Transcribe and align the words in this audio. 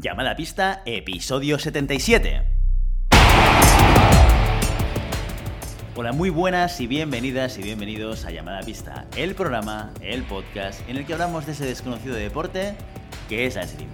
Llamada 0.00 0.34
Pista, 0.34 0.80
episodio 0.86 1.58
77. 1.58 2.42
Hola, 5.94 6.12
muy 6.12 6.30
buenas 6.30 6.80
y 6.80 6.86
bienvenidas 6.86 7.58
y 7.58 7.62
bienvenidos 7.62 8.24
a 8.24 8.30
Llamada 8.30 8.62
Pista, 8.62 9.04
el 9.14 9.34
programa, 9.34 9.92
el 10.00 10.22
podcast 10.22 10.88
en 10.88 10.96
el 10.96 11.04
que 11.04 11.12
hablamos 11.12 11.44
de 11.44 11.52
ese 11.52 11.66
desconocido 11.66 12.14
deporte 12.14 12.76
que 13.28 13.44
es 13.44 13.56
la 13.56 13.64
esgrima. 13.64 13.92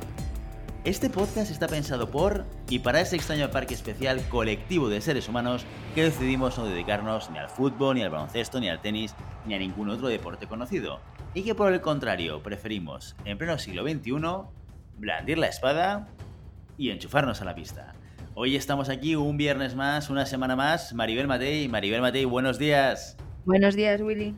Este 0.85 1.11
podcast 1.11 1.51
está 1.51 1.67
pensado 1.67 2.09
por 2.09 2.45
y 2.69 2.79
para 2.79 3.01
ese 3.01 3.17
extraño 3.17 3.51
parque 3.51 3.75
especial 3.75 4.23
colectivo 4.29 4.89
de 4.89 5.01
seres 5.01 5.29
humanos 5.29 5.67
que 5.97 6.05
decidimos 6.05 6.57
no 6.57 6.67
dedicarnos 6.67 7.31
ni 7.31 7.39
al 7.39 7.49
fútbol, 7.49 7.97
ni 7.97 8.03
al 8.03 8.11
baloncesto, 8.11 8.61
ni 8.61 8.69
al 8.69 8.81
tenis, 8.81 9.17
ni 9.45 9.55
a 9.55 9.59
ningún 9.59 9.91
otro 9.91 10.07
deporte 10.07 10.47
conocido. 10.47 11.01
Y 11.35 11.43
que 11.43 11.57
por 11.57 11.73
el 11.73 11.81
contrario 11.81 12.41
preferimos, 12.45 13.17
en 13.25 13.37
pleno 13.37 13.59
siglo 13.59 13.83
XXI, 13.83 14.13
blandir 14.99 15.39
la 15.39 15.47
espada 15.47 16.09
y 16.79 16.91
enchufarnos 16.91 17.41
a 17.43 17.45
la 17.45 17.55
pista. 17.55 17.93
Hoy 18.35 18.57
estamos 18.57 18.89
aquí 18.89 19.17
un 19.17 19.37
viernes 19.37 19.75
más, 19.75 20.11
una 20.11 20.27
semana 20.27 20.57
más. 20.57 20.93
Maribel 20.95 21.27
Matei, 21.27 21.69
Maribel 21.69 22.01
Matei, 22.01 22.25
buenos 22.25 22.59
días. 22.59 23.17
Buenos 23.45 23.75
días, 23.75 24.01
Willy. 24.01 24.35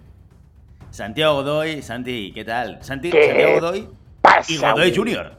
Santiago 0.91 1.35
Godoy, 1.35 1.83
Santi, 1.83 2.33
¿qué 2.33 2.45
tal? 2.45 2.83
Santi, 2.83 3.11
¿Qué 3.11 3.27
Santiago 3.27 3.61
Godoy 3.61 3.89
pasa, 4.21 4.53
y 4.53 4.57
Godoy? 4.59 4.95
Junior. 4.95 5.33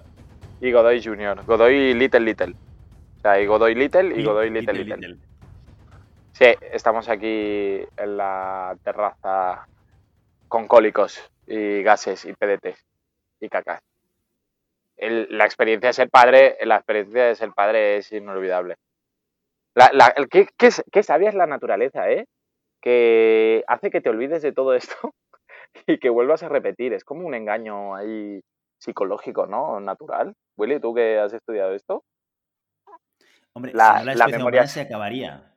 Y 0.62 0.72
Godoy 0.72 1.04
Junior. 1.04 1.46
Godoy 1.46 1.94
Little 1.94 2.20
Little. 2.20 2.56
O 3.18 3.22
sea, 3.22 3.42
y 3.42 3.46
Godoy 3.46 3.76
Little 3.76 4.20
y 4.20 4.24
Godoy 4.24 4.50
Little 4.50 4.84
Little. 4.84 5.18
Sí, 6.34 6.46
estamos 6.72 7.10
aquí 7.10 7.82
en 7.98 8.18
la 8.18 8.78
terraza 8.84 9.68
con 10.48 10.68
cólicos 10.68 11.20
y 11.48 11.82
gases 11.82 12.26
y 12.26 12.34
PDTs 12.34 12.86
y 13.42 13.50
cacas. 13.50 13.82
El- 15.00 15.28
la 15.30 15.46
experiencia 15.46 15.88
de 15.90 15.94
ser 15.94 16.10
padre, 16.10 16.58
la 16.62 16.76
experiencia 16.76 17.26
de 17.26 17.36
ser 17.36 17.52
padre 17.54 17.98
es 17.98 18.12
inolvidable. 18.12 18.76
La, 19.76 19.90
la- 19.94 20.14
el- 20.16 20.28
¿qué, 20.28 20.48
qué, 20.58 21.04
sabia 21.04 21.30
es 21.30 21.36
la 21.36 21.46
naturaleza, 21.48 22.10
eh? 22.10 22.26
Que 22.82 23.64
hace 23.68 23.90
que 23.90 24.02
te 24.02 24.10
olvides 24.10 24.42
de 24.42 24.52
todo 24.52 24.74
esto 24.76 24.96
y 25.88 26.00
que 26.00 26.10
vuelvas 26.10 26.44
a 26.44 26.50
repetir. 26.50 26.94
Es 26.94 27.04
como 27.04 27.26
un 27.26 27.34
engaño 27.34 27.96
ahí 27.96 28.42
psicológico, 28.80 29.46
¿no? 29.46 29.80
Natural. 29.80 30.34
Willy, 30.58 30.80
¿tú 30.80 30.94
que 30.94 31.18
has 31.20 31.34
estudiado 31.34 31.74
esto? 31.74 32.04
Hombre, 33.54 33.72
La- 33.74 34.00
si 34.00 34.06
no 34.06 34.06
la, 34.06 34.16
la 34.16 34.28
memoria- 34.28 34.68
se 34.68 34.82
acabaría. 34.82 35.54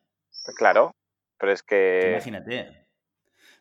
Claro, 0.56 0.92
pero 1.38 1.52
es 1.52 1.62
que... 1.62 2.10
Imagínate. 2.10 2.81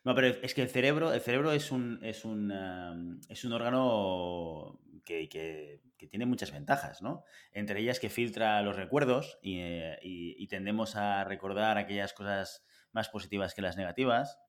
No, 0.03 0.15
pero 0.15 0.27
es 0.27 0.53
que 0.53 0.63
el 0.63 0.69
cerebro, 0.69 1.13
el 1.13 1.21
cerebro 1.21 1.51
es 1.51 1.71
un, 1.71 1.99
es 2.01 2.25
un, 2.25 2.51
um, 2.51 3.19
es 3.29 3.43
un 3.45 3.53
órgano 3.53 4.79
que, 5.05 5.29
que- 5.29 5.81
que 5.97 6.07
tiene 6.07 6.25
muchas 6.25 6.51
ventajas, 6.51 7.03
¿no? 7.03 7.23
Entre 7.51 7.79
ellas 7.79 7.99
que 7.99 8.09
filtra 8.09 8.59
los 8.63 8.75
recuerdos 8.75 9.37
y, 9.43 9.59
eh, 9.59 9.99
y- 10.01 10.35
y 10.43 10.47
tendemos 10.47 10.95
a 10.95 11.23
recordar 11.23 11.77
aquellas 11.77 12.13
cosas 12.13 12.65
más 12.91 13.09
positivas 13.09 13.53
que 13.53 13.61
las 13.61 13.77
negativas. 13.77 14.39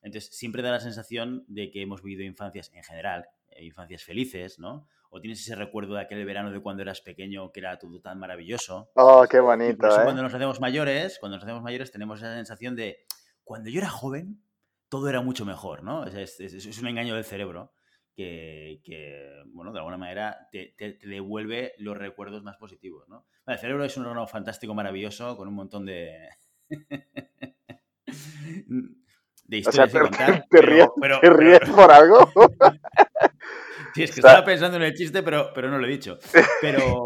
Entonces, 0.00 0.34
siempre 0.34 0.62
da 0.62 0.70
la 0.70 0.80
sensación 0.80 1.44
de 1.48 1.70
que 1.70 1.82
hemos 1.82 2.02
vivido 2.02 2.22
infancias 2.24 2.70
en 2.72 2.82
general, 2.82 3.26
eh, 3.50 3.64
infancias 3.66 4.02
felices, 4.04 4.58
¿no? 4.58 4.88
O 5.10 5.20
tienes 5.20 5.40
ese 5.42 5.54
recuerdo 5.54 5.94
de 5.94 6.00
aquel 6.00 6.24
verano 6.24 6.50
de 6.50 6.60
cuando 6.60 6.82
eras 6.82 7.02
pequeño 7.02 7.52
que 7.52 7.60
era 7.60 7.78
todo 7.78 8.00
tan 8.00 8.18
maravilloso. 8.18 8.90
Oh, 8.94 9.26
qué 9.30 9.38
bonito, 9.40 9.72
¿eh? 10.00 10.04
cuando 10.04 10.22
nos 10.22 10.32
hacemos 10.32 10.58
mayores, 10.60 11.18
cuando 11.18 11.36
nos 11.36 11.44
hacemos 11.44 11.62
mayores 11.62 11.90
tenemos 11.92 12.20
esa 12.20 12.34
sensación 12.34 12.74
de 12.74 13.04
cuando 13.44 13.68
yo 13.68 13.78
era 13.80 13.90
joven 13.90 14.42
todo 14.92 15.08
era 15.08 15.22
mucho 15.22 15.46
mejor, 15.46 15.82
¿no? 15.82 16.04
Es, 16.04 16.38
es- 16.38 16.52
es- 16.52 16.78
un 16.78 16.86
engaño 16.86 17.14
del 17.14 17.24
cerebro 17.24 17.72
que, 18.14 18.82
que, 18.84 19.26
bueno, 19.46 19.72
de 19.72 19.78
alguna 19.78 19.96
manera 19.96 20.48
te, 20.52 20.74
te- 20.76 20.92
te 20.92 21.08
devuelve 21.08 21.72
los 21.78 21.96
recuerdos 21.96 22.42
más 22.42 22.58
positivos, 22.58 23.08
¿no? 23.08 23.26
El 23.46 23.56
cerebro 23.58 23.86
es 23.86 23.96
un 23.96 24.04
órgano 24.04 24.26
fantástico, 24.26 24.74
maravilloso, 24.74 25.34
con 25.38 25.48
un 25.48 25.54
montón 25.54 25.86
de... 25.86 26.28
de 29.46 29.58
O 29.66 29.72
sea, 29.72 29.86
historias 29.86 29.92
que 29.92 29.98
te, 29.98 30.00
contar. 30.00 30.42
te 30.50 30.58
pero- 30.60 30.66
ríes, 30.68 30.86
pero- 31.00 31.20
te 31.20 31.26
pero- 31.28 31.36
ríes 31.38 31.60
por 31.70 31.90
algo. 31.90 32.30
Sí, 33.94 34.02
es 34.04 34.10
que 34.14 34.20
O 34.20 34.22
sea- 34.22 34.30
estaba 34.32 34.46
pensando 34.46 34.76
en 34.78 34.84
el 34.84 34.94
chiste, 34.94 35.22
pero, 35.22 35.50
pero 35.54 35.70
no 35.70 35.78
lo 35.78 35.86
he 35.86 35.90
dicho. 35.90 36.18
Pero. 36.62 37.04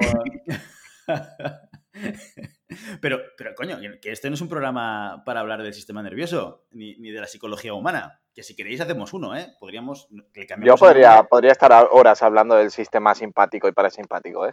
Pero, 3.01 3.21
pero, 3.37 3.55
coño, 3.55 3.79
que- 4.01 4.11
este 4.13 4.29
no 4.29 4.35
es 4.35 4.41
un 4.41 4.49
programa 4.49 5.23
para 5.25 5.41
hablar 5.41 5.63
del 5.63 5.73
sistema 5.75 6.03
nervioso 6.03 6.67
ni, 6.73 6.97
ni 6.97 7.11
de 7.11 7.21
la 7.21 7.27
psicología 7.27 7.73
humana. 7.75 8.21
Que 8.35 8.43
si 8.43 8.55
queréis 8.57 8.81
hacemos 8.81 9.13
uno, 9.13 9.37
¿eh? 9.37 9.55
Podríamos. 9.59 10.09
que 10.35 10.47
Yo 10.63 10.75
el 10.75 10.79
podría, 10.79 11.23
podría 11.23 11.53
estar 11.53 11.73
horas 11.91 12.23
hablando 12.23 12.55
del 12.57 12.71
sistema 12.71 13.15
simpático 13.15 13.69
y 13.69 13.73
parasimpático, 13.73 14.47
¿eh? 14.47 14.53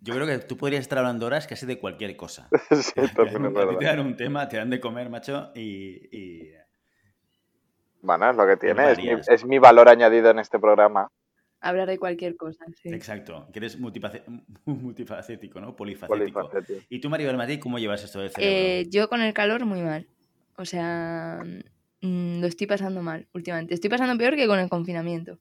Yo 0.00 0.14
creo 0.14 0.26
que 0.26 0.38
tú 0.38 0.56
podrías 0.56 0.80
estar 0.80 0.98
hablando 0.98 1.26
horas 1.26 1.46
casi 1.46 1.66
de 1.66 1.78
cualquier 1.78 2.16
cosa. 2.16 2.48
Sí, 2.70 2.92
ti 2.94 3.08
verdad. 3.16 3.78
te 3.78 3.84
dan 3.84 4.00
un 4.00 4.16
tema, 4.16 4.48
te 4.48 4.56
dan 4.56 4.70
de 4.70 4.80
comer, 4.80 5.10
macho, 5.10 5.50
y. 5.54 6.08
y- 6.16 6.52
Bueno, 8.00 8.30
es 8.30 8.36
lo 8.36 8.46
que 8.46 8.56
tiene, 8.56 8.92
es 8.92 8.98
mi, 8.98 9.08
varias. 9.08 9.28
es 9.28 9.44
mi 9.44 9.58
valor 9.58 9.88
añadido 9.88 10.30
en 10.30 10.38
este 10.38 10.58
programa. 10.58 11.10
Hablar 11.64 11.88
de 11.88 11.98
cualquier 11.98 12.36
cosa, 12.36 12.66
sí. 12.82 12.90
Exacto, 12.92 13.48
que 13.50 13.58
eres 13.58 13.78
multifacético, 14.66 15.60
¿no? 15.62 15.74
Polifacético. 15.74 16.40
Polifacético. 16.40 16.86
¿Y 16.90 17.00
tú, 17.00 17.08
Maribel 17.08 17.38
Matí, 17.38 17.58
cómo 17.58 17.78
llevas 17.78 18.04
esto 18.04 18.20
del 18.20 18.28
cerebro? 18.30 18.54
Eh, 18.66 18.86
yo 18.90 19.08
con 19.08 19.22
el 19.22 19.32
calor 19.32 19.64
muy 19.64 19.80
mal. 19.80 20.06
O 20.56 20.66
sea, 20.66 21.42
mm, 22.02 22.40
lo 22.40 22.46
estoy 22.46 22.66
pasando 22.66 23.00
mal 23.00 23.26
últimamente. 23.32 23.72
Estoy 23.72 23.88
pasando 23.88 24.18
peor 24.18 24.36
que 24.36 24.46
con 24.46 24.58
el 24.58 24.68
confinamiento. 24.68 25.38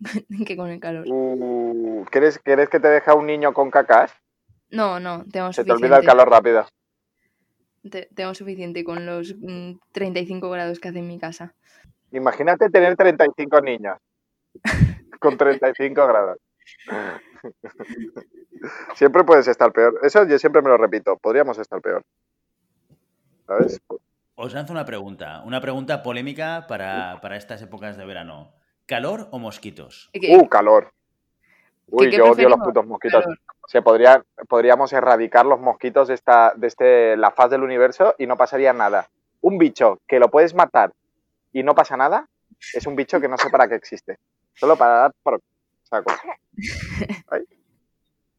que 0.46 0.56
con 0.56 0.70
el 0.70 0.78
calor. 0.78 1.04
Uh, 1.08 2.04
¿quieres, 2.12 2.38
¿Quieres 2.38 2.68
que 2.68 2.78
te 2.78 2.86
deje 2.86 3.10
a 3.10 3.14
un 3.14 3.26
niño 3.26 3.52
con 3.52 3.72
cacas? 3.72 4.12
No, 4.70 5.00
no, 5.00 5.24
tengo 5.32 5.52
Se 5.52 5.64
te 5.64 5.70
suficiente. 5.72 5.86
olvida 5.86 5.98
el 5.98 6.06
calor 6.06 6.30
rápido. 6.30 6.64
Te- 7.90 8.08
tengo 8.14 8.34
suficiente 8.34 8.84
con 8.84 9.04
los 9.04 9.34
mm, 9.36 9.72
35 9.90 10.48
grados 10.48 10.78
que 10.78 10.88
hace 10.88 11.00
en 11.00 11.08
mi 11.08 11.18
casa. 11.18 11.54
Imagínate 12.12 12.70
tener 12.70 12.94
35 12.96 13.60
niños 13.60 13.98
con 15.20 15.36
35 15.36 16.06
grados. 16.06 16.38
Siempre 18.94 19.24
puedes 19.24 19.46
estar 19.48 19.72
peor. 19.72 19.98
Eso 20.02 20.24
yo 20.26 20.38
siempre 20.38 20.62
me 20.62 20.68
lo 20.68 20.76
repito. 20.76 21.16
Podríamos 21.16 21.58
estar 21.58 21.80
peor. 21.80 22.02
¿Sabes? 23.46 23.80
Os 24.36 24.52
lanzo 24.54 24.72
una 24.72 24.84
pregunta, 24.84 25.42
una 25.44 25.60
pregunta 25.60 26.02
polémica 26.02 26.66
para, 26.66 27.20
para 27.20 27.36
estas 27.36 27.62
épocas 27.62 27.96
de 27.96 28.04
verano. 28.04 28.52
¿Calor 28.86 29.28
o 29.30 29.38
mosquitos? 29.38 30.10
Uh, 30.28 30.48
calor. 30.48 30.92
Uy, 31.86 32.06
¿Qué- 32.06 32.10
qué 32.12 32.16
yo 32.16 32.30
odio 32.30 32.48
los 32.48 32.58
putos 32.60 32.86
mosquitos. 32.86 33.22
calor. 33.22 33.38
Se 33.68 33.80
podría, 33.82 34.24
podríamos 34.48 34.92
erradicar 34.92 35.46
los 35.46 35.60
mosquitos 35.60 36.08
de 36.08 36.14
esta, 36.14 36.52
de 36.56 36.66
este, 36.66 37.16
la 37.16 37.30
faz 37.30 37.50
del 37.50 37.62
universo 37.62 38.14
y 38.18 38.26
no 38.26 38.36
pasaría 38.36 38.72
nada. 38.72 39.08
Un 39.40 39.58
bicho 39.58 40.00
que 40.06 40.18
lo 40.18 40.30
puedes 40.30 40.54
matar 40.54 40.92
y 41.52 41.62
no 41.62 41.74
pasa 41.74 41.96
nada, 41.96 42.28
es 42.74 42.86
un 42.86 42.96
bicho 42.96 43.20
que 43.20 43.28
no 43.28 43.38
sé 43.38 43.48
para 43.50 43.68
qué 43.68 43.74
existe. 43.76 44.18
Solo 44.54 44.76
para 44.76 44.94
dar 44.94 45.12
por 45.22 45.40
saco. 45.82 46.12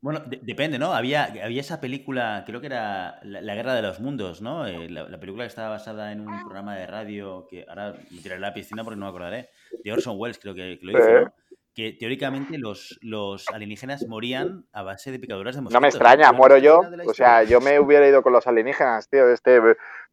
Bueno, 0.02 0.20
de- 0.20 0.40
depende, 0.44 0.78
¿no? 0.78 0.94
Había, 0.94 1.24
había 1.44 1.62
esa 1.62 1.82
película, 1.82 2.44
creo 2.46 2.62
que 2.62 2.68
era 2.68 3.20
La, 3.24 3.42
La 3.42 3.56
Guerra 3.56 3.74
de 3.74 3.82
los 3.82 4.00
Mundos, 4.00 4.40
¿no? 4.40 4.68
Eh, 4.68 4.88
la, 4.88 5.10
la 5.10 5.20
película 5.20 5.46
que 5.46 5.48
estaba 5.48 5.70
basada 5.70 6.12
en 6.12 6.22
un 6.22 6.42
programa 6.42 6.76
de 6.76 6.86
radio 6.86 7.48
que 7.50 7.66
ahora 7.68 7.96
me 8.12 8.22
tiraré 8.22 8.38
a 8.38 8.48
la 8.50 8.54
piscina 8.54 8.84
porque 8.84 9.00
no 9.00 9.06
me 9.06 9.10
acordaré. 9.10 9.50
De 9.84 9.92
Orson 9.92 10.16
Welles 10.20 10.38
creo 10.38 10.54
que, 10.54 10.78
que 10.80 10.86
lo 10.86 10.92
hizo, 10.92 11.10
¿no? 11.22 11.34
Que 11.74 11.92
teóricamente 11.94 12.60
los, 12.60 13.00
los 13.02 13.48
alienígenas 13.50 14.06
morían 14.08 14.66
a 14.74 14.84
base 14.84 15.12
de 15.12 15.18
picaduras 15.18 15.56
de 15.56 15.62
mosquitos. 15.62 15.74
No 15.74 15.82
me 15.82 15.88
extraña, 15.88 16.32
¿no? 16.32 16.38
muero 16.38 16.58
yo. 16.60 16.82
O 17.08 17.14
sea, 17.16 17.42
yo 17.44 17.60
me 17.60 17.80
hubiera 17.80 18.08
ido 18.08 18.22
con 18.22 18.32
los 18.32 18.46
alienígenas, 18.46 19.10
tío, 19.10 19.26
de 19.26 19.34
este 19.34 19.60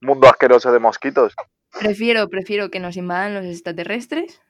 mundo 0.01 0.27
asqueroso 0.27 0.73
de 0.73 0.79
mosquitos. 0.79 1.35
Prefiero, 1.79 2.29
prefiero 2.31 2.71
que 2.71 2.81
nos 2.81 2.97
invadan 2.97 3.35
los 3.35 3.45
extraterrestres 3.45 4.41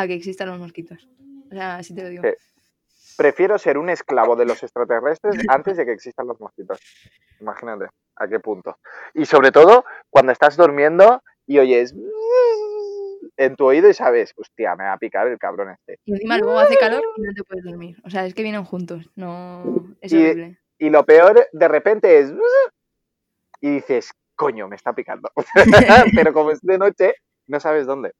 a 0.00 0.06
que 0.06 0.14
existan 0.14 0.48
los 0.48 0.58
mosquitos. 0.58 1.08
O 1.50 1.54
sea, 1.54 1.76
así 1.76 1.94
te 1.94 2.02
lo 2.02 2.08
digo. 2.08 2.22
Sí. 2.24 3.16
Prefiero 3.16 3.58
ser 3.58 3.76
un 3.78 3.90
esclavo 3.90 4.36
de 4.36 4.46
los 4.46 4.62
extraterrestres 4.62 5.36
antes 5.48 5.76
de 5.76 5.84
que 5.84 5.92
existan 5.92 6.26
los 6.26 6.40
mosquitos. 6.40 6.78
Imagínate 7.40 7.86
a 8.16 8.28
qué 8.28 8.38
punto. 8.40 8.78
Y 9.14 9.26
sobre 9.26 9.50
todo 9.52 9.84
cuando 10.08 10.32
estás 10.32 10.56
durmiendo 10.56 11.22
y 11.46 11.58
oyes 11.58 11.94
en 13.36 13.56
tu 13.56 13.66
oído 13.66 13.88
y 13.88 13.94
sabes, 13.94 14.32
hostia, 14.36 14.76
me 14.76 14.84
va 14.84 14.92
a 14.92 14.98
picar 14.98 15.26
el 15.26 15.38
cabrón 15.38 15.70
este. 15.70 15.98
Y 16.04 16.12
encima 16.12 16.38
luego 16.38 16.58
hace 16.58 16.76
calor 16.76 17.02
y 17.16 17.22
no 17.22 17.32
te 17.34 17.42
puedes 17.42 17.64
dormir. 17.64 17.96
O 18.04 18.10
sea, 18.10 18.26
es 18.26 18.34
que 18.34 18.42
vienen 18.42 18.64
juntos. 18.64 19.10
No. 19.16 19.94
Es 20.00 20.12
Y- 20.12 20.16
horrible. 20.22 20.58
Y 20.78 20.88
lo 20.88 21.04
peor 21.04 21.46
de 21.52 21.68
repente 21.68 22.20
es 22.20 22.32
y 23.60 23.70
dices, 23.70 24.10
coño, 24.34 24.66
me 24.68 24.76
está 24.76 24.94
picando. 24.94 25.30
Pero 26.14 26.32
como 26.32 26.52
es 26.52 26.60
de 26.62 26.78
noche, 26.78 27.14
no 27.46 27.60
sabes 27.60 27.84
dónde. 27.86 28.12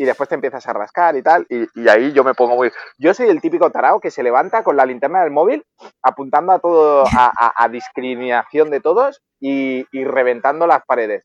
Y 0.00 0.06
después 0.06 0.30
te 0.30 0.34
empiezas 0.34 0.66
a 0.66 0.72
rascar 0.72 1.14
y 1.16 1.22
tal, 1.22 1.44
y, 1.50 1.66
y 1.78 1.88
ahí 1.90 2.12
yo 2.12 2.24
me 2.24 2.32
pongo 2.32 2.56
muy... 2.56 2.70
Yo 2.96 3.12
soy 3.12 3.28
el 3.28 3.42
típico 3.42 3.70
tarao 3.70 4.00
que 4.00 4.10
se 4.10 4.22
levanta 4.22 4.62
con 4.62 4.74
la 4.74 4.86
linterna 4.86 5.20
del 5.22 5.30
móvil 5.30 5.62
apuntando 6.02 6.52
a 6.52 6.58
todo, 6.58 7.04
a, 7.06 7.30
a- 7.38 7.52
a 7.64 7.68
discriminación 7.68 8.70
de 8.70 8.80
todos 8.80 9.20
y, 9.40 9.84
y 9.92 10.04
reventando 10.04 10.66
las 10.66 10.82
paredes. 10.86 11.24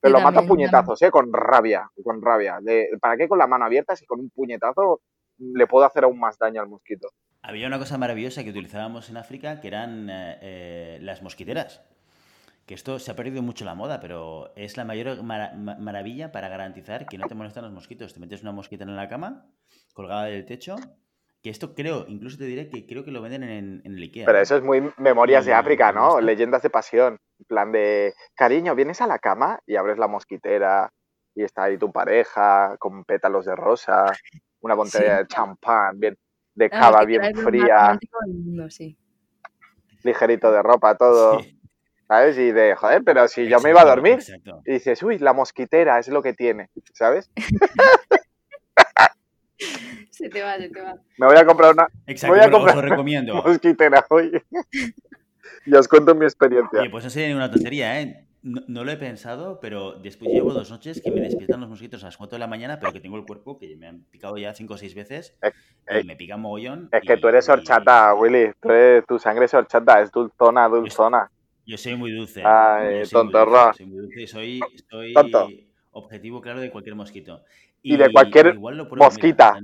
Pero 0.00 0.14
lo 0.14 0.18
mato 0.18 0.40
a 0.40 0.42
también, 0.42 0.48
yo 0.48 0.48
puñetazos, 0.48 1.00
¿eh? 1.02 1.12
Con 1.12 1.32
rabia, 1.32 1.88
con 2.02 2.20
rabia. 2.20 2.58
De- 2.60 2.88
¿Para 3.00 3.16
qué 3.16 3.28
con 3.28 3.38
la 3.38 3.46
mano 3.46 3.64
abierta 3.66 3.94
si 3.94 4.04
con 4.04 4.18
un 4.18 4.30
puñetazo 4.30 5.00
le 5.38 5.66
puedo 5.68 5.86
hacer 5.86 6.02
aún 6.02 6.18
más 6.18 6.36
daño 6.38 6.60
al 6.60 6.68
mosquito? 6.68 7.08
Había 7.40 7.68
una 7.68 7.78
cosa 7.78 7.98
maravillosa 7.98 8.42
que 8.42 8.50
utilizábamos 8.50 9.10
en 9.10 9.16
África, 9.16 9.60
que 9.60 9.68
eran 9.68 10.10
eh, 10.10 10.38
eh, 10.42 10.98
las 11.02 11.22
mosquiteras. 11.22 11.84
Que 12.72 12.76
esto 12.76 12.98
se 12.98 13.10
ha 13.10 13.14
perdido 13.14 13.42
mucho 13.42 13.66
la 13.66 13.74
moda, 13.74 14.00
pero 14.00 14.50
es 14.56 14.78
la 14.78 14.86
mayor 14.86 15.22
maravilla 15.22 16.32
para 16.32 16.48
garantizar 16.48 17.04
que 17.04 17.18
no 17.18 17.28
te 17.28 17.34
molestan 17.34 17.64
los 17.64 17.72
mosquitos. 17.74 18.14
Te 18.14 18.18
metes 18.18 18.40
una 18.40 18.52
mosquita 18.52 18.84
en 18.84 18.96
la 18.96 19.10
cama, 19.10 19.44
colgada 19.92 20.24
del 20.24 20.46
techo, 20.46 20.76
que 21.42 21.50
esto 21.50 21.74
creo, 21.74 22.06
incluso 22.08 22.38
te 22.38 22.44
diré 22.44 22.70
que 22.70 22.86
creo 22.86 23.04
que 23.04 23.10
lo 23.10 23.20
venden 23.20 23.42
en, 23.42 23.82
el 23.84 24.02
Ikea. 24.02 24.24
Pero 24.24 24.38
eso 24.38 24.56
es 24.56 24.62
muy 24.62 24.90
memorias 24.96 25.44
de 25.44 25.52
África, 25.52 25.92
¿no? 25.92 26.18
Leyendas 26.22 26.62
de 26.62 26.70
pasión. 26.70 27.18
En 27.40 27.44
plan 27.44 27.72
de, 27.72 28.14
cariño, 28.34 28.74
vienes 28.74 29.02
a 29.02 29.06
la 29.06 29.18
cama 29.18 29.60
y 29.66 29.76
abres 29.76 29.98
la 29.98 30.08
mosquitera 30.08 30.90
y 31.34 31.42
está 31.42 31.64
ahí 31.64 31.76
tu 31.76 31.92
pareja 31.92 32.78
con 32.78 33.04
pétalos 33.04 33.44
de 33.44 33.54
rosa, 33.54 34.06
una 34.60 34.74
botella 34.74 35.18
de 35.18 35.26
champán, 35.26 36.00
bien, 36.00 36.16
de 36.54 36.70
cava 36.70 37.04
bien 37.04 37.36
fría. 37.36 37.98
Ligerito 40.04 40.50
de 40.50 40.62
ropa, 40.62 40.96
todo. 40.96 41.38
¿Sabes? 42.12 42.36
Y 42.36 42.52
de, 42.52 42.74
joder, 42.74 43.02
pero 43.04 43.26
si 43.26 43.48
yo 43.48 43.58
me 43.60 43.70
iba 43.70 43.80
a 43.80 43.86
dormir. 43.86 44.18
Y 44.66 44.72
dices, 44.72 45.02
uy, 45.02 45.18
la 45.18 45.32
mosquitera 45.32 45.98
es 45.98 46.08
lo 46.08 46.20
que 46.20 46.34
tiene, 46.34 46.68
¿sabes? 46.92 47.30
se 50.10 50.28
te 50.28 50.42
va, 50.42 50.58
se 50.58 50.68
te 50.68 50.82
va. 50.82 50.96
Me 51.16 51.26
voy 51.26 51.38
a 51.38 51.46
comprar 51.46 51.72
una. 51.72 51.88
Exacto, 52.06 52.36
voy 52.36 52.44
a 52.44 52.50
comprar 52.50 52.76
os 52.76 52.84
recomiendo. 52.84 53.36
Mosquitera 53.36 54.04
hoy. 54.10 54.30
y 55.64 55.74
os 55.74 55.88
cuento 55.88 56.14
mi 56.14 56.26
experiencia. 56.26 56.80
Oye, 56.80 56.90
pues 56.90 57.02
no 57.02 57.08
sería 57.08 57.28
ninguna 57.28 57.50
tontería, 57.50 58.02
¿eh? 58.02 58.26
No, 58.42 58.84
lo 58.84 58.92
he 58.92 58.98
pensado, 58.98 59.58
pero 59.60 59.92
después 59.92 60.30
llevo 60.30 60.52
dos 60.52 60.70
noches 60.70 61.00
que 61.00 61.10
me 61.10 61.22
despiertan 61.22 61.62
los 61.62 61.70
mosquitos 61.70 62.02
a 62.02 62.08
las 62.08 62.18
4 62.18 62.36
de 62.36 62.40
la 62.40 62.46
mañana, 62.46 62.78
pero 62.78 62.92
que 62.92 63.00
tengo 63.00 63.16
el 63.16 63.24
cuerpo 63.24 63.58
que 63.58 63.74
me 63.76 63.86
han 63.86 64.02
picado 64.10 64.36
ya 64.36 64.52
5 64.52 64.74
o 64.74 64.76
6 64.76 64.94
veces 64.94 65.34
y 65.88 66.04
me 66.04 66.16
pica 66.16 66.36
mogollón. 66.36 66.90
Es 66.92 67.00
que 67.00 67.16
tú 67.16 67.28
eres 67.28 67.48
horchata, 67.48 68.12
Willy. 68.12 68.50
tu 69.08 69.18
sangre 69.18 69.46
es 69.46 69.54
horchata, 69.54 70.02
es 70.02 70.12
dulzona, 70.12 70.68
dulzona. 70.68 71.30
Yo 71.64 71.76
soy 71.76 71.96
muy 71.96 72.12
dulce. 72.12 72.42
Ay, 72.44 73.02
tontorra. 73.10 73.72
Soy 73.72 73.86
muy 73.86 73.98
dulce, 73.98 74.26
soy, 74.26 74.60
soy 74.90 75.14
objetivo 75.92 76.40
claro 76.40 76.60
de 76.60 76.70
cualquier 76.70 76.96
mosquito. 76.96 77.42
Y, 77.82 77.96
de 77.96 78.12
cualquier 78.12 78.58
mosquita. 78.58 79.58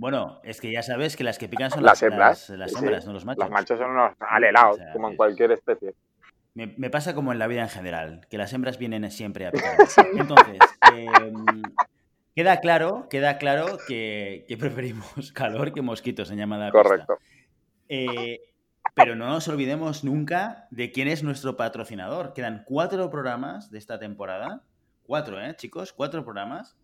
Bueno, 0.00 0.40
es 0.44 0.62
que 0.62 0.72
ya 0.72 0.82
sabes 0.82 1.14
que 1.14 1.24
las 1.24 1.36
que 1.36 1.46
pican 1.46 1.70
son 1.70 1.82
las, 1.82 2.02
hembras, 2.02 2.48
las, 2.48 2.74
hembras, 2.74 3.04
no 3.04 3.12
los 3.12 3.26
machos. 3.26 3.44
Los 3.44 3.50
machos 3.50 3.78
son 3.78 3.90
unos 3.90 4.14
alelados, 4.18 4.80
como 4.94 5.10
en 5.10 5.16
cualquier 5.16 5.52
especie. 5.52 5.92
Me, 6.54 6.88
pasa 6.88 7.14
como 7.14 7.32
en 7.32 7.38
la 7.38 7.46
vida 7.46 7.60
en 7.60 7.68
general, 7.68 8.26
que 8.30 8.38
las 8.38 8.50
hembras 8.54 8.78
vienen 8.78 9.10
siempre 9.10 9.46
a 9.46 9.50
picar. 9.50 9.76
Entonces, 10.16 10.58
em, 10.94 11.44
queda 12.34 12.60
claro, 12.60 13.08
queda 13.10 13.36
claro 13.36 13.76
que, 13.86 14.46
preferimos 14.58 15.32
calor 15.34 15.74
que 15.74 15.82
mosquitos 15.82 16.30
en 16.30 16.38
llamada 16.38 16.70
Correcto. 16.70 17.18
Eh, 17.90 18.38
pero 18.94 19.16
no 19.16 19.26
nos 19.28 19.48
olvidemos 19.48 20.04
nunca 20.04 20.68
de 20.70 20.92
quién 20.92 21.08
es 21.08 21.22
nuestro 21.22 21.56
patrocinador. 21.56 22.32
Quedan 22.32 22.62
cuatro 22.64 23.10
programas 23.10 23.70
de 23.70 23.78
esta 23.78 23.98
temporada. 23.98 24.62
Cuatro, 25.02 25.40
¿eh, 25.40 25.54
chicos? 25.56 25.92
Cuatro 25.92 26.24
programas. 26.24 26.78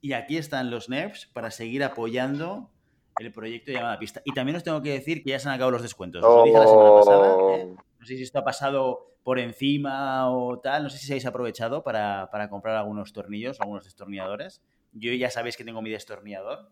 Y 0.00 0.12
aquí 0.12 0.36
están 0.36 0.70
los 0.70 0.88
NERFs 0.88 1.26
para 1.26 1.50
seguir 1.50 1.82
apoyando 1.82 2.70
el 3.18 3.32
proyecto 3.32 3.70
de 3.70 3.78
llamada 3.78 3.98
pista. 3.98 4.22
Y 4.24 4.32
también 4.32 4.56
os 4.56 4.62
tengo 4.62 4.80
que 4.82 4.92
decir 4.92 5.22
que 5.22 5.30
ya 5.30 5.38
se 5.38 5.48
han 5.48 5.54
acabado 5.54 5.72
los 5.72 5.82
descuentos. 5.82 6.24
Os 6.24 6.34
lo 6.36 6.44
dije 6.44 6.58
la 6.58 6.66
semana 6.66 6.94
pasada. 6.94 7.26
¿eh? 7.28 7.34
Oh. 7.36 7.76
No 7.98 8.06
sé 8.06 8.16
si 8.16 8.22
esto 8.22 8.38
ha 8.38 8.44
pasado 8.44 9.16
por 9.24 9.40
encima 9.40 10.30
o 10.30 10.60
tal. 10.60 10.84
No 10.84 10.90
sé 10.90 10.98
si 10.98 11.06
se 11.06 11.12
habéis 11.14 11.26
aprovechado 11.26 11.82
para, 11.82 12.28
comprar 12.50 12.76
algunos 12.76 13.12
tornillos, 13.12 13.60
algunos 13.60 13.84
destornilladores. 13.84 14.62
Yo 14.92 15.12
ya 15.12 15.30
sabéis 15.30 15.56
que 15.56 15.64
tengo 15.64 15.82
mi 15.82 15.90
destornillador. 15.90 16.70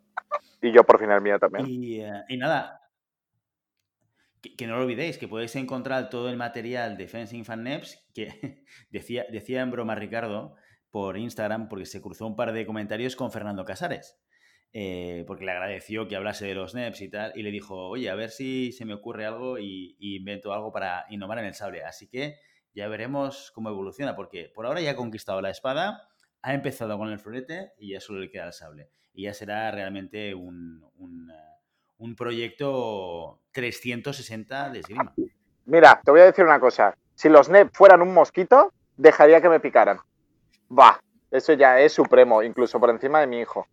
Y 0.63 0.73
yo 0.73 0.85
por 0.85 1.01
fin 1.01 1.11
el 1.11 1.21
mío 1.21 1.39
también. 1.39 1.67
Y, 1.67 2.01
eh, 2.01 2.23
y 2.29 2.37
nada, 2.37 2.80
que, 4.41 4.67
no 4.67 4.77
lo 4.77 4.83
olvidéis, 4.83 5.19
que 5.19 5.29
podéis 5.29 5.55
encontrar 5.57 6.11
todo 6.11 6.31
el 6.31 6.37
material 6.37 6.97
de 6.97 7.09
Fencing 7.09 7.45
Fan 7.45 7.63
Neps, 7.63 8.07
que 8.15 8.65
decía, 8.91 9.27
decía 9.31 9.63
en 9.63 9.71
broma 9.71 9.95
Ricardo 9.95 10.55
por 10.91 11.19
Instagram, 11.19 11.69
porque 11.69 11.87
se 11.87 12.01
cruzó 12.01 12.27
un 12.27 12.37
par 12.37 12.53
de 12.53 12.67
comentarios 12.67 13.17
con 13.17 13.31
Fernando 13.31 13.65
Casares, 13.65 14.19
eh, 14.73 15.25
porque 15.27 15.45
le 15.45 15.53
agradeció 15.53 16.09
que 16.09 16.17
hablase 16.17 16.47
de 16.47 16.55
los 16.55 16.75
NEPs 16.75 17.03
y 17.03 17.11
tal, 17.11 17.33
y 17.35 17.43
le 17.43 17.51
dijo, 17.51 17.89
oye, 17.89 18.09
a 18.11 18.15
ver 18.15 18.31
si 18.31 18.73
se 18.73 18.85
me 18.85 18.95
ocurre 18.95 19.27
algo 19.27 19.59
y, 19.59 19.97
invento 20.01 20.53
algo 20.53 20.73
para 20.73 21.07
innovar 21.11 21.39
en 21.39 21.47
el 21.47 21.55
sable. 21.55 21.85
Así 21.85 22.09
que 22.09 22.37
ya 22.75 22.89
veremos 22.89 23.53
cómo 23.55 23.69
evoluciona, 23.69 24.17
porque 24.17 24.51
por 24.55 24.67
ahora 24.67 24.81
ya 24.81 24.93
ha 24.93 24.97
conquistado 24.97 25.41
la 25.41 25.51
espada, 25.51 26.09
ha 26.43 26.55
empezado 26.55 26.97
con 26.97 27.11
el 27.11 27.19
florete 27.19 27.73
y 27.79 27.93
ya 27.93 28.01
solo 28.01 28.21
le 28.21 28.31
queda 28.31 28.47
el 28.47 28.53
sable. 28.53 28.91
Y 29.13 29.25
ya 29.25 29.35
será 29.35 29.71
realmente 29.71 30.35
un, 30.35 30.83
un 30.97 31.31
un 32.01 32.17
proyecto 32.17 33.39
360 33.53 34.71
de 34.71 34.81
esgrima. 34.81 35.13
Mira, 35.67 36.01
te 36.03 36.11
voy 36.11 36.21
a 36.21 36.25
decir 36.25 36.45
una 36.45 36.59
cosa. 36.59 36.97
Si 37.15 37.29
los 37.29 37.49
NEP 37.49 37.71
fueran 37.73 38.03
un 38.03 38.13
mosquito, 38.13 38.73
dejaría 38.97 39.41
que 39.41 39.51
me 39.51 39.61
picaran. 39.61 39.99
Va, 40.77 41.01
eso 41.31 41.53
ya 41.53 41.79
es 41.79 41.93
supremo, 41.93 42.43
incluso 42.43 42.81
por 42.81 42.91
encima 42.91 43.21
de 43.21 43.27
mi 43.27 43.41
hijo. 43.41 43.67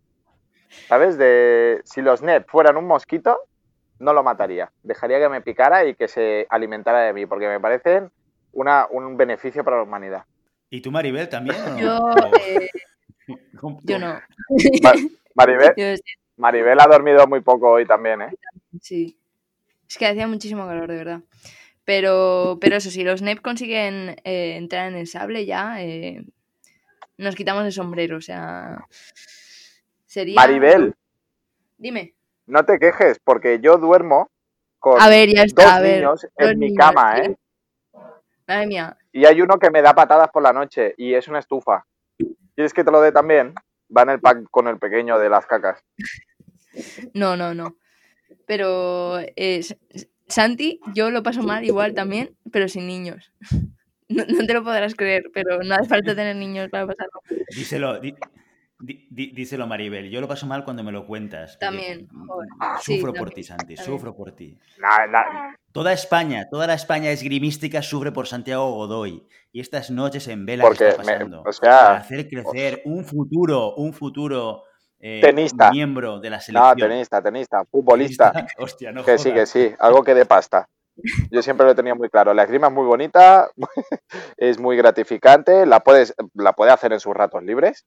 ¿Sabes? 0.88 1.16
De 1.16 1.80
si 1.84 2.02
los 2.02 2.22
NEP 2.22 2.48
fueran 2.48 2.76
un 2.76 2.86
mosquito, 2.86 3.38
no 3.98 4.12
lo 4.12 4.22
mataría. 4.22 4.70
Dejaría 4.82 5.18
que 5.18 5.28
me 5.30 5.40
picara 5.40 5.86
y 5.86 5.94
que 5.94 6.06
se 6.06 6.46
alimentara 6.50 7.00
de 7.00 7.14
mí, 7.14 7.24
porque 7.24 7.48
me 7.48 7.58
parecen 7.58 8.10
una, 8.52 8.86
un 8.90 9.16
beneficio 9.16 9.64
para 9.64 9.78
la 9.78 9.84
humanidad. 9.84 10.24
¿Y 10.68 10.82
tú, 10.82 10.90
Maribel, 10.90 11.30
también? 11.30 11.56
Yo, 11.78 11.98
eh, 12.46 12.68
yo 13.84 13.98
no. 13.98 14.20
Maribel, 15.34 15.72
Maribel 16.38 16.80
ha 16.80 16.86
dormido 16.86 17.26
muy 17.26 17.40
poco 17.40 17.70
hoy 17.70 17.86
también, 17.86 18.22
¿eh? 18.22 18.30
Sí. 18.80 19.18
Es 19.88 19.98
que 19.98 20.06
hacía 20.06 20.26
muchísimo 20.26 20.66
calor, 20.66 20.88
de 20.88 20.96
verdad. 20.96 21.20
Pero, 21.84 22.58
pero 22.60 22.76
eso, 22.76 22.90
si 22.90 23.02
los 23.02 23.22
NEP 23.22 23.40
consiguen 23.40 24.16
eh, 24.24 24.56
entrar 24.56 24.88
en 24.88 24.96
el 24.96 25.06
sable 25.06 25.46
ya, 25.46 25.82
eh, 25.82 26.24
nos 27.16 27.34
quitamos 27.34 27.64
el 27.64 27.72
sombrero, 27.72 28.18
o 28.18 28.20
sea... 28.20 28.86
Sería... 30.06 30.36
Maribel. 30.36 30.94
Dime. 31.76 32.14
No 32.46 32.64
te 32.64 32.78
quejes, 32.78 33.18
porque 33.22 33.60
yo 33.60 33.76
duermo 33.76 34.30
con 34.78 35.00
a 35.00 35.08
ver, 35.08 35.28
ya 35.34 35.42
está, 35.42 35.80
dos 35.80 35.88
niños 35.88 36.26
en 36.36 36.58
mi 36.58 36.74
cama, 36.74 37.18
¿eh? 37.18 37.36
Madre 38.46 38.66
mía. 38.66 38.96
Y 39.12 39.26
hay 39.26 39.40
uno 39.42 39.58
que 39.58 39.70
me 39.70 39.82
da 39.82 39.94
patadas 39.94 40.28
por 40.30 40.42
la 40.42 40.52
noche 40.52 40.94
y 40.96 41.14
es 41.14 41.28
una 41.28 41.40
estufa. 41.40 41.84
¿Quieres 42.54 42.72
que 42.72 42.84
te 42.84 42.90
lo 42.90 43.00
dé 43.00 43.12
también? 43.12 43.54
Va 43.96 44.02
en 44.02 44.10
el 44.10 44.20
pack 44.20 44.44
con 44.50 44.68
el 44.68 44.78
pequeño 44.78 45.18
de 45.18 45.30
las 45.30 45.46
cacas. 45.46 45.82
No, 47.14 47.36
no, 47.36 47.54
no. 47.54 47.76
Pero 48.46 49.18
eh, 49.36 49.62
Santi, 50.26 50.80
yo 50.94 51.10
lo 51.10 51.22
paso 51.22 51.42
mal 51.42 51.64
igual 51.64 51.94
también, 51.94 52.36
pero 52.52 52.68
sin 52.68 52.86
niños. 52.86 53.32
No, 54.10 54.24
te 54.24 54.54
lo 54.54 54.64
podrás 54.64 54.94
creer, 54.94 55.24
pero 55.34 55.62
no 55.62 55.74
hace 55.74 55.86
falta 55.86 56.14
tener 56.14 56.34
niños 56.34 56.70
para 56.70 56.86
pasarlo. 56.86 57.20
Díselo, 57.54 58.00
díselo 58.80 59.66
Maribel, 59.66 60.08
yo 60.10 60.20
lo 60.20 60.28
paso 60.28 60.46
mal 60.46 60.64
cuando 60.64 60.84
me 60.84 60.92
lo 60.92 61.06
cuentas. 61.06 61.58
También. 61.58 62.08
sufro 62.80 63.12
por 63.12 63.30
ti, 63.30 63.42
Santi, 63.42 63.76
sufro 63.76 64.14
por 64.14 64.32
ti. 64.32 64.58
Toda 65.72 65.92
España, 65.92 66.48
toda 66.50 66.66
la 66.66 66.74
España 66.74 67.10
esgrimística 67.10 67.82
sufre 67.82 68.12
por 68.12 68.26
Santiago 68.26 68.72
Godoy. 68.72 69.26
Y 69.52 69.60
estas 69.60 69.90
noches 69.90 70.28
en 70.28 70.46
vela 70.46 70.64
que 70.68 70.88
está 70.88 70.96
pasando. 71.02 71.42
o 71.44 71.52
sea, 71.52 71.70
para 71.70 71.96
hacer 71.96 72.28
crecer 72.28 72.82
un 72.84 73.04
futuro, 73.04 73.74
un 73.74 73.92
futuro 73.92 74.62
eh, 75.00 75.20
tenista. 75.22 75.70
miembro 75.70 76.20
de 76.20 76.30
la 76.30 76.40
selección. 76.40 76.78
No, 76.78 76.88
tenista, 76.88 77.22
tenista, 77.22 77.64
futbolista. 77.64 78.32
Hostia, 78.58 78.92
no 78.92 79.04
que 79.04 79.18
sí, 79.18 79.32
que 79.32 79.46
sí, 79.46 79.72
algo 79.78 80.02
que 80.02 80.14
de 80.14 80.26
pasta. 80.26 80.68
Yo 81.30 81.42
siempre 81.42 81.66
lo 81.66 81.74
tenía 81.74 81.94
muy 81.94 82.08
claro. 82.08 82.34
La 82.34 82.42
esgrima 82.42 82.68
es 82.68 82.72
muy 82.72 82.84
bonita, 82.84 83.48
es 84.36 84.58
muy 84.58 84.76
gratificante, 84.76 85.66
la, 85.66 85.80
puedes, 85.80 86.14
la 86.34 86.52
puede 86.52 86.72
hacer 86.72 86.92
en 86.92 87.00
sus 87.00 87.14
ratos 87.14 87.42
libres, 87.42 87.86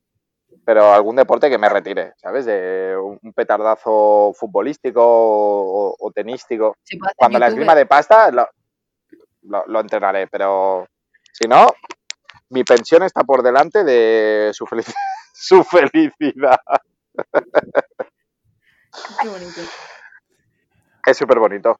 pero 0.65 0.94
algún 0.94 1.15
deporte 1.15 1.50
que 1.50 1.58
me 1.58 1.70
retire, 1.70 2.13
¿sabes? 2.18 2.46
De 2.46 2.96
un 2.98 3.34
petardazo 3.34 4.34
futbolístico 4.36 5.01
o, 5.03 6.12
tenístico. 6.13 6.77
Cuando 7.15 7.39
la 7.39 7.48
esgrima 7.48 7.75
de 7.75 7.86
pasta 7.86 8.32
lo, 8.32 8.48
lo, 9.41 9.80
entrenaré, 9.80 10.27
pero 10.27 10.88
si 11.34 11.48
no, 11.48 11.68
mi 12.50 12.63
pensión 12.63 13.03
está 13.03 13.24
por 13.24 13.41
delante 13.41 13.84
de 13.84 14.51
su, 14.53 14.65
su 15.34 15.63
felicidad. 15.63 16.60
Qué 19.22 19.27
bonito. 19.27 19.62
Es 21.06 21.18
súper 21.18 21.39
bonito. 21.39 21.80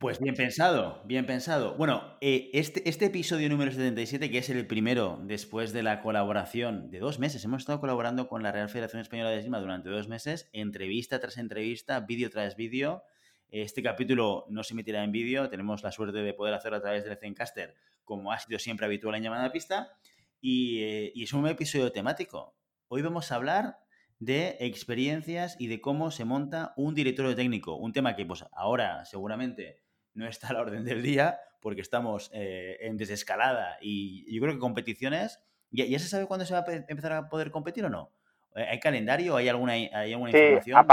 Pues 0.00 0.20
bien 0.20 0.36
pensado, 0.36 1.02
bien 1.06 1.26
pensado. 1.26 1.74
Bueno, 1.74 2.16
eh, 2.20 2.50
este, 2.52 2.88
este 2.88 3.06
episodio 3.06 3.48
número 3.48 3.72
77, 3.72 4.30
que 4.30 4.38
es 4.38 4.48
el 4.48 4.64
primero 4.64 5.18
después 5.24 5.72
de 5.72 5.82
la 5.82 6.02
colaboración 6.02 6.88
de 6.92 7.00
dos 7.00 7.18
meses, 7.18 7.44
hemos 7.44 7.62
estado 7.62 7.80
colaborando 7.80 8.28
con 8.28 8.44
la 8.44 8.52
Real 8.52 8.68
Federación 8.68 9.02
Española 9.02 9.30
de 9.30 9.38
Esgrima 9.38 9.58
durante 9.58 9.88
dos 9.88 10.06
meses, 10.06 10.48
entrevista 10.52 11.18
tras 11.18 11.36
entrevista, 11.36 11.98
vídeo 11.98 12.30
tras 12.30 12.54
vídeo. 12.54 13.02
Este 13.50 13.82
capítulo 13.82 14.46
no 14.50 14.62
se 14.62 14.74
emitirá 14.74 15.02
en 15.02 15.10
vídeo, 15.10 15.48
tenemos 15.48 15.82
la 15.82 15.90
suerte 15.90 16.18
de 16.18 16.32
poder 16.32 16.54
hacerlo 16.54 16.76
a 16.76 16.80
través 16.80 17.02
del 17.02 17.16
Zencaster, 17.16 17.74
como 18.04 18.30
ha 18.30 18.38
sido 18.38 18.60
siempre 18.60 18.86
habitual 18.86 19.16
en 19.16 19.24
llamada 19.24 19.50
pista, 19.50 19.98
y, 20.40 20.80
eh, 20.80 21.12
y 21.12 21.24
es 21.24 21.32
un 21.32 21.44
episodio 21.48 21.90
temático. 21.90 22.54
Hoy 22.86 23.02
vamos 23.02 23.32
a 23.32 23.34
hablar 23.34 23.80
de 24.20 24.58
experiencias 24.60 25.56
y 25.58 25.66
de 25.66 25.80
cómo 25.80 26.12
se 26.12 26.24
monta 26.24 26.72
un 26.76 26.94
directorio 26.94 27.34
técnico. 27.34 27.74
Un 27.74 27.92
tema 27.92 28.14
que 28.14 28.24
pues 28.24 28.44
ahora 28.52 29.04
seguramente 29.04 29.87
no 30.18 30.26
está 30.26 30.48
a 30.48 30.52
la 30.52 30.60
orden 30.60 30.84
del 30.84 31.02
día 31.02 31.38
porque 31.60 31.80
estamos 31.80 32.30
eh, 32.34 32.76
en 32.80 32.96
desescalada 32.96 33.78
y 33.80 34.34
yo 34.34 34.42
creo 34.42 34.54
que 34.54 34.60
competiciones, 34.60 35.42
¿ya, 35.70 35.84
¿ya, 35.86 35.98
se 35.98 36.08
sabe 36.08 36.26
cuándo 36.26 36.44
se 36.44 36.54
va 36.54 36.60
a 36.60 36.72
empezar 36.72 37.12
a 37.12 37.28
poder 37.28 37.50
competir 37.50 37.84
o 37.84 37.88
no? 37.88 38.10
Eh, 38.56 38.66
¿Hay 38.68 38.80
calendario? 38.80 39.36
¿Hay 39.36 39.48
alguna, 39.48 39.72
hay 39.72 40.12
alguna 40.12 40.30
información? 40.30 40.86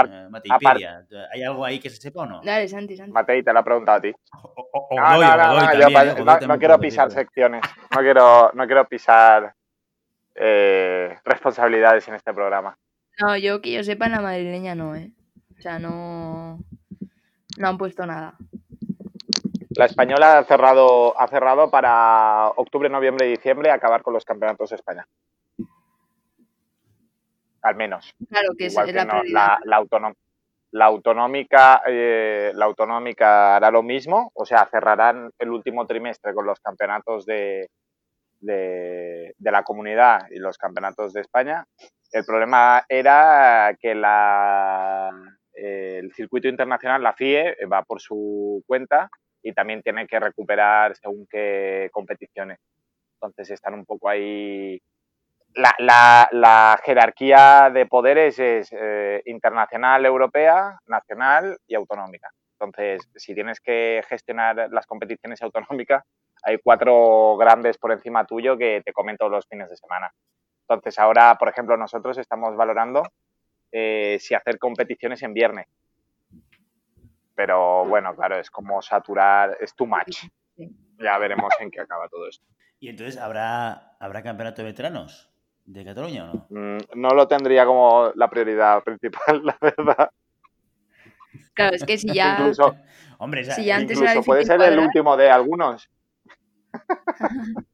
Eh, 1.11 1.25
¿Hay 1.33 1.43
algo 1.43 1.65
ahí 1.65 1.79
que 1.79 1.89
se 1.89 1.97
sepa 1.97 2.21
o 2.21 2.25
no? 2.25 2.41
Dale, 2.43 2.67
Santi, 2.67 2.95
Santi. 2.95 3.11
Matei, 3.11 3.41
te 3.43 3.51
la 3.51 3.61
he 3.61 3.63
preguntado 3.63 3.97
a 3.97 4.01
ti. 4.01 4.13
no, 6.47 6.59
quiero 6.59 6.79
pisar 6.79 7.11
secciones. 7.11 7.61
No 7.95 8.01
quiero, 8.01 8.51
no 8.53 8.65
quiero 8.65 8.87
pisar 8.87 9.55
responsabilidades 10.35 12.07
en 12.07 12.15
este 12.15 12.33
programa. 12.33 12.77
No, 13.19 13.37
yo 13.37 13.61
que 13.61 13.71
yo 13.71 13.83
sepa, 13.83 14.07
en 14.07 14.11
la 14.11 14.21
madrileña 14.21 14.75
no, 14.75 14.95
¿eh? 14.95 15.13
O 15.57 15.61
sea, 15.61 15.79
no, 15.79 16.59
no 17.57 17.67
han 17.67 17.77
puesto 17.77 18.05
nada. 18.05 18.35
La 19.77 19.85
española 19.85 20.39
ha 20.39 20.43
cerrado, 20.45 21.19
ha 21.19 21.27
cerrado 21.27 21.69
para 21.69 22.49
octubre, 22.55 22.89
noviembre 22.89 23.27
y 23.27 23.31
diciembre 23.31 23.71
acabar 23.71 24.01
con 24.01 24.13
los 24.13 24.25
campeonatos 24.25 24.69
de 24.69 24.75
España. 24.77 25.05
Al 27.61 27.75
menos. 27.75 28.13
Claro 28.29 28.49
que 28.57 28.67
es 28.67 28.75
la, 28.75 29.21
la, 29.25 29.59
la, 30.71 30.85
autonómica, 30.85 31.81
eh, 31.87 32.51
la 32.53 32.65
autonómica 32.65 33.55
hará 33.55 33.71
lo 33.71 33.81
mismo, 33.81 34.31
o 34.35 34.45
sea, 34.45 34.67
cerrarán 34.69 35.31
el 35.39 35.49
último 35.49 35.87
trimestre 35.87 36.33
con 36.33 36.45
los 36.45 36.59
campeonatos 36.59 37.25
de, 37.25 37.69
de, 38.39 39.33
de 39.37 39.51
la 39.51 39.63
comunidad 39.63 40.27
y 40.29 40.37
los 40.37 40.57
campeonatos 40.57 41.13
de 41.13 41.21
España 41.21 41.65
el 42.15 42.23
problema 42.23 42.85
era 42.87 43.75
que 43.77 43.93
la, 43.93 45.11
el 45.53 46.13
circuito 46.13 46.47
internacional, 46.47 47.03
la 47.03 47.11
FIE, 47.11 47.57
va 47.69 47.83
por 47.83 47.99
su 47.99 48.63
cuenta 48.65 49.09
y 49.45 49.53
también 49.53 49.83
tiene 49.83 50.07
que 50.07 50.19
recuperar 50.19 50.95
según 50.95 51.27
qué 51.29 51.89
competiciones. 51.91 52.57
Entonces 53.13 53.51
están 53.51 53.75
un 53.75 53.85
poco 53.85 54.09
ahí. 54.09 54.81
La, 55.77 56.81
jerarquía 56.83 57.69
de 57.71 57.85
poderes 57.85 58.39
es 58.39 58.69
eh, 58.71 59.21
internacional, 59.25 60.03
europea, 60.03 60.79
nacional 60.87 61.57
y 61.67 61.75
autonómica. 61.75 62.29
Entonces, 62.59 63.07
si 63.15 63.35
tienes 63.35 63.59
que 63.61 64.03
gestionar 64.09 64.67
las 64.71 64.87
competiciones 64.87 65.39
autonómicas, 65.43 66.03
hay 66.43 66.57
cuatro 66.57 67.37
grandes 67.37 67.77
por 67.77 67.91
encima 67.91 68.25
tuyo 68.25 68.57
que 68.57 68.81
te 68.83 68.93
comen 68.93 69.15
todos 69.15 69.31
los 69.31 69.47
fines 69.47 69.69
de 69.69 69.77
semana. 69.77 70.11
Entonces 70.67 70.97
ahora, 70.97 71.35
por 71.35 71.49
ejemplo, 71.49 71.77
nosotros 71.77 72.17
estamos 72.17 72.55
valorando 72.55 73.03
eh, 73.71 74.17
si 74.19 74.33
hacer 74.33 74.57
competiciones 74.57 75.21
en 75.21 75.33
viernes. 75.35 75.67
Pero 77.35 77.85
bueno, 77.85 78.15
claro, 78.15 78.39
es 78.39 78.49
como 78.49 78.81
saturar, 78.81 79.57
es 79.59 79.75
too 79.75 79.85
much. 79.85 80.27
Ya 80.97 81.17
veremos 81.17 81.53
en 81.59 81.69
qué 81.69 81.81
acaba 81.81 82.07
todo 82.07 82.27
esto. 82.27 82.45
¿Y 82.79 82.89
entonces 82.89 83.17
habrá, 83.17 83.97
habrá 83.99 84.23
campeonato 84.23 84.61
de 84.61 84.69
veteranos 84.69 85.29
de 85.65 85.83
Cataluña 85.83 86.31
o 86.31 86.33
no? 86.33 86.47
Mm, 86.49 86.77
no 86.95 87.09
lo 87.09 87.27
tendría 87.27 87.65
como 87.65 88.11
la 88.15 88.29
prioridad 88.29 88.83
principal, 88.83 89.41
la 89.43 89.57
verdad. 89.59 90.09
Claro, 91.53 91.75
es 91.75 91.83
que 91.83 91.97
si 91.97 92.13
ya. 92.13 92.37
Incluso, 92.39 92.75
Hombre, 93.17 93.43
si 93.43 93.71
antes 93.71 93.97
incluso 93.97 94.23
puede 94.23 94.45
ser 94.45 94.61
el 94.61 94.79
último 94.79 95.15
de 95.17 95.29
algunos. 95.29 95.89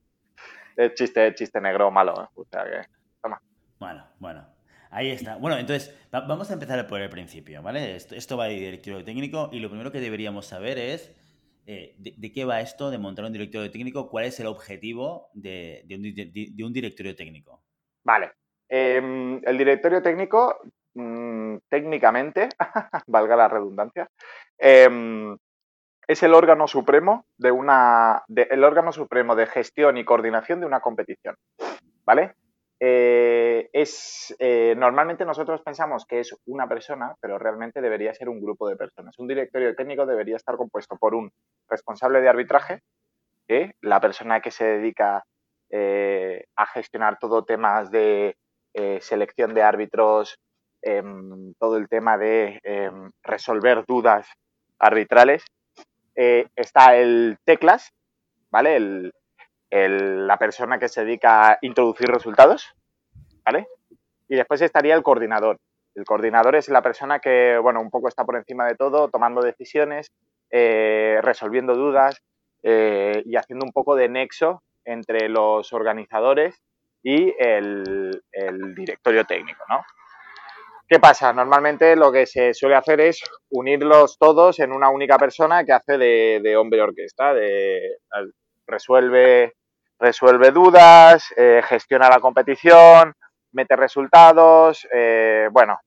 es 0.75 0.93
chiste, 0.93 1.33
chiste 1.35 1.59
negro 1.61 1.91
malo. 1.91 2.13
¿eh? 2.23 2.27
O 2.35 2.45
sea 2.45 2.63
que, 2.63 2.87
toma. 3.21 3.41
Bueno, 3.79 4.07
bueno. 4.19 4.50
Ahí 4.91 5.09
está. 5.09 5.37
Bueno, 5.37 5.57
entonces, 5.57 5.97
vamos 6.11 6.51
a 6.51 6.53
empezar 6.53 6.85
por 6.85 6.99
el 6.99 7.09
principio, 7.09 7.61
¿vale? 7.61 7.95
Esto, 7.95 8.35
va 8.35 8.47
de 8.47 8.55
directorio 8.55 9.05
técnico 9.05 9.49
y 9.53 9.59
lo 9.59 9.69
primero 9.69 9.89
que 9.89 10.01
deberíamos 10.01 10.45
saber 10.45 10.77
es 10.77 11.15
eh, 11.65 11.95
de, 11.97 12.31
qué 12.33 12.43
va 12.43 12.59
esto 12.59 12.91
de 12.91 12.97
montar 12.97 13.23
un 13.23 13.31
directorio 13.31 13.71
técnico, 13.71 14.09
cuál 14.09 14.25
es 14.25 14.37
el 14.41 14.47
objetivo 14.47 15.29
de, 15.33 15.85
un, 16.61 16.73
directorio 16.73 17.15
técnico. 17.15 17.63
Vale. 18.03 18.33
Em, 18.67 19.39
el 19.45 19.57
directorio 19.57 20.01
técnico, 20.01 20.59
mm, 20.93 21.55
técnicamente, 21.69 22.49
valga 23.07 23.37
la 23.37 23.47
redundancia, 23.47 24.09
em, 24.57 25.37
es 26.05 26.21
el 26.21 26.33
órgano 26.33 26.67
supremo 26.67 27.25
de 27.37 27.51
una 27.51 28.23
el 28.27 28.63
órgano 28.65 28.91
supremo 28.91 29.35
de 29.37 29.45
gestión 29.47 29.97
y 29.97 30.03
coordinación 30.03 30.59
de 30.59 30.65
una 30.65 30.81
competición, 30.81 31.35
¿vale? 32.03 32.35
Eh, 32.83 33.69
es 33.73 34.35
eh, 34.39 34.73
normalmente 34.75 35.23
nosotros 35.23 35.61
pensamos 35.61 36.05
que 36.07 36.19
es 36.19 36.35
una 36.45 36.67
persona, 36.67 37.13
pero 37.21 37.37
realmente 37.37 37.79
debería 37.79 38.13
ser 38.15 38.27
un 38.27 38.41
grupo 38.41 38.67
de 38.67 38.75
personas. 38.75 39.19
Un 39.19 39.27
directorio 39.27 39.75
técnico 39.75 40.07
debería 40.07 40.35
estar 40.35 40.57
compuesto 40.57 40.97
por 40.97 41.13
un 41.13 41.31
responsable 41.69 42.21
de 42.21 42.29
arbitraje, 42.29 42.81
la 43.81 43.99
persona 43.99 44.39
que 44.39 44.49
se 44.49 44.63
dedica 44.63 45.25
eh, 45.69 46.45
a 46.55 46.65
gestionar 46.67 47.19
todo 47.19 47.43
temas 47.43 47.91
de 47.91 48.37
selección 49.01 49.53
de 49.53 49.61
árbitros, 49.61 50.39
em, 50.81 51.53
todo 51.59 51.75
el 51.75 51.89
tema 51.89 52.17
de 52.17 52.61
em, 52.63 53.11
resolver 53.23 53.83
dudas 53.85 54.25
arbitrales 54.79 55.43
eh, 56.15 56.47
está 56.55 56.97
el 56.97 57.37
teclas, 57.45 57.93
¿vale? 58.49 59.11
La 59.71 60.37
persona 60.37 60.77
que 60.77 60.89
se 60.89 61.05
dedica 61.05 61.51
a 61.51 61.57
introducir 61.61 62.07
resultados, 62.07 62.73
¿vale? 63.45 63.67
Y 64.27 64.35
después 64.35 64.61
estaría 64.61 64.95
el 64.95 65.03
coordinador. 65.03 65.57
El 65.95 66.05
coordinador 66.05 66.55
es 66.55 66.69
la 66.69 66.81
persona 66.81 67.19
que, 67.19 67.57
bueno, 67.57 67.81
un 67.81 67.89
poco 67.89 68.07
está 68.07 68.23
por 68.25 68.35
encima 68.35 68.65
de 68.67 68.75
todo, 68.75 69.09
tomando 69.09 69.41
decisiones, 69.41 70.07
eh, 70.49 71.19
resolviendo 71.21 71.75
dudas 71.75 72.21
eh, 72.63 73.23
y 73.25 73.35
haciendo 73.35 73.65
un 73.65 73.71
poco 73.71 73.95
de 73.95 74.09
nexo 74.09 74.61
entre 74.85 75.29
los 75.29 75.73
organizadores 75.73 76.61
y 77.03 77.33
el, 77.39 78.21
directorio 78.75 79.25
técnico, 79.25 79.63
¿no? 79.69 79.81
¿Qué 80.87 80.99
pasa? 80.99 81.31
Normalmente 81.31 81.95
lo 81.95 82.11
que 82.11 82.25
se 82.25 82.53
suele 82.53 82.75
hacer 82.75 82.99
es 82.99 83.23
unirlos 83.49 84.17
todos 84.19 84.59
en 84.59 84.73
una 84.73 84.89
única 84.89 85.17
persona 85.17 85.63
que 85.63 85.71
hace 85.71 85.97
de, 85.97 86.57
hombre 86.57 86.81
orquesta, 86.81 87.33
de, 87.33 87.97
resuelve, 88.67 89.53
resuelve 90.01 90.51
dudas, 90.51 91.31
eh, 91.37 91.61
gestiona 91.63 92.09
la 92.09 92.19
competición, 92.19 93.13
mete 93.53 93.77
resultados, 93.77 94.85
eh, 94.91 95.47
bueno, 95.51 95.79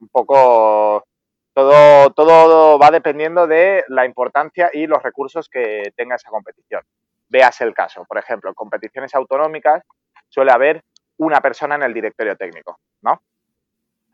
un 0.00 0.08
poco 0.08 1.04
todo, 1.52 2.10
todo 2.10 2.78
va 2.78 2.90
dependiendo 2.90 3.46
de 3.46 3.84
la 3.88 4.06
importancia 4.06 4.70
y 4.72 4.86
los 4.86 5.02
recursos 5.02 5.48
que 5.48 5.92
tenga 5.96 6.16
esa 6.16 6.30
competición. 6.30 6.82
Veas 7.28 7.60
el 7.60 7.74
caso, 7.74 8.04
por 8.04 8.18
ejemplo, 8.18 8.48
en 8.48 8.54
competiciones 8.54 9.14
autonómicas 9.14 9.82
suele 10.28 10.52
haber 10.52 10.82
una 11.18 11.40
persona 11.40 11.74
en 11.74 11.82
el 11.82 11.92
directorio 11.92 12.36
técnico, 12.36 12.78
¿no? 13.02 13.20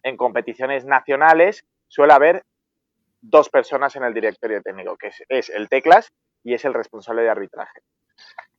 en 0.03 0.17
competiciones 0.17 0.85
nacionales 0.85 1.65
suele 1.89 2.13
haber 2.13 2.43
dos 3.21 3.49
personas 3.49 3.95
en 3.97 4.05
el 4.05 4.15
directorio 4.15 4.61
técnico, 4.63 4.97
que 4.97 5.11
es, 5.29 5.51
el 5.51 5.69
teclas 5.69 6.13
y 6.43 6.55
es 6.55 6.65
el 6.65 6.75
responsable 6.75 7.23
de 7.23 7.31
arbitraje. 7.31 7.81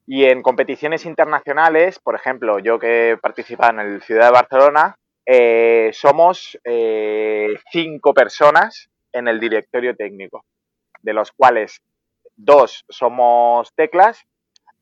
Y 0.05 0.25
en 0.25 0.41
competiciones 0.41 1.05
internacionales, 1.05 1.99
por 1.99 2.15
ejemplo, 2.15 2.59
yo 2.59 2.77
que 2.77 3.11
he 3.11 3.69
en 3.69 3.79
el 3.79 4.01
Ciudad 4.01 4.25
de 4.25 4.31
Barcelona, 4.31 4.95
eh, 5.25 5.91
somos 5.93 6.59
eh, 6.65 7.55
cinco 7.71 8.13
personas 8.13 8.89
en 9.13 9.27
el 9.27 9.39
directorio 9.39 9.95
técnico, 9.95 10.43
de 11.01 11.13
los 11.13 11.31
cuales 11.31 11.81
dos 12.35 12.83
somos 12.89 13.73
teclas, 13.75 14.23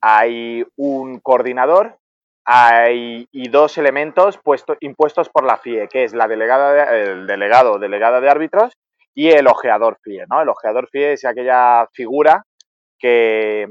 hay 0.02 0.66
un 0.78 1.20
coordinador 1.20 2.00
hay 2.46 3.28
y 3.32 3.50
dos 3.50 3.78
elementos 3.78 4.38
puesto, 4.38 4.76
impuestos 4.80 5.30
por 5.30 5.46
la 5.46 5.58
FIE, 5.58 5.88
que 5.88 6.04
es 6.04 6.14
la 6.14 6.28
delegada 6.28 6.96
el 6.98 7.28
delegado 7.28 7.78
delegada 7.78 8.20
de 8.20 8.30
árbitros 8.30 8.74
y 9.14 9.30
el 9.30 9.48
ojeador 9.48 10.00
FIE. 10.02 10.26
¿no? 10.30 10.42
El 10.42 10.50
ojeador 10.50 10.90
FIE 10.90 11.14
es 11.14 11.26
aquella 11.26 11.88
figura 11.94 12.44
que 12.98 13.68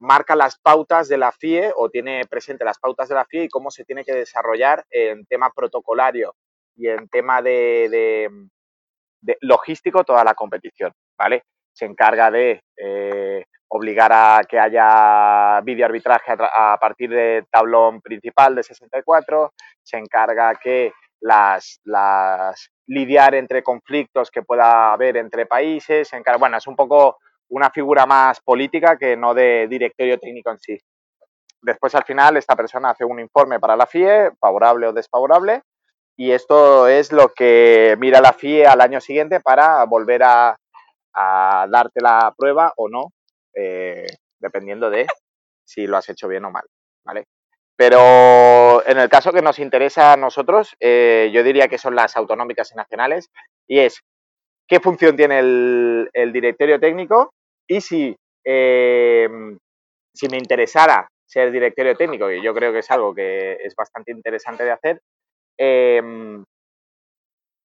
marca 0.00 0.34
las 0.34 0.58
pautas 0.58 1.08
de 1.08 1.18
la 1.18 1.30
FIE 1.30 1.72
o 1.76 1.90
tiene 1.90 2.24
presente 2.28 2.64
las 2.64 2.78
pautas 2.78 3.08
de 3.08 3.14
la 3.14 3.24
FIE 3.24 3.44
y 3.44 3.48
cómo 3.48 3.70
se 3.70 3.84
tiene 3.84 4.04
que 4.04 4.14
desarrollar 4.14 4.84
en 4.90 5.26
tema 5.26 5.50
protocolario 5.54 6.34
y 6.76 6.88
en 6.88 7.08
tema 7.08 7.42
de, 7.42 8.28
logístico 9.42 10.04
toda 10.04 10.24
la 10.24 10.34
competición, 10.34 10.92
¿vale? 11.18 11.44
Se 11.72 11.84
encarga 11.84 12.30
de 12.30 12.62
eh, 12.76 13.44
obligar 13.68 14.10
a 14.12 14.42
que 14.48 14.58
haya 14.58 15.60
videoarbitraje 15.60 16.32
a, 16.32 16.72
a 16.72 16.78
partir 16.78 17.10
de 17.10 17.44
tablón 17.50 18.00
principal 18.00 18.54
de 18.54 18.62
64, 18.62 19.52
se 19.82 19.98
encarga 19.98 20.54
que 20.54 20.92
las, 21.20 21.80
las 21.84 22.70
lidiar 22.86 23.34
entre 23.34 23.62
conflictos 23.62 24.30
que 24.30 24.42
pueda 24.42 24.92
haber 24.92 25.16
entre 25.16 25.46
países, 25.46 26.08
se 26.08 26.16
encarga, 26.16 26.38
bueno, 26.38 26.56
es 26.56 26.66
un 26.66 26.76
poco 26.76 27.18
una 27.50 27.70
figura 27.70 28.06
más 28.06 28.40
política 28.40 28.96
que 28.96 29.16
no 29.16 29.34
de 29.34 29.66
directorio 29.68 30.18
técnico 30.18 30.50
en 30.50 30.58
sí. 30.58 30.78
Después, 31.62 31.94
al 31.94 32.04
final, 32.04 32.36
esta 32.36 32.56
persona 32.56 32.90
hace 32.90 33.04
un 33.04 33.20
informe 33.20 33.60
para 33.60 33.76
la 33.76 33.86
FIE, 33.86 34.30
favorable 34.40 34.86
o 34.86 34.92
desfavorable, 34.92 35.62
y 36.16 36.32
esto 36.32 36.88
es 36.88 37.12
lo 37.12 37.32
que 37.34 37.96
mira 37.98 38.20
la 38.20 38.32
FIE 38.32 38.66
al 38.66 38.80
año 38.80 39.00
siguiente 39.00 39.40
para 39.40 39.84
volver 39.84 40.22
a, 40.22 40.56
darte 41.12 42.00
la 42.00 42.32
prueba 42.36 42.72
o 42.76 42.88
no, 42.88 43.08
eh, 43.54 44.06
dependiendo 44.38 44.88
de 44.90 45.06
si 45.64 45.86
lo 45.86 45.96
has 45.96 46.08
hecho 46.08 46.28
bien 46.28 46.44
o 46.44 46.50
mal, 46.50 46.64
¿vale? 47.04 47.24
Pero 47.76 48.86
en 48.86 48.98
el 48.98 49.08
caso 49.08 49.32
que 49.32 49.40
nos 49.40 49.58
interesa 49.58 50.12
a 50.12 50.16
nosotros, 50.16 50.76
eh, 50.80 51.30
yo 51.32 51.42
diría 51.42 51.68
que 51.68 51.78
son 51.78 51.94
las 51.94 52.16
autonómicas 52.16 52.70
y 52.72 52.76
nacionales, 52.76 53.30
y 53.66 53.78
es 53.80 54.02
qué 54.68 54.80
función 54.80 55.16
tiene 55.16 55.38
el, 55.38 56.32
directorio 56.32 56.78
técnico 56.78 57.32
y 57.70 57.80
si, 57.80 58.16
eh, 58.44 59.28
si 60.14 60.28
me 60.28 60.38
interesara 60.38 61.08
ser 61.26 61.52
directorio 61.52 61.96
técnico, 61.96 62.30
y 62.30 62.42
yo 62.42 62.52
creo 62.52 62.72
que 62.72 62.80
es 62.80 62.90
algo 62.90 63.14
que 63.14 63.58
es 63.62 63.74
bastante 63.74 64.10
interesante 64.12 64.64
de 64.64 64.72
hacer, 64.72 65.00
Em, 65.62 66.42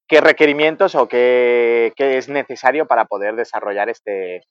qué 0.05 0.19
requerimientos 0.19 0.95
o 0.95 1.07
qué, 1.07 1.93
es 1.97 2.27
necesario 2.27 2.87
para 2.87 3.05
poder 3.05 3.37
desarrollar 3.37 3.87
este, 3.87 4.43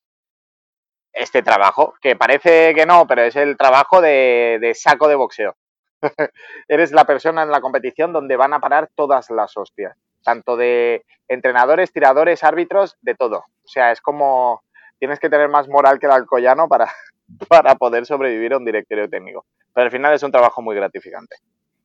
este 1.12 1.42
trabajo, 1.42 1.92
que 2.00 2.16
parece 2.16 2.74
que 2.74 2.86
no, 2.86 3.06
pero 3.06 3.20
es 3.20 3.36
el 3.36 3.58
trabajo 3.58 4.00
de, 4.00 4.72
saco 4.74 5.08
de 5.08 5.14
boxeo. 5.14 5.54
Eres 6.68 6.92
la 6.92 7.04
persona 7.04 7.42
en 7.42 7.50
la 7.50 7.60
competición 7.60 8.14
donde 8.14 8.36
van 8.36 8.54
a 8.54 8.60
parar 8.60 8.88
todas 8.94 9.28
las 9.28 9.54
hostias, 9.58 9.94
tanto 10.22 10.56
de 10.56 11.04
entrenadores, 11.28 11.92
tiradores, 11.92 12.44
árbitros, 12.44 12.96
de 13.02 13.14
todo. 13.14 13.40
O 13.40 13.68
sea, 13.68 13.92
es 13.92 14.00
como 14.00 14.62
tienes 15.04 15.20
que 15.20 15.28
tener 15.28 15.50
más 15.50 15.68
moral 15.68 15.98
que 15.98 16.06
el 16.06 16.12
alcoyano 16.12 16.66
para, 16.66 16.88
para 17.48 17.74
poder 17.74 18.06
sobrevivir 18.06 18.54
a 18.54 18.56
un 18.56 18.64
directorio 18.64 19.06
técnico. 19.06 19.44
Pero 19.74 19.84
al 19.84 19.90
final 19.90 20.14
es 20.14 20.22
un 20.22 20.32
trabajo 20.32 20.62
muy 20.62 20.74
gratificante. 20.74 21.36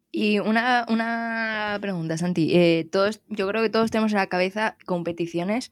Y 0.10 0.40
una, 0.40 0.86
una 0.88 1.78
pregunta, 1.82 2.18
Santi. 2.18 2.56
Eh, 2.56 2.88
todos, 2.90 3.22
yo 3.28 3.46
creo 3.50 3.62
que 3.62 3.70
todos 3.70 3.92
tenemos 3.92 4.14
en 4.14 4.20
la 4.20 4.28
cabeza 4.28 4.78
competiciones 4.86 5.70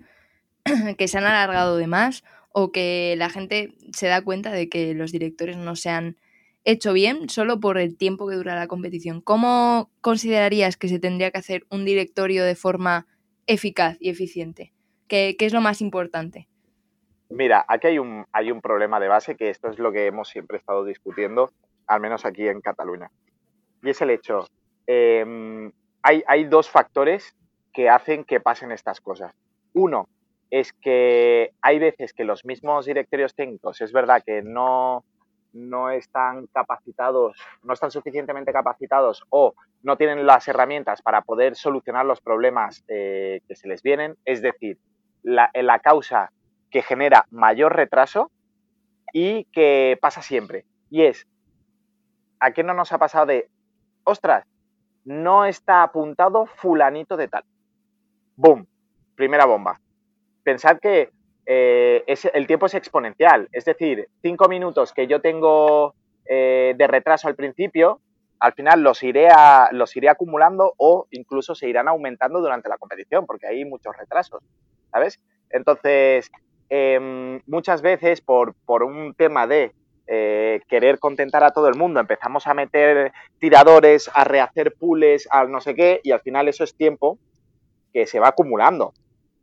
que 0.98 1.08
se 1.08 1.18
han 1.18 1.24
alargado 1.24 1.78
de 1.78 1.88
más 1.88 2.26
o 2.52 2.74
que 2.74 3.16
la 3.18 3.30
gente 3.30 3.76
se 3.94 4.08
da 4.08 4.22
cuenta 4.22 4.52
de 4.52 4.68
que 4.68 4.94
los 4.94 5.14
directores 5.14 5.56
no 5.56 5.78
se 5.78 5.90
han 5.90 6.18
hecho 6.66 6.92
bien 6.92 7.30
solo 7.30 7.62
por 7.62 7.78
el 7.78 7.96
tiempo 7.96 8.28
que 8.28 8.36
dura 8.36 8.58
la 8.58 8.68
competición. 8.68 9.22
¿Cómo 9.22 9.90
considerarías 10.02 10.76
que 10.76 10.90
se 10.90 11.00
tendría 11.00 11.32
que 11.32 11.38
hacer 11.38 11.66
un 11.70 11.86
directorio 11.86 12.44
de 12.44 12.56
forma 12.56 13.08
eficaz 13.46 13.96
y 14.02 14.10
eficiente? 14.10 14.74
¿Qué, 15.08 15.38
qué 15.40 15.46
es 15.46 15.54
lo 15.54 15.62
más 15.62 15.80
importante? 15.80 16.50
Mira, 17.30 17.66
aquí 17.68 17.88
hay 17.88 18.00
un, 18.00 18.26
hay 18.32 18.52
un 18.52 18.62
problema 18.62 19.00
de 19.00 19.08
base 19.08 19.36
que 19.36 19.50
esto 19.50 19.70
es 19.70 19.80
lo 19.80 19.92
que 19.92 20.08
hemos 20.08 20.30
siempre 20.30 20.58
estado 20.58 20.86
discutiendo, 20.86 21.52
al 21.86 22.00
menos 22.00 22.26
aquí 22.26 22.48
en 22.48 22.62
Cataluña 22.62 23.10
y 23.82 23.90
es 23.90 24.02
el 24.02 24.10
hecho, 24.10 24.48
em, 24.86 25.72
hay, 26.02 26.24
hay 26.28 26.46
dos 26.46 26.70
factores 26.70 27.36
que 27.74 27.90
hacen 27.90 28.24
que 28.24 28.40
pasen 28.40 28.72
estas 28.72 29.02
cosas. 29.02 29.34
Uno 29.74 30.08
es 30.50 30.74
que 30.74 31.52
hay 31.62 31.80
veces 31.80 32.14
que 32.14 32.24
los 32.24 32.46
mismos 32.46 32.86
directorios 32.86 33.36
técnicos, 33.36 33.82
es 33.82 33.92
verdad 33.92 34.24
que 34.26 34.42
no, 34.42 35.04
no 35.54 35.90
están 35.90 36.48
capacitados, 36.48 37.38
no 37.64 37.74
están 37.74 37.92
suficientemente 37.92 38.54
capacitados 38.54 39.24
o 39.30 39.54
no 39.84 39.98
tienen 39.98 40.26
las 40.26 40.48
herramientas 40.48 41.02
para 41.02 41.22
poder 41.22 41.56
solucionar 41.56 42.06
los 42.06 42.22
problemas 42.22 42.84
eh, 42.88 43.42
que 43.48 43.56
se 43.56 43.68
les 43.68 43.82
vienen. 43.84 44.16
Es 44.26 44.42
decir, 44.42 44.78
la, 45.24 45.52
la, 45.54 45.80
causa 45.80 46.32
que 46.78 46.84
genera 46.84 47.26
mayor 47.32 47.76
retraso 47.76 48.30
y 49.12 49.46
que 49.46 49.98
pasa 50.00 50.22
siempre. 50.22 50.64
Y 50.92 51.06
es, 51.06 51.26
¿a 52.40 52.52
qué 52.52 52.62
no 52.62 52.76
nos 52.76 52.94
ha 52.94 53.00
pasado 53.00 53.26
de 53.26 53.50
ostras, 54.04 54.46
no 55.06 55.46
está 55.46 55.82
apuntado 55.82 56.46
fulanito 56.46 57.18
de 57.18 57.30
tal. 57.30 57.44
¡Boom! 58.36 58.68
Primera 59.16 59.46
bomba. 59.46 59.82
Pensad 60.44 60.78
que 60.80 61.10
eh, 61.48 62.04
el 62.06 62.46
tiempo 62.46 62.68
es 62.68 62.76
exponencial, 62.76 63.50
es 63.52 63.66
decir, 63.66 64.08
cinco 64.22 64.48
minutos 64.48 64.94
que 64.94 65.08
yo 65.08 65.20
tengo 65.20 65.96
eh, 66.30 66.76
de 66.78 66.86
retraso 66.86 67.28
al 67.28 67.36
principio, 67.36 68.02
al 68.40 68.54
final 68.54 68.84
los 68.84 69.02
iré, 69.02 69.30
los 69.72 69.96
iré 69.98 70.10
acumulando 70.10 70.76
o 70.78 71.08
incluso 71.10 71.56
se 71.56 71.68
irán 71.68 71.88
aumentando 71.88 72.40
durante 72.40 72.70
la 72.70 72.78
competición, 72.78 73.26
porque 73.26 73.48
hay 73.48 73.66
muchos 73.66 73.98
retrasos, 73.98 74.44
¿sabes? 74.92 75.20
Entonces, 75.50 76.30
em, 76.70 77.42
muchas 77.46 77.82
veces 77.82 78.22
por, 78.22 78.56
por 78.66 78.84
un 78.84 79.14
tema 79.14 79.48
de 79.48 79.74
eh, 80.08 80.62
querer 80.70 81.00
contentar 81.00 81.44
a 81.44 81.52
todo 81.52 81.68
el 81.68 81.76
mundo, 81.76 82.00
empezamos 82.00 82.48
a 82.48 82.54
meter 82.54 83.12
tiradores, 83.40 84.10
a 84.14 84.24
rehacer 84.24 84.74
pools, 84.74 85.28
a 85.32 85.44
no 85.46 85.60
sé 85.60 85.76
qué, 85.76 86.00
y 86.02 86.12
al 86.12 86.22
final 86.22 86.48
eso 86.48 86.64
es 86.64 86.76
tiempo 86.76 87.20
que 87.92 88.08
se 88.08 88.20
va 88.20 88.30
acumulando. 88.30 88.94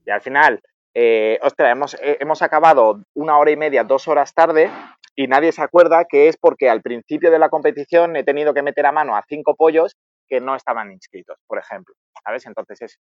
Y 0.06 0.10
al 0.10 0.22
final, 0.22 0.62
eh, 0.94 1.38
ostras, 1.42 1.70
hemos, 1.70 1.94
eh, 1.94 2.16
hemos 2.20 2.40
acabado 2.40 3.02
una 3.14 3.36
hora 3.36 3.50
y 3.50 3.56
media, 3.56 3.84
dos 3.84 4.08
horas 4.08 4.32
tarde, 4.32 4.70
y 5.16 5.26
nadie 5.26 5.52
se 5.52 5.62
acuerda 5.62 6.06
que 6.06 6.28
es 6.28 6.36
porque 6.36 6.70
al 6.70 6.80
principio 6.80 7.30
de 7.30 7.38
la 7.38 7.50
competición 7.50 8.16
he 8.16 8.24
tenido 8.24 8.54
que 8.54 8.62
meter 8.62 8.86
a 8.86 8.92
mano 8.92 9.16
a 9.16 9.24
cinco 9.28 9.54
pollos 9.54 9.96
que 10.28 10.40
no 10.40 10.56
estaban 10.56 10.92
inscritos, 10.92 11.38
por 11.46 11.58
ejemplo. 11.58 11.94
¿Sabes? 12.24 12.46
Entonces 12.46 12.80
es, 12.80 12.98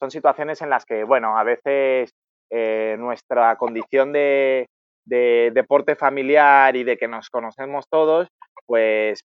son 0.00 0.10
situaciones 0.10 0.62
en 0.62 0.70
las 0.70 0.84
que, 0.84 1.04
bueno, 1.04 1.38
a 1.38 1.44
veces 1.44 2.12
nuestra 2.50 3.56
condición 3.56 4.12
de, 4.12 4.66
de 5.08 5.50
deporte 5.54 5.96
familiar 5.96 6.76
y 6.76 6.84
de 6.84 6.96
que 6.98 7.08
nos 7.08 7.30
conocemos 7.30 7.86
todos, 7.88 8.28
pues 8.66 9.20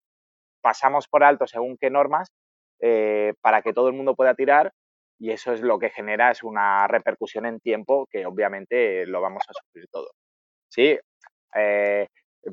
pasamos 0.61 1.07
por 1.07 1.23
alto 1.23 1.45
según 1.45 1.77
qué 1.79 1.89
normas 1.89 2.29
eh, 2.81 3.33
para 3.41 3.61
que 3.61 3.73
todo 3.73 3.89
el 3.89 3.93
mundo 3.93 4.15
pueda 4.15 4.33
tirar 4.33 4.71
y 5.19 5.31
eso 5.31 5.53
es 5.53 5.61
lo 5.61 5.77
que 5.77 5.89
genera 5.89 6.31
es 6.31 6.41
una 6.41 6.87
repercusión 6.87 7.45
en 7.45 7.59
tiempo 7.59 8.07
que 8.09 8.25
obviamente 8.25 9.05
lo 9.05 9.21
vamos 9.21 9.43
a 9.47 9.53
sufrir 9.53 9.87
todo. 9.91 10.11
Sí, 10.69 10.97
eh, 11.55 12.07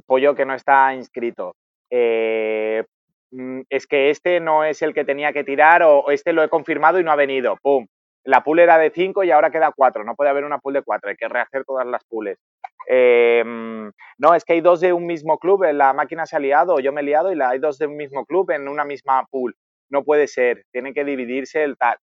pollo 0.06 0.35
que 0.35 0.44
no 0.44 0.54
está 0.54 0.92
inscrito. 0.94 1.54
Eh, 1.90 2.85
mm, 3.30 3.62
es 3.68 3.87
que 3.87 4.11
este 4.11 4.40
no 4.40 4.64
es 4.64 4.83
el 4.83 4.92
que 4.92 5.04
tenía 5.04 5.33
que 5.33 5.44
tirar 5.44 5.83
o 5.83 6.11
este 6.11 6.33
lo 6.33 6.42
he 6.42 6.48
confirmado 6.48 6.98
y 7.00 7.04
no 7.04 7.12
ha 7.12 7.16
venido. 7.16 7.56
¡Pum! 7.62 7.87
La 8.24 8.42
pool 8.42 8.61
era 8.61 8.78
de 8.78 8.90
5 8.90 9.24
y 9.24 9.30
ahora 9.30 9.50
queda 9.50 9.72
4. 9.74 10.04
No 10.04 10.14
puede 10.14 10.30
haber 10.30 10.44
una 10.44 10.59
pool 10.59 10.74
de 10.74 10.83
4. 10.83 11.11
Hay 11.11 11.16
que 11.16 11.28
rehacer 11.28 11.64
todas 11.64 11.87
las 11.87 12.04
pools. 12.04 12.38
Em, 12.87 13.90
no, 14.18 14.35
es 14.35 14.44
que 14.44 14.54
hay 14.54 14.61
dos 14.61 14.80
de 14.80 14.92
un 14.92 15.06
mismo 15.06 15.38
club, 15.38 15.62
la 15.72 15.92
máquina 15.92 16.26
se 16.26 16.37
ha 16.37 16.40
liado, 16.40 16.80
yo 16.80 16.92
me 16.92 17.02
he 17.02 17.04
liado 17.04 17.33
y 17.33 17.40
hay 17.40 17.59
dos 17.59 17.78
de 17.78 17.87
un 17.87 17.96
mismo 17.96 18.24
club 18.24 18.50
en 18.50 18.68
una 18.68 18.85
misma 18.85 19.24
pool. 19.30 19.54
No 19.90 20.02
puede 20.04 20.26
ser, 20.26 20.64
tiene 20.72 20.92
que 20.92 21.04
dividirse 21.04 21.62
el 21.62 21.76
tal. 21.76 21.98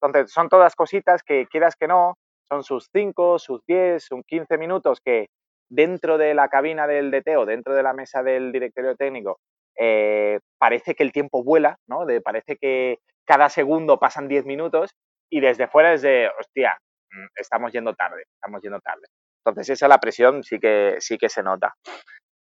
Entonces, 0.00 0.32
son 0.32 0.48
todas 0.48 0.76
cositas 0.76 1.22
que 1.22 1.46
quieras 1.46 1.74
que 1.76 1.88
no, 1.88 2.14
son 2.48 2.62
sus 2.62 2.88
5, 2.92 3.38
sus 3.38 3.64
10, 3.66 4.02
sus 4.02 4.20
15 4.26 4.58
minutos 4.58 5.00
que 5.04 5.26
dentro 5.68 6.18
de 6.18 6.34
la 6.34 6.48
cabina 6.48 6.86
del 6.86 7.10
DT 7.10 7.36
o 7.36 7.44
dentro 7.44 7.74
de 7.74 7.82
la 7.82 7.92
mesa 7.92 8.22
del 8.22 8.52
directorio 8.52 8.96
técnico 8.96 9.38
eh, 9.78 10.40
parece 10.58 10.94
que 10.94 11.02
el 11.02 11.12
tiempo 11.12 11.44
vuela, 11.44 11.76
¿no? 11.88 12.06
Parece 12.24 12.56
que 12.56 12.98
cada 13.26 13.48
segundo 13.48 13.98
pasan 13.98 14.28
10 14.28 14.46
minutos 14.46 14.94
y 15.30 15.40
desde 15.40 15.68
fuera 15.68 15.92
es 15.92 16.02
de, 16.02 16.30
hostia, 16.38 16.78
mm, 17.10 17.26
estamos 17.36 17.72
yendo 17.72 17.94
tarde, 17.94 18.24
estamos 18.34 18.62
yendo 18.62 18.80
tarde. 18.80 19.06
Entonces 19.44 19.70
esa 19.70 19.88
la 19.88 19.98
presión 19.98 20.42
sí 20.42 20.58
que, 20.58 20.96
sí 21.00 21.18
que 21.18 21.28
se 21.28 21.42
nota. 21.42 21.74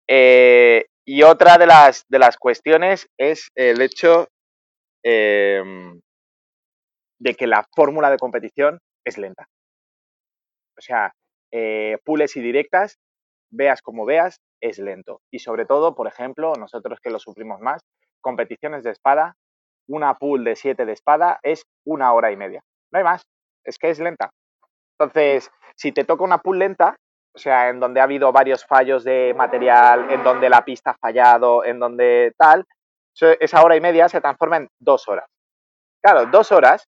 Eh, 0.09 0.87
y 1.07 1.23
otra 1.23 1.59
de 1.59 1.67
las, 1.67 2.05
de 2.09 2.19
las 2.19 2.37
cuestiones 2.37 3.09
es 3.19 3.51
el 3.55 3.81
hecho 3.83 4.29
em, 5.03 6.01
de 7.21 7.35
que 7.35 7.47
la 7.47 7.67
fórmula 7.75 8.11
de 8.11 8.19
competición 8.19 8.79
es 9.05 9.19
lenta. 9.19 9.47
O 10.77 10.81
sea, 10.81 11.13
eh, 11.53 11.99
pules 12.05 12.37
y 12.37 12.41
directas, 12.41 12.99
veas 13.51 13.83
como 13.83 14.05
veas, 14.05 14.41
es 14.61 14.79
lento. 14.79 15.21
Y 15.33 15.39
sobre 15.39 15.67
todo, 15.67 15.95
por 15.95 16.09
ejemplo, 16.09 16.55
nosotros 16.59 16.99
que 17.01 17.11
lo 17.11 17.19
sufrimos 17.19 17.61
más, 17.61 17.83
competiciones 18.21 18.83
de 18.83 18.91
espada, 18.91 19.37
una 19.89 20.15
pool 20.15 20.45
de 20.45 20.57
7 20.57 20.87
de 20.87 20.93
espada 20.93 21.39
es 21.43 21.65
una 21.85 22.13
hora 22.13 22.33
y 22.33 22.37
media. 22.37 22.63
No 22.93 22.99
hay 22.99 23.05
más, 23.05 23.23
es 23.65 23.79
que 23.79 23.91
es 23.91 23.99
lenta. 23.99 24.31
Entonces, 24.99 25.51
si 25.77 25.93
te 25.93 26.05
toca 26.05 26.25
una 26.25 26.39
pool 26.39 26.59
lenta, 26.59 26.97
o 27.35 27.39
sea, 27.39 27.69
en 27.69 27.81
donde 27.81 28.01
ha 28.01 28.05
habido 28.05 28.31
varios 28.33 28.65
fallos 28.65 29.03
de 29.03 29.35
material, 29.37 30.11
en 30.11 30.23
donde 30.23 30.49
la 30.49 30.65
pista 30.65 30.91
ha 30.91 30.99
fallado, 30.99 31.65
en 31.65 31.81
donde 31.81 32.33
tal, 32.39 32.65
esa 33.41 33.63
hora 33.63 33.77
y 33.77 33.81
media 33.81 34.09
se 34.09 34.21
transforma 34.21 34.59
en 34.59 34.69
dos 34.79 35.09
horas. 35.09 35.27
Claro, 36.03 36.27
dos 36.27 36.53
horas 36.53 36.87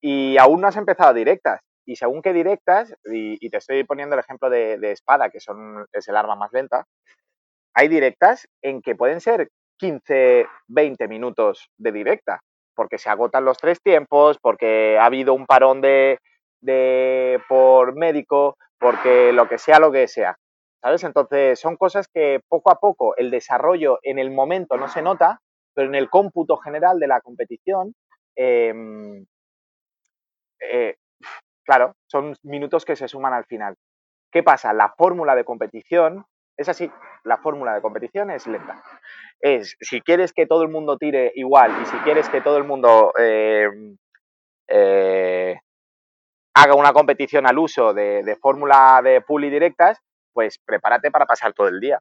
y 0.00 0.36
aún 0.38 0.60
no 0.60 0.68
has 0.68 0.76
empezado 0.76 1.14
directas. 1.14 1.60
Y 1.84 1.96
según 1.96 2.22
qué 2.22 2.32
directas, 2.32 2.94
y, 3.04 3.50
te 3.50 3.58
estoy 3.58 3.84
poniendo 3.84 4.14
el 4.14 4.20
ejemplo 4.20 4.48
de, 4.48 4.78
espada, 4.92 5.30
que 5.30 5.40
son, 5.40 5.86
es 5.92 6.06
el 6.08 6.16
arma 6.16 6.36
más 6.36 6.52
lenta, 6.52 6.84
hay 7.74 7.88
directas 7.88 8.46
en 8.62 8.82
que 8.82 8.94
pueden 8.94 9.20
ser 9.20 9.48
15, 9.82 10.46
20 10.68 11.08
minutos 11.08 11.68
de 11.76 11.90
directa, 11.90 12.40
porque 12.76 12.98
se 12.98 13.10
agotan 13.10 13.44
los 13.44 13.58
tres 13.58 13.82
tiempos, 13.82 14.38
porque 14.40 14.96
ha 14.96 15.06
habido 15.06 15.34
un 15.34 15.44
parón 15.44 15.80
de, 15.80 16.20
de, 16.60 17.40
por 17.48 17.96
médico, 17.96 18.56
porque 18.78 19.32
lo 19.32 19.48
que 19.48 19.58
sea, 19.58 19.80
lo 19.80 19.90
que 19.90 20.06
sea. 20.06 20.36
¿Sabes? 20.80 21.02
Entonces 21.02 21.58
son 21.58 21.76
cosas 21.76 22.06
que 22.06 22.40
poco 22.48 22.70
a 22.70 22.78
poco 22.78 23.16
el 23.16 23.32
desarrollo 23.32 23.98
en 24.02 24.20
el 24.20 24.30
momento 24.30 24.76
no 24.76 24.86
se 24.86 25.02
nota, 25.02 25.40
pero 25.74 25.88
en 25.88 25.96
el 25.96 26.08
cómputo 26.08 26.58
general 26.58 27.00
de 27.00 27.08
la 27.08 27.20
competición 27.20 27.92
em, 28.36 29.24
eh, 30.60 30.94
claro, 31.64 31.96
son 32.06 32.36
minutos 32.44 32.84
que 32.84 32.94
se 32.94 33.08
suman 33.08 33.32
al 33.32 33.46
final. 33.46 33.74
¿Qué 34.30 34.44
pasa? 34.44 34.72
La 34.72 34.94
fórmula 34.96 35.34
de 35.34 35.44
competición 35.44 36.24
es 36.62 36.68
así, 36.68 36.90
la 37.24 37.38
fórmula 37.38 37.74
de 37.74 37.82
competición 37.82 38.30
es 38.30 38.46
lenta. 38.46 38.82
Es, 39.40 39.76
si 39.80 40.00
quieres 40.00 40.32
que 40.32 40.46
todo 40.46 40.62
el 40.62 40.68
mundo 40.68 40.96
tire 40.96 41.32
igual 41.34 41.72
y 41.82 41.86
si 41.86 41.96
quieres 41.98 42.28
que 42.28 42.40
todo 42.40 42.56
el 42.56 42.64
mundo 42.64 43.12
em, 43.18 43.96
eh, 44.68 45.58
haga 46.54 46.74
una 46.74 46.92
competición 46.92 47.46
al 47.46 47.58
uso 47.58 47.94
de, 47.94 48.36
fórmula 48.40 49.00
de 49.02 49.20
pool 49.20 49.44
y 49.44 49.50
directas, 49.50 49.98
pues 50.32 50.58
prepárate 50.64 51.10
para 51.10 51.26
pasar 51.26 51.52
todo 51.52 51.68
el 51.68 51.80
día. 51.80 51.98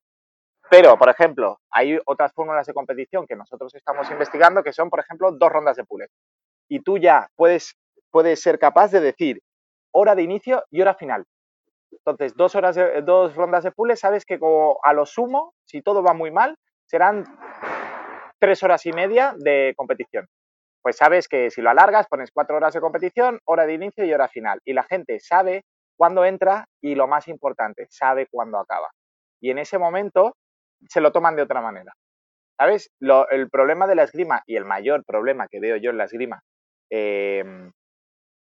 Pero, 0.70 0.98
por 0.98 1.10
ejemplo, 1.10 1.60
hay 1.70 2.00
otras 2.06 2.32
fórmulas 2.34 2.66
de 2.66 2.74
competición 2.74 3.26
que 3.28 3.36
nosotros 3.36 3.76
estamos 3.76 4.10
investigando 4.10 4.64
que 4.64 4.72
son, 4.72 4.90
por 4.90 5.02
ejemplo, 5.02 5.32
dos 5.32 5.52
rondas 5.52 5.76
de 5.76 5.84
pool. 5.84 6.08
Y 6.70 6.82
tú 6.82 6.98
ya 6.98 7.28
puedes, 7.36 7.76
puedes 8.10 8.42
ser 8.42 8.58
capaz 8.58 8.92
de 8.92 9.02
decir 9.02 9.42
hora 9.94 10.16
de 10.16 10.24
inicio 10.24 10.64
y 10.70 10.82
hora 10.82 10.96
final. 10.96 11.26
Entonces, 11.92 12.36
dos, 12.36 12.56
horas 12.56 12.78
dos 13.04 13.36
rondas 13.36 13.64
de 13.64 13.72
pool, 13.72 13.96
sabes 13.98 14.26
que 14.26 14.40
como 14.40 14.80
a 14.84 14.94
lo 14.94 15.06
sumo, 15.06 15.54
si 15.66 15.82
todo 15.82 16.02
va 16.02 16.14
muy 16.14 16.32
mal, 16.32 16.58
serán 16.86 17.24
tres 18.40 18.64
horas 18.64 18.86
y 18.86 18.94
media 18.94 19.36
de 19.38 19.74
competición 19.78 20.28
pues 20.82 20.98
sabes 20.98 21.28
que 21.28 21.50
si 21.52 21.62
lo 21.62 21.70
alargas, 21.70 22.08
pones 22.08 22.32
cuatro 22.32 22.58
horas 22.58 22.74
de 22.74 22.82
competición, 22.82 23.40
hora 23.46 23.66
de 23.66 23.74
inicio 23.74 24.04
y 24.06 24.14
hora 24.14 24.28
final. 24.28 24.60
Y 24.66 24.74
la 24.74 24.84
gente 24.84 25.20
sabe 25.20 25.64
cuándo 25.96 26.26
entra 26.26 26.66
y 26.82 26.96
lo 26.96 27.08
más 27.08 27.28
importante, 27.28 27.86
sabe 27.90 28.28
cuándo 28.30 28.58
acaba. 28.58 28.90
Y 29.40 29.52
en 29.52 29.60
ese 29.60 29.78
momento 29.78 30.36
se 30.88 31.02
lo 31.02 31.12
toman 31.12 31.36
de 31.36 31.44
otra 31.44 31.62
manera. 31.62 31.94
¿Sabes? 32.58 32.92
el 33.32 33.50
problema 33.50 33.88
de 33.88 33.96
la 33.96 34.04
esgrima 34.04 34.44
y 34.46 34.56
el 34.56 34.66
mayor 34.66 35.04
problema 35.04 35.48
que 35.48 35.60
veo 35.60 35.78
yo 35.78 35.90
en 35.90 35.98
la 35.98 36.04
esgrima 36.04 36.44
em, 36.92 37.72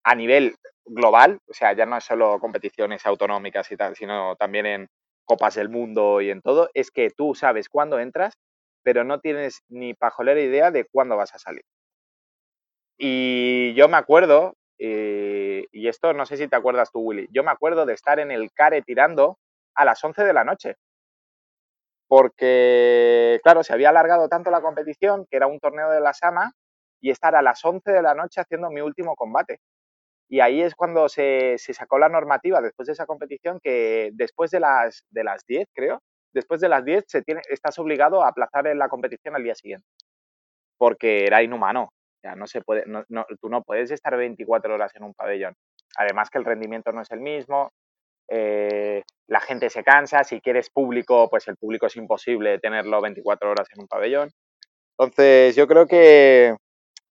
a 0.03 0.15
nivel 0.15 0.55
global, 0.89 1.39
o 1.49 1.53
sea, 1.53 1.73
ya 1.73 1.85
no 1.85 1.97
es 1.97 2.03
solo 2.05 2.39
competiciones 2.39 3.05
autonómicas 3.05 3.71
y 3.71 3.77
tal, 3.77 3.95
sino 3.95 4.35
también 4.37 4.65
en 4.65 4.87
copas 5.25 5.55
del 5.55 5.69
mundo 5.69 6.21
y 6.21 6.31
en 6.31 6.41
todo, 6.41 6.69
es 6.73 6.91
que 6.91 7.09
tú 7.11 7.35
sabes 7.35 7.69
cuándo 7.69 7.99
entras, 7.99 8.35
pero 8.83 9.03
no 9.03 9.19
tienes 9.19 9.61
ni 9.69 9.93
pajolera 9.93 10.41
idea 10.41 10.71
de 10.71 10.85
cuándo 10.85 11.17
vas 11.17 11.35
a 11.35 11.39
salir. 11.39 11.63
Y 12.97 13.73
yo 13.75 13.87
me 13.87 13.95
acuerdo, 13.97 14.55
eh, 14.77 15.67
y 15.71 15.87
esto 15.87 16.13
no 16.13 16.25
sé 16.25 16.35
si 16.37 16.47
te 16.49 16.55
acuerdas 16.57 16.91
tú, 16.91 16.99
Willy, 16.99 17.27
yo 17.31 17.43
me 17.43 17.51
acuerdo 17.51 17.85
de 17.85 17.93
estar 17.93 18.19
en 18.19 18.29
el 18.31 18.51
CARE 18.51 18.81
tirando 18.81 19.37
a 19.75 19.85
las 19.85 20.03
11 20.03 20.23
de 20.25 20.33
la 20.33 20.43
noche. 20.43 20.75
Porque, 22.09 23.39
claro, 23.43 23.63
se 23.63 23.71
había 23.71 23.89
alargado 23.89 24.27
tanto 24.29 24.49
la 24.49 24.61
competición, 24.61 25.27
que 25.29 25.37
era 25.37 25.45
un 25.45 25.59
torneo 25.59 25.91
de 25.91 26.01
la 26.01 26.13
Sama, 26.13 26.53
y 26.99 27.11
estar 27.11 27.35
a 27.35 27.43
las 27.43 27.63
11 27.63 27.91
de 27.91 28.01
la 28.01 28.15
noche 28.15 28.41
haciendo 28.41 28.71
mi 28.71 28.81
último 28.81 29.15
combate. 29.15 29.59
Y 30.29 30.41
ahí 30.41 30.61
es 30.61 30.75
cuando 30.75 31.09
se, 31.09 31.57
sacó 31.57 31.97
la 31.97 32.09
normativa 32.09 32.61
después 32.61 32.87
de 32.87 32.93
esa 32.93 33.05
competición 33.05 33.59
que 33.61 34.11
después 34.13 34.51
de 34.51 34.59
las, 34.59 35.03
de 35.09 35.23
las 35.23 35.43
10, 35.45 35.67
creo, 35.73 36.01
después 36.33 36.61
de 36.61 36.69
las 36.69 36.85
10 36.85 37.05
se 37.07 37.21
tiene, 37.23 37.41
estás 37.49 37.79
obligado 37.79 38.23
a 38.23 38.29
aplazar 38.29 38.65
la 38.75 38.89
competición 38.89 39.35
al 39.35 39.43
día 39.43 39.55
siguiente. 39.55 39.87
Porque 40.77 41.25
era 41.25 41.41
inhumano 41.43 41.89
no 42.35 42.47
se 42.47 42.61
puede, 42.61 42.83
no, 42.85 43.05
tú 43.41 43.49
no 43.49 43.63
puedes 43.63 43.91
estar 43.91 44.15
24 44.15 44.73
horas 44.73 44.91
en 44.95 45.03
un 45.03 45.13
pabellón. 45.13 45.55
Además 45.97 46.29
que 46.29 46.37
el 46.37 46.45
rendimiento 46.45 46.91
no 46.91 47.01
es 47.01 47.11
el 47.11 47.19
mismo, 47.19 47.71
eh, 48.27 49.03
la 49.27 49.39
gente 49.39 49.69
se 49.69 49.83
cansa, 49.83 50.23
si 50.23 50.39
quieres 50.41 50.69
público, 50.69 51.29
pues 51.29 51.47
el 51.47 51.57
público 51.57 51.87
es 51.87 51.95
imposible 51.95 52.59
tenerlo 52.59 53.01
24 53.01 53.51
horas 53.51 53.67
en 53.73 53.81
un 53.81 53.87
pabellón. 53.87 54.29
Entonces, 54.97 55.55
yo 55.55 55.67
creo 55.67 55.87
que 55.87 56.55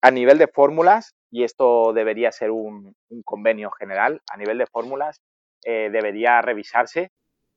a 0.07 0.13
nivel 0.13 0.39
de 0.39 0.47
fórmulas, 0.47 1.17
y 1.33 1.43
esto 1.43 1.93
debería 1.93 2.31
ser 2.31 2.53
un, 2.53 2.95
convenio 3.25 3.73
general, 3.73 4.23
a 4.33 4.37
nivel 4.37 4.57
de 4.57 4.69
fórmulas, 4.69 5.21
eh, 5.65 5.91
debería 5.91 6.41
revisarse 6.43 7.11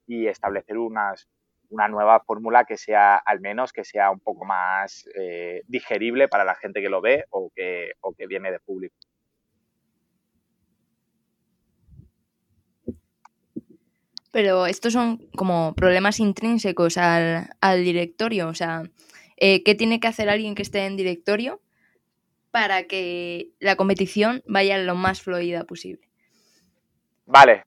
y 0.08 0.26
establecer 0.26 0.80
unas, 0.80 1.30
una 1.70 1.88
nueva 1.88 2.22
fórmula 2.22 2.66
que 2.66 2.76
sea, 2.76 3.18
al 3.18 3.40
menos, 3.40 3.72
que 3.72 3.84
sea 3.84 4.10
un 4.10 4.20
poco 4.20 4.46
más 4.46 5.08
eh, 5.14 5.62
digerible 5.68 6.28
para 6.28 6.44
la 6.44 6.56
gente 6.56 6.82
que 6.82 6.90
lo 6.90 7.02
ve 7.02 7.26
o 7.30 7.52
que, 7.56 7.92
o 8.02 8.14
que 8.14 8.26
viene 8.26 8.52
de 8.52 8.60
público. 8.60 8.96
Pero 14.32 14.66
estos 14.66 14.94
son 14.94 15.20
como 15.36 15.76
problemas 15.76 16.20
intrínsecos 16.20 16.98
al, 16.98 17.48
directorio. 17.84 18.48
O 18.48 18.56
sea, 18.56 18.90
eh, 19.38 19.64
¿qué 19.64 19.76
tiene 19.76 20.00
que 20.00 20.08
hacer 20.08 20.30
alguien 20.30 20.56
que 20.56 20.64
esté 20.64 20.88
en 20.88 20.98
directorio 20.98 21.62
para 22.52 22.84
que 22.84 23.50
la 23.60 23.76
competición 23.76 24.44
vaya 24.48 24.78
lo 24.78 24.96
más 24.96 25.22
fluida 25.22 25.64
posible? 25.64 26.08
Vale. 27.26 27.66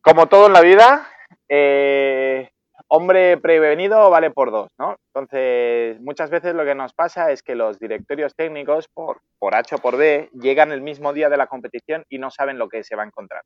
Como 0.00 0.26
todo 0.28 0.46
en 0.46 0.52
la 0.52 0.60
vida, 0.60 1.08
eh, 1.48 2.50
hombre 2.88 3.38
prevenido 3.38 4.10
vale 4.10 4.30
por 4.30 4.50
dos, 4.50 4.68
¿no? 4.78 4.96
Entonces, 5.06 6.00
muchas 6.00 6.30
veces 6.30 6.54
lo 6.54 6.64
que 6.64 6.74
nos 6.74 6.92
pasa 6.92 7.30
es 7.30 7.42
que 7.42 7.54
los 7.54 7.78
directorios 7.78 8.34
técnicos, 8.34 8.88
por, 8.88 9.20
H 9.40 9.76
o 9.76 9.78
por 9.78 9.96
B, 9.96 10.28
llegan 10.34 10.72
el 10.72 10.82
mismo 10.82 11.12
día 11.12 11.28
de 11.28 11.36
la 11.36 11.46
competición 11.46 12.04
y 12.08 12.18
no 12.18 12.30
saben 12.30 12.58
lo 12.58 12.68
que 12.68 12.84
se 12.84 12.94
va 12.94 13.02
a 13.02 13.06
encontrar. 13.06 13.42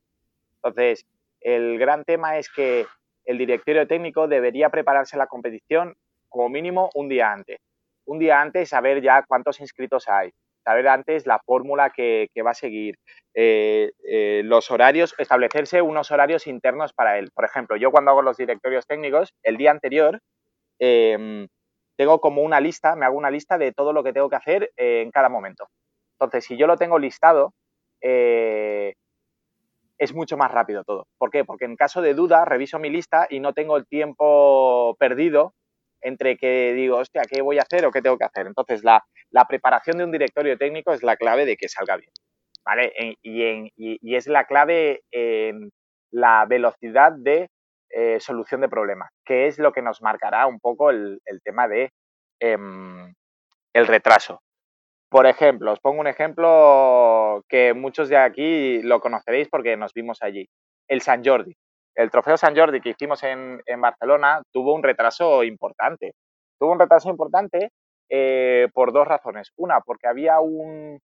Entonces, 0.57 1.05
el 1.39 1.79
gran 1.79 2.03
tema 2.03 2.37
es 2.37 2.49
que 2.49 2.85
el 3.25 3.37
directorio 3.37 3.87
técnico 3.87 4.27
debería 4.27 4.69
prepararse 4.69 5.17
la 5.17 5.27
competición 5.27 5.95
como 6.27 6.49
mínimo 6.49 6.89
un 6.93 7.07
día 7.07 7.31
antes. 7.31 7.59
Un 8.07 8.19
día 8.19 8.41
antes 8.41 8.69
saber 8.69 9.01
ya 9.01 9.23
cuántos 9.27 9.59
inscritos 9.59 10.07
hay, 10.07 10.31
saber 10.63 10.87
antes 10.87 11.27
la 11.27 11.39
fórmula 11.39 11.89
que, 11.89 12.29
va 12.45 12.51
a 12.51 12.53
seguir, 12.53 12.95
eh, 13.33 13.91
eh, 14.05 14.41
los 14.45 14.71
horarios, 14.71 15.13
establecerse 15.17 15.81
unos 15.81 16.09
horarios 16.11 16.47
internos 16.47 16.93
para 16.93 17.19
él. 17.19 17.31
Por 17.33 17.43
ejemplo, 17.43 17.75
yo 17.75 17.91
cuando 17.91 18.11
hago 18.11 18.21
los 18.21 18.37
directorios 18.37 18.87
técnicos, 18.87 19.33
el 19.43 19.57
día 19.57 19.71
anterior 19.71 20.21
em, 20.79 21.47
tengo 21.97 22.21
como 22.21 22.41
una 22.43 22.61
lista, 22.61 22.95
me 22.95 23.05
hago 23.05 23.17
una 23.17 23.29
lista 23.29 23.57
de 23.57 23.73
todo 23.73 23.91
lo 23.91 24.03
que 24.03 24.13
tengo 24.13 24.29
que 24.29 24.35
hacer 24.37 24.71
eh, 24.77 25.01
en 25.01 25.11
cada 25.11 25.27
momento. 25.27 25.67
Entonces, 26.13 26.45
si 26.45 26.55
yo 26.55 26.65
lo 26.65 26.77
tengo 26.77 26.99
listado, 26.99 27.53
es 27.99 28.93
mucho 30.13 30.37
más 30.37 30.51
rápido 30.51 30.83
todo. 30.83 31.07
¿Por 31.17 31.29
qué? 31.29 31.43
Porque 31.43 31.65
en 31.65 31.75
caso 31.75 32.01
de 32.01 32.13
duda, 32.13 32.45
reviso 32.45 32.79
mi 32.79 32.89
lista 32.89 33.27
y 33.29 33.39
no 33.41 33.53
tengo 33.53 33.75
el 33.75 33.85
tiempo 33.85 34.95
perdido 34.97 35.53
entre 36.07 36.37
que 36.37 36.73
digo, 36.73 36.97
hostia, 36.97 37.23
¿qué 37.29 37.41
voy 37.41 37.59
a 37.59 37.63
hacer 37.63 37.85
o 37.85 37.91
qué 37.91 38.01
tengo 38.01 38.17
que 38.17 38.25
hacer? 38.25 38.47
Entonces, 38.47 38.83
la, 38.83 39.03
preparación 39.47 39.97
de 39.97 40.05
un 40.05 40.11
directorio 40.11 40.57
técnico 40.57 40.93
es 40.93 41.03
la 41.03 41.17
clave 41.17 41.45
de 41.45 41.57
que 41.57 41.67
salga 41.67 41.97
bien, 41.97 42.11
¿vale? 42.65 42.93
y, 43.21 44.15
es 44.15 44.27
la 44.27 44.45
clave 44.45 45.03
en 45.11 45.69
la 46.11 46.45
velocidad 46.45 47.11
de 47.11 47.49
eh, 47.89 48.19
solución 48.19 48.61
de 48.61 48.69
problemas, 48.69 49.09
que 49.25 49.47
es 49.47 49.59
lo 49.59 49.73
que 49.73 49.81
nos 49.81 50.01
marcará 50.01 50.47
un 50.47 50.59
poco 50.59 50.89
el, 50.89 51.19
tema 51.43 51.67
de 51.67 51.91
em, 52.39 53.13
el 53.73 53.87
retraso. 53.87 54.41
Por 55.09 55.25
ejemplo, 55.25 55.71
os 55.71 55.79
pongo 55.79 56.01
un 56.01 56.07
ejemplo 56.07 57.43
que 57.49 57.73
muchos 57.73 58.09
de 58.09 58.17
aquí 58.17 58.81
lo 58.81 58.99
conoceréis 58.99 59.47
porque 59.49 59.77
nos 59.77 59.93
vimos 59.93 60.21
allí. 60.21 60.47
El 60.87 61.01
San 61.01 61.23
Jordi 61.23 61.55
el 61.97 62.11
trofeo 62.11 62.37
San 62.37 62.55
Jordi 62.55 62.79
que 62.79 62.89
hicimos 62.89 63.23
en, 63.23 63.59
Barcelona 63.79 64.43
tuvo 64.51 64.75
un 64.75 64.83
retraso 64.83 65.43
importante. 65.43 66.13
Tuvo 66.59 66.71
un 66.71 66.79
retraso 66.79 67.09
importante 67.09 67.71
eh, 68.07 68.67
por 68.71 68.93
dos 68.93 69.07
razones. 69.07 69.51
Una, 69.57 69.81
porque 69.81 70.07
había 70.07 70.39
un, 70.39 70.99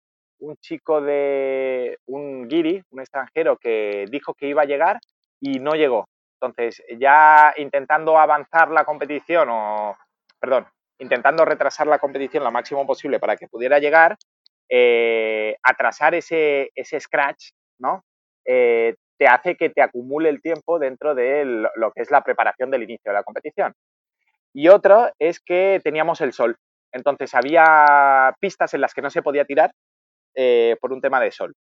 chico 0.61 0.99
de 0.99 1.99
un 2.07 2.47
guiri, 2.47 2.81
un 2.89 3.01
extranjero, 3.01 3.57
que 3.57 4.05
dijo 4.09 4.33
que 4.33 4.47
iba 4.47 4.63
a 4.63 4.65
llegar 4.65 4.99
y 5.39 5.59
no 5.59 5.73
llegó. 5.73 6.09
Entonces, 6.41 6.83
ya 6.97 7.53
intentando 7.57 8.17
avanzar 8.17 8.71
la 8.71 8.83
competición, 8.83 9.47
o, 9.51 9.95
perdón, 10.39 10.65
intentando 10.97 11.45
retrasar 11.45 11.85
la 11.85 11.99
competición 11.99 12.43
lo 12.43 12.51
máximo 12.51 12.87
posible 12.87 13.19
para 13.19 13.35
que 13.37 13.47
pudiera 13.47 13.77
llegar, 13.77 14.17
eh, 14.67 15.55
atrasar 15.61 16.15
ese, 16.15 16.71
scratch, 16.99 17.51
¿no? 17.77 18.03
Eh, 18.43 18.95
te 19.19 19.27
hace 19.27 19.57
que 19.57 19.69
te 19.69 19.81
acumule 19.81 20.29
el 20.29 20.41
tiempo 20.41 20.79
dentro 20.79 21.13
de 21.13 21.43
lo 21.45 21.91
que 21.91 22.01
es 22.01 22.09
la 22.09 22.23
preparación 22.23 22.71
del 22.71 22.83
inicio 22.83 23.11
de 23.11 23.13
la 23.13 23.23
competición. 23.23 23.75
Y 24.53 24.69
otro 24.69 25.11
es 25.19 25.41
que 25.41 25.81
teníamos 25.83 26.21
el 26.21 26.31
sol. 26.31 26.55
Entonces 26.93 27.35
había 27.35 28.33
pistas 28.39 28.73
en 28.73 28.81
las 28.81 28.93
que 28.93 29.01
no 29.01 29.09
se 29.09 29.21
podía 29.21 29.43
tirar 29.43 29.71
eh, 30.35 30.77
por 30.79 30.93
un 30.93 31.01
tema 31.01 31.19
de 31.19 31.31
sol. 31.31 31.53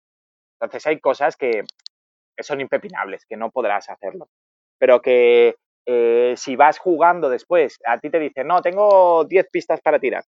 Entonces 0.55 0.87
hay 0.87 1.01
cosas 1.01 1.37
que, 1.37 1.65
son 2.41 2.61
impepinables, 2.61 3.27
que 3.27 3.37
no 3.37 3.51
podrás 3.51 3.91
hacerlo. 3.91 4.29
Pero 4.79 5.03
que 5.03 5.57
eh, 5.85 6.35
si 6.37 6.55
vas 6.55 6.79
jugando 6.79 7.29
después, 7.29 7.81
a 7.85 7.99
ti 7.99 8.09
te 8.09 8.21
dicen, 8.21 8.47
no, 8.47 8.63
tengo 8.63 9.25
10 9.25 9.49
pistas 9.51 9.81
para 9.81 9.99
tirar. 9.99 10.23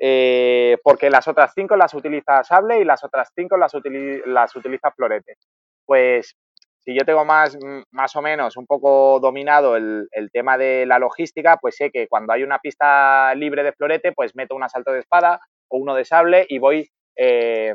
Eh, 0.00 0.78
porque 0.84 1.10
las 1.10 1.26
otras 1.26 1.50
5 1.52 1.74
las 1.74 1.92
utiliza 1.94 2.44
sable 2.44 2.78
y 2.78 2.84
las 2.84 3.02
otras 3.02 3.32
5 3.34 3.56
las, 3.56 3.72
las 4.26 4.54
utiliza 4.54 4.92
florete 4.92 5.36
pues 5.88 6.36
si 6.80 6.94
yo 6.94 7.04
tengo 7.06 7.24
más, 7.24 7.56
mm, 7.56 7.82
más 7.92 8.14
o 8.14 8.22
menos 8.22 8.58
un 8.58 8.66
poco 8.66 9.18
dominado 9.20 9.74
el, 9.74 10.06
tema 10.32 10.58
de 10.58 10.84
la 10.84 10.98
logística, 10.98 11.56
pues 11.56 11.76
sé 11.76 11.90
que 11.90 12.06
cuando 12.08 12.34
hay 12.34 12.42
una 12.42 12.58
pista 12.58 13.34
libre 13.34 13.62
de 13.62 13.72
florete, 13.72 14.12
pues 14.12 14.36
meto 14.36 14.54
un 14.54 14.62
asalto 14.62 14.92
de 14.92 15.00
espada 15.00 15.40
o 15.68 15.78
uno 15.78 15.94
de 15.94 16.04
sable 16.04 16.46
y 16.48 16.58
voy 16.58 16.90
eh, 17.16 17.74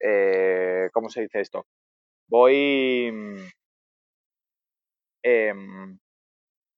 eh, 0.00 0.90
¿cómo 0.92 1.08
se 1.08 1.22
dice 1.22 1.40
esto? 1.40 1.66
Voy, 2.28 3.06
em, 5.22 5.98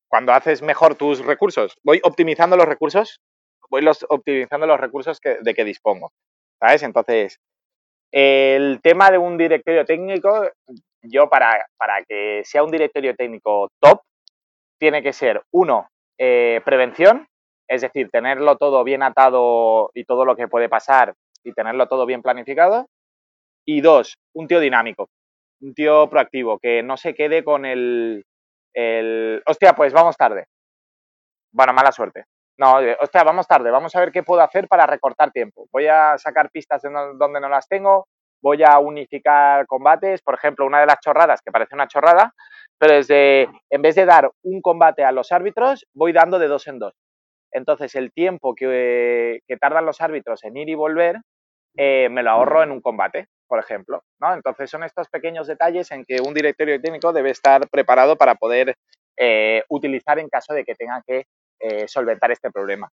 cuando 0.09 0.33
haces 0.33 0.61
mejor 0.63 0.95
tus 0.95 1.25
recursos, 1.25 1.79
voy 1.83 2.01
optimizando 2.05 2.57
los 2.57 2.67
recursos, 2.67 3.21
voy 3.71 3.81
los, 3.83 4.05
optimizando 4.11 4.67
los 4.67 4.79
recursos 4.79 5.21
de 5.23 5.55
que 5.55 5.65
dispongo, 5.65 6.13
¿sabes? 6.61 6.83
Entonces, 6.83 7.41
el 8.13 8.81
tema 8.83 9.11
de 9.11 9.19
un 9.19 9.37
directorio 9.37 9.85
técnico, 9.85 10.49
yo 11.03 11.29
para, 11.29 11.67
para 11.77 12.05
que 12.05 12.43
sea 12.45 12.63
un 12.63 12.71
directorio 12.71 13.15
técnico 13.15 13.69
top, 13.81 14.01
tiene 14.79 15.03
que 15.03 15.13
ser, 15.13 15.43
uno, 15.53 15.89
eh, 16.19 16.61
prevención, 16.65 17.27
es 17.69 17.83
decir, 17.83 18.09
tenerlo 18.11 18.57
todo 18.57 18.83
bien 18.85 19.03
atado 19.03 19.91
y 19.95 20.05
todo 20.05 20.25
lo 20.25 20.37
que 20.37 20.49
puede 20.49 20.69
pasar 20.69 21.15
y 21.45 21.53
tenerlo 21.53 21.87
todo 21.87 22.07
bien 22.07 22.23
planificado. 22.23 22.87
Y 23.67 23.83
dos, 23.83 24.15
un 24.35 24.49
tío 24.49 24.61
dinámico, 24.61 25.09
un 25.61 25.75
tío 25.75 26.09
proactivo, 26.09 26.59
que 26.59 26.83
no 26.83 26.97
se 26.97 27.15
quede 27.15 27.45
con 27.45 27.67
el, 27.67 28.25
el 28.75 29.43
hostia, 29.47 29.75
pues 29.75 29.93
vamos 29.93 30.17
tarde. 30.17 30.47
Bueno, 31.53 31.73
mala 31.75 31.93
suerte. 31.93 32.25
No, 32.59 32.79
hostia, 33.01 33.23
vamos 33.23 33.47
tarde, 33.47 33.71
vamos 33.71 33.95
a 33.95 34.01
ver 34.01 34.11
qué 34.11 34.25
puedo 34.25 34.43
hacer 34.43 34.67
para 34.67 34.85
recortar 34.85 35.31
tiempo. 35.31 35.69
Voy 35.71 35.87
a 35.87 36.19
sacar 36.19 36.51
pistas 36.51 36.83
de 36.83 36.91
donde 36.91 37.41
no 37.41 37.49
las 37.49 37.69
tengo, 37.69 38.09
voy 38.43 38.65
a 38.65 38.81
unificar 38.81 39.65
combates, 39.69 40.23
por 40.23 40.35
ejemplo, 40.35 40.67
una 40.67 40.81
de 40.81 40.87
las 40.87 40.99
chorradas, 41.01 41.41
que 41.41 41.53
parece 41.53 41.77
una 41.77 41.87
chorrada, 41.87 42.35
pero 42.77 42.95
en 42.95 43.83
vez 43.83 43.95
de 43.95 44.05
dar 44.05 44.31
un 44.43 44.61
combate 44.61 45.05
a 45.05 45.13
los 45.13 45.31
árbitros, 45.31 45.87
voy 45.95 46.13
dando 46.13 46.41
de 46.41 46.49
dos 46.49 46.67
en 46.67 46.81
dos. 46.81 46.95
Entonces, 47.53 47.95
el 47.95 48.13
tiempo 48.13 48.57
que, 48.57 49.41
tardan 49.61 49.87
los 49.87 50.01
árbitros 50.01 50.43
en 50.43 50.57
ir 50.57 50.69
y 50.69 50.75
volver, 50.75 51.21
eh, 51.77 52.09
me 52.11 52.25
lo 52.25 52.31
ahorro 52.31 52.65
en 52.65 52.73
un 52.73 52.81
combate, 52.81 53.29
por 53.47 53.61
ejemplo. 53.61 54.03
¿no? 54.21 54.35
Entonces, 54.35 54.69
son 54.69 54.83
estos 54.83 55.09
pequeños 55.09 55.47
detalles 55.47 55.93
en 55.93 56.05
que 56.05 56.21
un 56.21 56.35
directorio 56.35 56.81
técnico 56.81 57.13
debe 57.13 57.31
estar 57.31 57.69
preparado 57.69 58.17
para 58.17 58.35
poder 58.35 58.75
eh, 59.17 59.63
utilizar 59.69 60.19
en 60.19 60.29
caso 60.29 60.55
de 60.55 60.65
que 60.65 60.75
tenga 60.75 61.03
que 61.07 61.27
eh, 61.61 61.89
solventar 61.89 62.31
este 62.31 62.51
problema. 62.53 62.89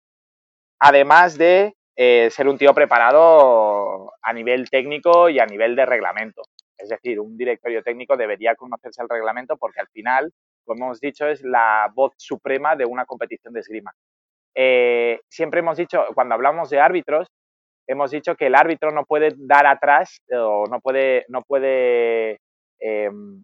Además 0.80 1.38
de 1.38 1.76
eh, 1.98 2.30
ser 2.32 2.48
un 2.48 2.58
tío 2.58 2.74
preparado 2.74 4.14
a 4.22 4.34
nivel 4.34 4.70
técnico 4.70 5.30
y 5.30 5.40
a 5.40 5.46
nivel 5.46 5.76
de 5.76 5.86
reglamento. 5.86 6.44
Es 6.78 6.90
decir, 6.90 7.20
un 7.20 7.38
directorio 7.38 7.84
técnico 7.84 8.16
debería 8.16 8.56
conocerse 8.56 9.02
el 9.02 9.10
reglamento 9.10 9.58
porque 9.58 9.82
al 9.82 9.90
final, 9.90 10.32
como 10.66 10.86
hemos 10.86 11.02
dicho, 11.02 11.28
es 11.28 11.44
la 11.44 11.92
voz 11.94 12.14
suprema 12.18 12.76
de 12.78 12.86
una 12.86 13.06
competición 13.06 13.54
de 13.54 13.60
esgrima. 13.60 13.92
Eh, 14.56 15.20
siempre 15.30 15.60
hemos 15.60 15.78
dicho, 15.78 16.06
cuando 16.16 16.36
hablamos 16.36 16.70
de 16.70 16.80
árbitros, 16.80 17.28
hemos 17.88 18.12
dicho 18.12 18.36
que 18.36 18.48
el 18.48 18.56
árbitro 18.56 18.92
no 18.92 19.04
puede 19.04 19.34
dar 19.38 19.68
atrás 19.68 20.22
o 20.32 20.66
no 20.68 20.80
puede, 20.80 21.26
no 21.28 21.42
puede, 21.42 22.40
em, 22.80 23.44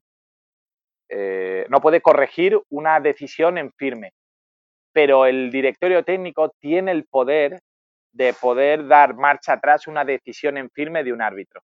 no 1.69 1.82
puede 1.82 2.01
corregir 2.01 2.58
una 2.69 2.99
decisión 3.01 3.58
en 3.58 3.71
firme 3.73 4.13
pero 4.93 5.25
el 5.25 5.52
directorio 5.52 6.04
técnico 6.04 6.52
tiene 6.60 6.91
el 6.91 7.06
poder 7.06 7.60
de 8.12 8.34
poder 8.34 8.88
dar 8.88 9.15
marcha 9.15 9.54
atrás 9.54 9.88
una 9.88 10.04
decisión 10.04 10.58
en 10.58 10.69
firme 10.69 11.04
de 11.04 11.13
un 11.13 11.21
árbitro. 11.21 11.62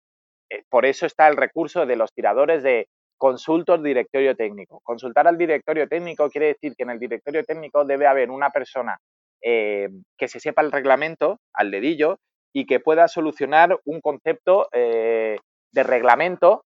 Eh, 0.49 0.63
por 0.69 0.85
eso 0.85 1.05
está 1.05 1.27
el 1.27 1.37
recurso 1.37 1.85
de 1.85 1.95
los 1.95 2.11
tiradores 2.13 2.63
de 2.63 2.87
consulto 3.17 3.73
al 3.73 3.83
directorio 3.83 4.35
técnico. 4.35 4.81
Consultar 4.83 5.27
al 5.27 5.37
directorio 5.37 5.87
técnico 5.87 6.29
quiere 6.29 6.47
decir 6.47 6.75
que 6.75 6.83
en 6.83 6.89
el 6.89 6.99
directorio 6.99 7.43
técnico 7.43 7.85
debe 7.85 8.07
haber 8.07 8.29
una 8.29 8.49
persona 8.49 8.97
eh, 9.41 9.89
que 10.17 10.27
se 10.27 10.39
sepa 10.39 10.61
el 10.61 10.71
reglamento 10.71 11.39
al 11.53 11.71
dedillo 11.71 12.17
y 12.53 12.65
que 12.65 12.79
pueda 12.79 13.07
solucionar 13.07 13.79
un 13.85 14.01
concepto 14.01 14.67
eh, 14.73 15.37
de 15.71 15.83
reglamento 15.83 16.63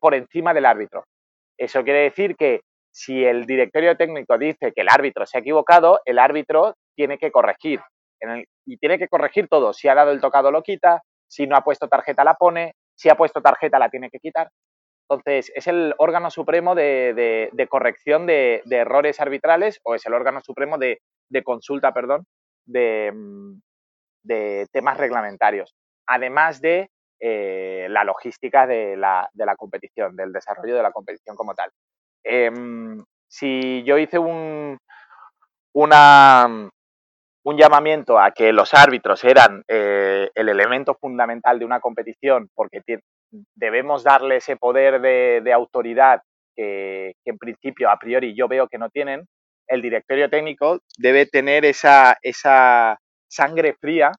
por 0.00 0.14
encima 0.14 0.52
del 0.52 0.66
árbitro. 0.66 1.04
Eso 1.56 1.82
quiere 1.82 2.00
decir 2.00 2.36
que 2.36 2.60
si 2.96 3.26
el 3.26 3.44
directorio 3.44 3.94
técnico 3.94 4.38
dice 4.38 4.72
que 4.72 4.80
el 4.80 4.88
árbitro 4.88 5.26
se 5.26 5.36
ha 5.36 5.42
equivocado, 5.42 6.00
el 6.06 6.18
árbitro 6.18 6.76
tiene 6.94 7.18
que 7.18 7.30
corregir. 7.30 7.78
y 8.64 8.78
tiene 8.78 8.98
que 8.98 9.06
corregir 9.06 9.48
todo. 9.48 9.74
Si 9.74 9.86
ha 9.86 9.94
dado 9.94 10.12
el 10.12 10.20
tocado, 10.22 10.50
lo 10.50 10.62
quita. 10.62 11.02
Si 11.28 11.46
no 11.46 11.56
ha 11.56 11.60
puesto 11.60 11.88
tarjeta, 11.88 12.24
la 12.24 12.34
pone. 12.34 12.74
Si 12.94 13.10
ha 13.10 13.14
puesto 13.14 13.42
tarjeta, 13.42 13.78
la 13.78 13.90
tiene 13.90 14.08
que 14.08 14.18
quitar. 14.18 14.48
Entonces, 15.10 15.52
es 15.54 15.66
el 15.66 15.94
órgano 15.98 16.30
supremo 16.30 16.74
de, 16.74 17.68
corrección 17.68 18.24
de, 18.24 18.62
errores 18.70 19.20
arbitrales 19.20 19.78
o 19.82 19.94
es 19.94 20.06
el 20.06 20.14
órgano 20.14 20.40
supremo 20.40 20.78
de, 20.78 20.98
consulta, 21.44 21.92
perdón, 21.92 22.24
de, 22.64 23.12
temas 24.72 24.96
reglamentarios. 24.96 25.76
Además 26.06 26.62
de 26.62 26.88
eh, 27.20 27.88
la 27.90 28.04
logística 28.04 28.66
de 28.66 28.96
la, 28.96 29.28
competición, 29.58 30.16
del 30.16 30.32
desarrollo 30.32 30.76
de 30.76 30.82
la 30.82 30.92
competición 30.92 31.36
como 31.36 31.54
tal. 31.54 31.70
Em, 32.28 33.04
si 33.28 33.84
yo 33.84 33.98
hice 33.98 34.18
un, 34.18 34.78
una, 35.74 36.70
un 37.44 37.56
llamamiento 37.56 38.18
a 38.18 38.32
que 38.32 38.52
los 38.52 38.74
árbitros 38.74 39.22
eran 39.22 39.62
eh, 39.68 40.28
el 40.34 40.48
elemento 40.48 40.96
fundamental 41.00 41.60
de 41.60 41.64
una 41.64 41.78
competición, 41.78 42.48
porque 42.54 42.80
debemos 43.54 44.02
darle 44.02 44.36
ese 44.36 44.56
poder 44.56 45.00
de, 45.00 45.52
autoridad 45.52 46.20
que, 46.56 47.12
en 47.24 47.38
principio, 47.38 47.90
a 47.90 47.98
priori, 47.98 48.34
yo 48.34 48.48
veo 48.48 48.66
que 48.66 48.78
no 48.78 48.90
tienen, 48.90 49.26
el 49.68 49.82
directorio 49.82 50.28
técnico 50.28 50.80
debe 50.98 51.26
tener 51.26 51.64
esa, 51.64 52.16
esa 52.22 52.98
sangre 53.28 53.74
fría 53.80 54.10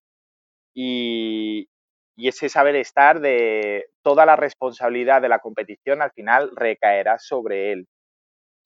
y, 0.73 1.67
y 2.15 2.27
ese 2.29 2.47
saber 2.47 2.75
estar 2.75 3.19
de 3.19 3.87
toda 4.03 4.25
la 4.25 4.35
responsabilidad 4.37 5.21
de 5.21 5.29
la 5.29 5.39
competición 5.39 6.01
al 6.01 6.11
final 6.11 6.51
recaerá 6.55 7.17
sobre 7.17 7.71
él 7.71 7.87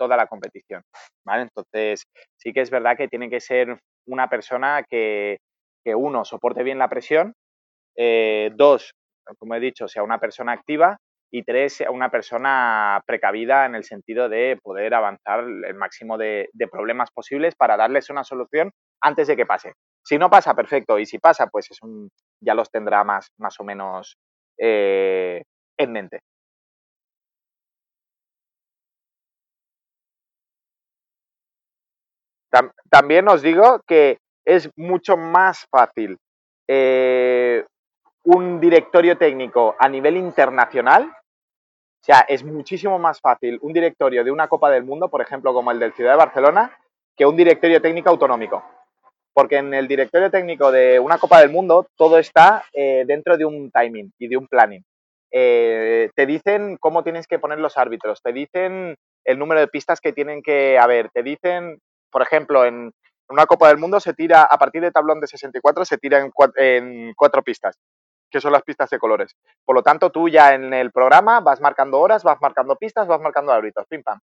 toda 0.01 0.17
la 0.17 0.25
competición, 0.25 0.81
¿vale? 1.23 1.43
Entonces, 1.43 2.05
sí 2.35 2.51
que 2.51 2.61
es 2.61 2.71
verdad 2.71 2.97
que 2.97 3.07
tiene 3.07 3.29
que 3.29 3.39
ser 3.39 3.77
una 4.07 4.27
persona 4.27 4.83
que, 4.89 5.37
uno, 5.85 6.25
soporte 6.25 6.63
bien 6.63 6.79
la 6.79 6.89
presión, 6.89 7.33
eh, 7.95 8.49
dos, 8.55 8.93
como 9.37 9.53
he 9.53 9.59
dicho, 9.59 9.87
sea 9.87 10.01
una 10.01 10.17
persona 10.17 10.53
activa 10.53 10.97
y 11.31 11.43
tres, 11.43 11.73
sea 11.73 11.91
una 11.91 12.09
persona 12.09 12.99
precavida 13.05 13.67
en 13.67 13.75
el 13.75 13.83
sentido 13.83 14.27
de 14.27 14.57
poder 14.63 14.95
avanzar 14.95 15.41
el 15.41 15.75
máximo 15.75 16.17
de, 16.17 16.49
problemas 16.71 17.11
posibles 17.11 17.53
para 17.53 17.77
darles 17.77 18.09
una 18.09 18.23
solución 18.23 18.71
antes 19.03 19.27
de 19.27 19.35
que 19.35 19.45
pase. 19.45 19.73
Si 20.03 20.17
no 20.17 20.31
pasa, 20.31 20.55
perfecto, 20.55 20.97
y 20.97 21.05
si 21.05 21.19
pasa, 21.19 21.45
pues 21.45 21.69
es 21.69 21.77
un, 21.83 22.09
ya 22.43 22.55
los 22.55 22.71
tendrá 22.71 23.03
más, 23.03 23.27
más 23.37 23.59
o 23.59 23.63
menos 23.63 24.15
eh, 24.57 25.43
en 25.77 25.91
mente. 25.91 26.21
También 32.89 33.27
os 33.27 33.41
digo 33.41 33.81
que 33.87 34.17
es 34.45 34.69
mucho 34.75 35.17
más 35.17 35.65
fácil 35.69 36.17
eh, 36.67 37.65
un 38.23 38.59
directorio 38.59 39.17
técnico 39.17 39.75
a 39.79 39.89
nivel 39.89 40.17
internacional. 40.17 41.03
O 41.03 42.03
sea, 42.03 42.25
es 42.27 42.43
muchísimo 42.43 42.97
más 42.97 43.19
fácil 43.19 43.59
un 43.61 43.73
directorio 43.73 44.23
de 44.23 44.31
una 44.31 44.47
Copa 44.47 44.71
del 44.71 44.83
Mundo, 44.83 45.09
por 45.09 45.21
ejemplo, 45.21 45.53
como 45.53 45.71
el 45.71 45.79
del 45.79 45.93
Ciudad 45.93 46.11
de 46.11 46.17
Barcelona, 46.17 46.77
que 47.15 47.25
un 47.25 47.37
directorio 47.37 47.81
técnico 47.81 48.09
autonómico. 48.09 48.63
Porque 49.33 49.57
en 49.57 49.73
el 49.73 49.87
directorio 49.87 50.29
técnico 50.29 50.71
de 50.71 50.99
una 50.99 51.17
Copa 51.17 51.39
del 51.39 51.51
Mundo 51.51 51.87
todo 51.95 52.17
está 52.17 52.63
eh, 52.73 53.03
dentro 53.05 53.37
de 53.37 53.45
un 53.45 53.71
timing 53.71 54.11
y 54.17 54.27
de 54.27 54.37
un 54.37 54.47
planning. 54.47 54.83
Eh, 55.31 56.09
te 56.15 56.25
dicen 56.25 56.77
cómo 56.77 57.03
tienes 57.03 57.27
que 57.27 57.39
poner 57.39 57.59
los 57.59 57.77
árbitros, 57.77 58.21
te 58.21 58.33
dicen 58.33 58.95
el 59.23 59.39
número 59.39 59.61
de 59.61 59.67
pistas 59.67 60.01
que 60.01 60.11
tienen 60.11 60.41
que 60.41 60.77
haber, 60.77 61.09
te 61.09 61.23
dicen 61.23 61.79
por 62.11 62.21
ejemplo, 62.21 62.65
en 62.65 62.91
una 63.31 63.45
Copa 63.45 63.69
del 63.69 63.77
Mundo 63.77 63.99
se 63.99 64.13
tira, 64.13 64.43
a 64.43 64.57
partir 64.57 64.81
de 64.81 64.91
tablón 64.91 65.19
de 65.19 65.27
64, 65.27 65.85
se 65.85 65.97
tira 65.97 66.19
en 66.19 66.31
cuatro, 67.15 67.43
pistas, 67.43 67.79
que 68.29 68.41
son 68.41 68.51
las 68.51 68.63
pistas 68.63 68.89
de 68.89 68.99
colores. 68.99 69.35
Por 69.65 69.75
lo 69.75 69.83
tanto, 69.83 70.11
tú 70.11 70.29
ya 70.29 70.53
en 70.53 70.73
el 70.73 70.91
programa 70.91 71.39
vas 71.39 71.61
marcando 71.61 71.99
horas, 71.99 72.23
vas 72.23 72.39
marcando 72.41 72.75
pistas, 72.75 73.07
vas 73.07 73.21
marcando 73.21 73.51
árbitros, 73.51 73.87
pim 73.87 74.03
pam. 74.03 74.19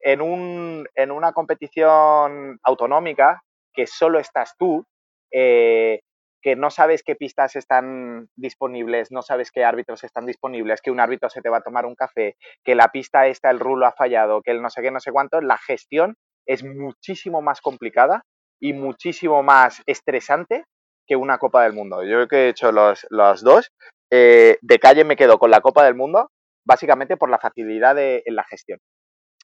En, 0.00 0.20
un, 0.20 0.86
en 0.94 1.10
una 1.10 1.32
competición 1.32 2.58
autonómica, 2.62 3.42
que 3.72 3.86
solo 3.86 4.18
estás 4.18 4.54
tú, 4.58 4.84
eh, 5.30 6.00
que 6.40 6.56
no 6.56 6.70
sabes 6.70 7.02
qué 7.02 7.16
pistas 7.16 7.56
están 7.56 8.28
disponibles, 8.36 9.10
no 9.10 9.22
sabes 9.22 9.50
qué 9.50 9.64
árbitros 9.64 10.04
están 10.04 10.24
disponibles, 10.24 10.80
que 10.80 10.92
un 10.92 11.00
árbitro 11.00 11.28
se 11.28 11.42
te 11.42 11.50
va 11.50 11.58
a 11.58 11.62
tomar 11.62 11.84
un 11.84 11.96
café, 11.96 12.36
que 12.64 12.76
la 12.76 12.88
pista 12.88 13.26
esta, 13.26 13.50
el 13.50 13.58
rulo 13.58 13.86
ha 13.86 13.92
fallado, 13.92 14.40
que 14.40 14.52
el 14.52 14.62
no 14.62 14.70
sé 14.70 14.80
qué, 14.80 14.90
no 14.90 15.00
sé 15.00 15.10
cuánto, 15.10 15.40
la 15.40 15.58
gestión 15.58 16.16
es 16.48 16.64
muchísimo 16.64 17.42
más 17.42 17.60
complicada 17.60 18.22
y 18.60 18.72
muchísimo 18.72 19.42
más 19.42 19.82
estresante 19.86 20.64
que 21.06 21.16
una 21.16 21.38
Copa 21.38 21.62
del 21.62 21.74
Mundo. 21.74 22.02
Yo 22.02 22.26
que 22.26 22.46
he 22.46 22.48
hecho 22.48 22.72
los, 22.72 23.06
dos. 23.42 23.70
Eh, 24.10 24.56
de 24.62 24.78
calle 24.78 25.04
me 25.04 25.16
quedo 25.16 25.38
con 25.38 25.50
la 25.50 25.60
Copa 25.60 25.84
del 25.84 25.94
Mundo, 25.94 26.30
básicamente 26.66 27.16
por 27.16 27.30
la 27.30 27.38
facilidad 27.38 27.94
de, 27.94 28.22
en 28.24 28.34
la 28.34 28.44
gestión. 28.44 28.78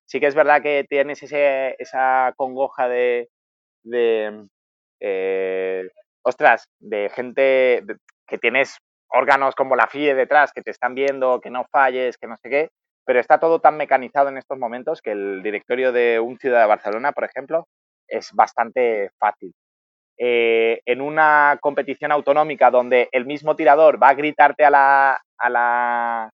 Sí 0.06 0.20
que 0.20 0.26
es 0.26 0.34
verdad 0.34 0.62
que 0.62 0.84
tienes 0.88 1.22
ese, 1.22 1.76
esa 1.78 2.32
congoja 2.36 2.88
de, 2.88 3.28
de 3.84 4.46
eh, 5.00 5.88
ostras, 6.24 6.68
de 6.80 7.10
gente, 7.10 7.84
que 8.26 8.38
tienes 8.38 8.78
órganos 9.08 9.54
como 9.54 9.76
la 9.76 9.86
FIE 9.86 10.14
detrás 10.14 10.52
que 10.52 10.62
te 10.62 10.70
están 10.70 10.94
viendo, 10.94 11.40
que 11.40 11.50
no 11.50 11.66
falles, 11.70 12.16
que 12.18 12.26
no 12.26 12.36
sé 12.36 12.50
qué, 12.50 12.70
pero 13.04 13.20
está 13.20 13.38
todo 13.38 13.60
tan 13.60 13.76
mecanizado 13.76 14.28
en 14.28 14.38
estos 14.38 14.58
momentos 14.58 15.02
que 15.02 15.12
el 15.12 15.42
directorio 15.42 15.92
de 15.92 16.20
un 16.20 16.38
ciudad 16.38 16.60
de 16.60 16.66
Barcelona, 16.68 17.12
por 17.12 17.24
ejemplo, 17.24 17.66
es 18.08 18.32
bastante 18.32 19.10
fácil. 19.18 19.52
Eh, 20.16 20.80
en 20.86 21.00
una 21.00 21.58
competición 21.60 22.12
autonómica 22.12 22.70
donde 22.70 23.08
el 23.10 23.26
mismo 23.26 23.56
tirador 23.56 24.00
va 24.00 24.10
a 24.10 24.14
gritarte 24.14 24.64
a 24.64 24.70
la, 24.70 25.18
a 25.38 25.50
la, 25.50 26.30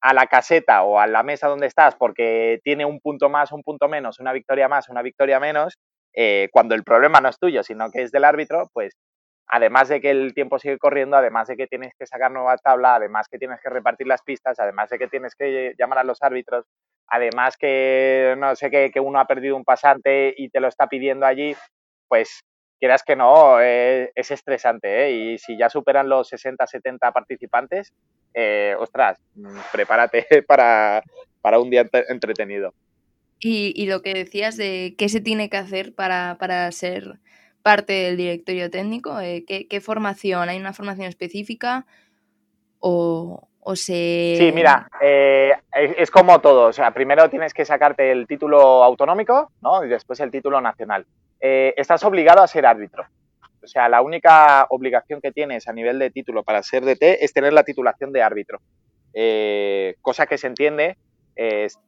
a 0.00 0.14
la 0.14 0.26
caseta 0.26 0.82
o 0.82 0.98
a 0.98 1.06
la 1.06 1.22
mesa 1.22 1.46
donde 1.46 1.68
estás 1.68 1.94
porque 1.94 2.58
tiene 2.64 2.84
un 2.84 2.98
punto 3.00 3.28
más, 3.28 3.52
un 3.52 3.62
punto 3.62 3.88
menos, 3.88 4.18
una 4.18 4.32
victoria 4.32 4.68
más, 4.68 4.88
una 4.88 5.00
victoria 5.02 5.38
menos, 5.38 5.78
eh, 6.14 6.48
cuando 6.52 6.74
el 6.74 6.82
problema 6.82 7.20
no 7.20 7.28
es 7.28 7.38
tuyo, 7.38 7.62
sino 7.62 7.90
que 7.90 8.02
es 8.02 8.10
del 8.10 8.24
árbitro, 8.24 8.68
pues 8.72 8.94
además 9.46 9.88
de 9.88 10.00
que 10.00 10.10
el 10.10 10.34
tiempo 10.34 10.58
sigue 10.58 10.78
corriendo, 10.78 11.16
además 11.16 11.48
de 11.48 11.56
que 11.56 11.66
tienes 11.66 11.94
que 11.98 12.06
sacar 12.06 12.30
nueva 12.30 12.56
tabla, 12.56 12.96
además 12.96 13.28
que 13.28 13.38
tienes 13.38 13.60
que 13.60 13.70
repartir 13.70 14.06
las 14.06 14.22
pistas, 14.22 14.58
además 14.58 14.90
de 14.90 14.98
que 14.98 15.08
tienes 15.08 15.34
que 15.34 15.74
llamar 15.78 15.98
a 15.98 16.04
los 16.04 16.22
árbitros, 16.22 16.66
además 17.06 17.56
que 17.56 18.34
no 18.38 18.56
sé 18.56 18.70
que, 18.70 19.00
uno 19.00 19.20
ha 19.20 19.26
perdido 19.26 19.56
un 19.56 19.64
pasante 19.64 20.34
y 20.36 20.48
te 20.48 20.60
lo 20.60 20.68
está 20.68 20.86
pidiendo 20.86 21.26
allí, 21.26 21.54
pues 22.08 22.44
quieras 22.78 23.02
que 23.02 23.14
no, 23.14 23.60
eh, 23.60 24.10
es 24.14 24.30
estresante. 24.30 25.04
¿eh? 25.04 25.12
Y 25.12 25.38
si 25.38 25.56
ya 25.58 25.68
superan 25.68 26.08
los 26.08 26.28
60, 26.28 26.66
70 26.66 27.12
participantes, 27.12 27.92
eh, 28.34 28.74
ostras, 28.78 29.18
mm, 29.34 29.58
prepárate 29.70 30.26
para, 30.48 31.02
para, 31.40 31.60
un 31.60 31.70
día 31.70 31.88
entretenido. 32.08 32.74
Y, 33.38 33.72
y, 33.76 33.86
lo 33.86 34.02
que 34.02 34.14
decías 34.14 34.56
de 34.56 34.94
qué 34.96 35.08
se 35.08 35.20
tiene 35.20 35.50
que 35.50 35.56
hacer 35.56 35.94
para, 35.94 36.36
para 36.38 36.70
ser 36.70 37.18
parte 37.62 37.92
del 37.92 38.16
directorio 38.16 38.70
técnico, 38.70 39.16
¿qué, 39.18 39.66
¿qué, 39.68 39.80
formación? 39.80 40.48
¿Hay 40.48 40.58
una 40.58 40.72
formación 40.72 41.08
específica 41.08 41.86
o, 42.80 43.48
o 43.60 43.76
se...? 43.76 44.34
Sí, 44.38 44.52
mira, 44.52 44.88
es, 45.00 45.54
es, 45.96 46.10
como 46.10 46.40
todo. 46.40 46.66
O 46.66 46.72
sea, 46.72 46.92
primero 46.92 47.30
tienes 47.30 47.54
que 47.54 47.64
sacarte 47.64 48.10
el 48.10 48.26
título 48.26 48.82
autonómico 48.82 49.50
¿no? 49.62 49.84
y 49.84 49.88
después 49.88 50.20
el 50.20 50.30
título 50.30 50.60
nacional. 50.60 51.06
Eh, 51.40 51.74
estás 51.76 52.04
obligado 52.04 52.42
a 52.42 52.46
ser 52.46 52.66
árbitro. 52.66 53.04
O 53.62 53.66
sea, 53.66 53.88
la 53.88 54.02
única 54.02 54.66
obligación 54.70 55.20
que 55.20 55.32
tienes 55.32 55.68
a 55.68 55.72
nivel 55.72 55.98
de 55.98 56.10
título 56.10 56.42
para 56.42 56.62
ser 56.62 56.84
DT 56.84 57.24
es 57.24 57.32
tener 57.32 57.52
la 57.52 57.64
titulación 57.64 58.12
de 58.12 58.22
árbitro. 58.22 58.60
Eh, 59.14 59.96
cosa 60.00 60.26
que 60.26 60.38
se 60.38 60.46
entiende 60.46 60.96
es 61.36 61.78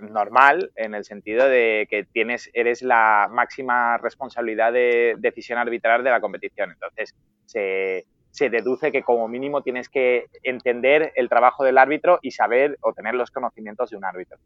normal 0.00 0.70
en 0.76 0.94
el 0.94 1.04
sentido 1.04 1.48
de 1.48 1.86
que 1.90 2.04
tienes, 2.04 2.50
eres 2.52 2.82
la 2.82 3.28
máxima 3.30 3.98
responsabilidad 3.98 4.72
de 4.72 5.14
decisión 5.18 5.58
arbitral 5.58 6.04
de 6.04 6.10
la 6.10 6.20
competición. 6.20 6.70
Entonces, 6.72 7.14
se, 7.46 8.06
se 8.30 8.50
deduce 8.50 8.92
que 8.92 9.02
como 9.02 9.28
mínimo 9.28 9.62
tienes 9.62 9.88
que 9.88 10.26
entender 10.42 11.12
el 11.16 11.28
trabajo 11.28 11.64
del 11.64 11.78
árbitro 11.78 12.18
y 12.22 12.30
saber 12.30 12.78
o 12.80 12.92
tener 12.92 13.14
los 13.14 13.30
conocimientos 13.30 13.90
de 13.90 13.96
un 13.96 14.04
árbitro. 14.04 14.38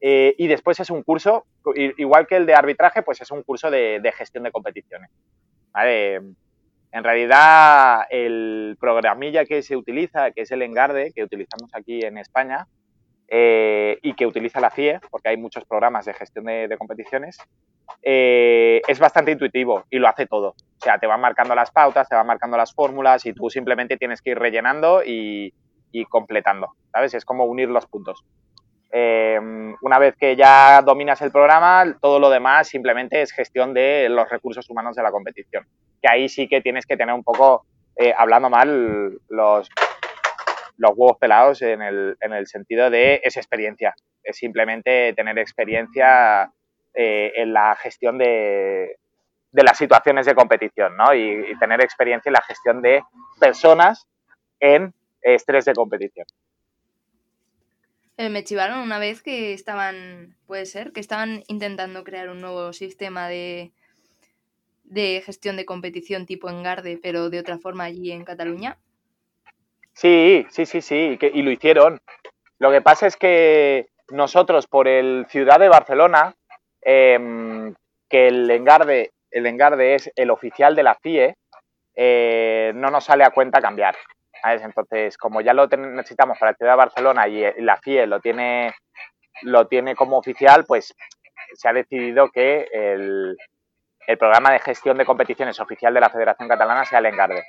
Eh, 0.00 0.34
y 0.38 0.46
después 0.46 0.78
es 0.80 0.90
un 0.90 1.02
curso, 1.02 1.46
igual 1.74 2.26
que 2.26 2.36
el 2.36 2.46
de 2.46 2.54
arbitraje, 2.54 3.02
pues 3.02 3.20
es 3.20 3.30
un 3.30 3.42
curso 3.42 3.70
de, 3.70 4.12
gestión 4.16 4.44
de 4.44 4.52
competiciones. 4.52 5.10
En 6.90 7.04
realidad, 7.04 8.06
el 8.10 8.76
programilla 8.80 9.44
que 9.44 9.62
se 9.62 9.76
utiliza, 9.76 10.30
que 10.30 10.42
es 10.42 10.50
el 10.52 10.62
Engarde, 10.62 11.12
que 11.14 11.22
utilizamos 11.22 11.70
aquí 11.74 12.00
en 12.02 12.16
España, 12.16 12.66
eh, 13.28 13.98
y 14.02 14.14
que 14.14 14.26
utiliza 14.26 14.60
la 14.60 14.70
CIE, 14.70 15.00
porque 15.10 15.28
hay 15.28 15.36
muchos 15.36 15.64
programas 15.64 16.06
de 16.06 16.14
gestión 16.14 16.46
de, 16.46 16.76
competiciones, 16.78 17.38
eh, 18.02 18.80
es 18.88 18.98
bastante 18.98 19.32
intuitivo 19.32 19.84
y 19.90 19.98
lo 19.98 20.08
hace 20.08 20.26
todo. 20.26 20.48
O 20.48 20.80
sea, 20.80 20.98
te 20.98 21.06
van 21.06 21.20
marcando 21.20 21.54
las 21.54 21.70
pautas, 21.70 22.08
te 22.08 22.14
van 22.14 22.26
marcando 22.26 22.56
las 22.56 22.72
fórmulas 22.72 23.26
y 23.26 23.32
tú 23.32 23.50
simplemente 23.50 23.96
tienes 23.96 24.22
que 24.22 24.30
ir 24.30 24.38
rellenando 24.38 25.02
y, 25.04 25.52
y 25.92 26.04
completando, 26.06 26.72
¿sabes? 26.92 27.14
Es 27.14 27.24
como 27.24 27.44
unir 27.44 27.68
los 27.68 27.86
puntos. 27.86 28.24
Eh, 28.90 29.38
una 29.82 29.98
vez 29.98 30.16
que 30.16 30.34
ya 30.34 30.80
dominas 30.82 31.20
el 31.20 31.30
programa, 31.30 31.96
todo 32.00 32.18
lo 32.18 32.30
demás 32.30 32.68
simplemente 32.68 33.20
es 33.20 33.32
gestión 33.32 33.74
de 33.74 34.08
los 34.08 34.28
recursos 34.30 34.68
humanos 34.70 34.96
de 34.96 35.02
la 35.02 35.10
competición. 35.10 35.66
Que 36.00 36.08
ahí 36.10 36.28
sí 36.28 36.48
que 36.48 36.60
tienes 36.60 36.86
que 36.86 36.96
tener 36.96 37.14
un 37.14 37.22
poco, 37.22 37.66
eh, 37.96 38.14
hablando 38.16 38.48
mal, 38.48 39.18
los, 39.28 39.68
los 40.78 40.92
huevos 40.96 41.18
pelados 41.18 41.60
en 41.62 41.82
el, 41.82 42.16
en 42.20 42.32
el, 42.32 42.46
sentido 42.46 42.88
de 42.88 43.20
esa 43.22 43.40
experiencia. 43.40 43.94
Es 44.22 44.36
simplemente 44.36 45.12
tener 45.14 45.38
experiencia 45.38 46.50
eh, 46.94 47.32
en 47.36 47.52
la 47.52 47.76
gestión 47.76 48.16
de, 48.16 48.96
de, 49.52 49.62
las 49.62 49.76
situaciones 49.76 50.26
de 50.26 50.34
competición, 50.34 50.96
¿no? 50.96 51.14
Y, 51.14 51.50
y 51.50 51.58
tener 51.58 51.82
experiencia 51.82 52.30
en 52.30 52.34
la 52.34 52.42
gestión 52.42 52.80
de 52.80 53.02
personas 53.38 54.06
en 54.60 54.94
estrés 55.20 55.64
de 55.64 55.74
competición. 55.74 56.26
Eh, 58.16 58.30
me 58.30 58.42
chivaron 58.42 58.80
una 58.80 58.98
vez 58.98 59.22
que 59.22 59.52
estaban, 59.52 60.36
puede 60.46 60.66
ser, 60.66 60.92
que 60.92 60.98
estaban 60.98 61.44
intentando 61.46 62.02
crear 62.02 62.30
un 62.30 62.40
nuevo 62.40 62.72
sistema 62.72 63.28
de, 63.28 63.72
de 64.82 65.22
gestión 65.24 65.56
de 65.56 65.64
competición 65.64 66.26
tipo 66.26 66.50
Engarde, 66.50 66.98
pero 67.00 67.30
de 67.30 67.38
otra 67.38 67.58
forma 67.58 67.84
allí 67.84 68.10
en 68.10 68.24
Cataluña. 68.24 68.76
Sí, 69.98 70.46
sí, 70.50 70.64
sí, 70.64 70.80
sí, 70.80 71.18
y 71.20 71.42
lo 71.42 71.50
hicieron. 71.50 72.00
Lo 72.60 72.70
que 72.70 72.80
pasa 72.80 73.08
es 73.08 73.16
que 73.16 73.88
nosotros, 74.10 74.68
por 74.68 74.86
el 74.86 75.26
Ciudad 75.28 75.58
de 75.58 75.68
Barcelona, 75.68 76.36
em, 76.82 77.74
que 78.08 78.28
el 78.28 78.48
Engarde, 78.48 79.10
el 79.32 79.46
Engarde 79.46 79.96
es 79.96 80.08
el 80.14 80.30
oficial 80.30 80.76
de 80.76 80.84
la 80.84 80.94
FIE, 80.94 81.34
eh, 81.96 82.70
no 82.76 82.92
nos 82.92 83.06
sale 83.06 83.24
a 83.24 83.30
cuenta 83.30 83.60
cambiar. 83.60 83.96
Entonces, 84.44 85.18
como 85.18 85.40
ya 85.40 85.52
lo 85.52 85.66
necesitamos 85.66 86.38
para 86.38 86.52
la 86.52 86.56
ciudad 86.56 86.72
de 86.74 86.76
Barcelona 86.76 87.26
y, 87.26 87.60
la 87.62 87.76
FIE 87.78 88.06
lo 88.06 88.20
tiene, 88.20 88.72
lo 89.42 89.66
tiene 89.66 89.96
como 89.96 90.16
oficial, 90.16 90.64
pues 90.64 90.94
se 91.54 91.68
ha 91.68 91.72
decidido 91.72 92.30
que 92.30 92.68
el, 92.72 93.36
programa 94.16 94.52
de 94.52 94.60
gestión 94.60 94.96
de 94.96 95.04
competiciones 95.04 95.58
oficial 95.58 95.92
de 95.92 96.00
la 96.00 96.08
Federación 96.08 96.48
Catalana 96.48 96.84
sea 96.84 97.00
el 97.00 97.06
Engarde. 97.06 97.44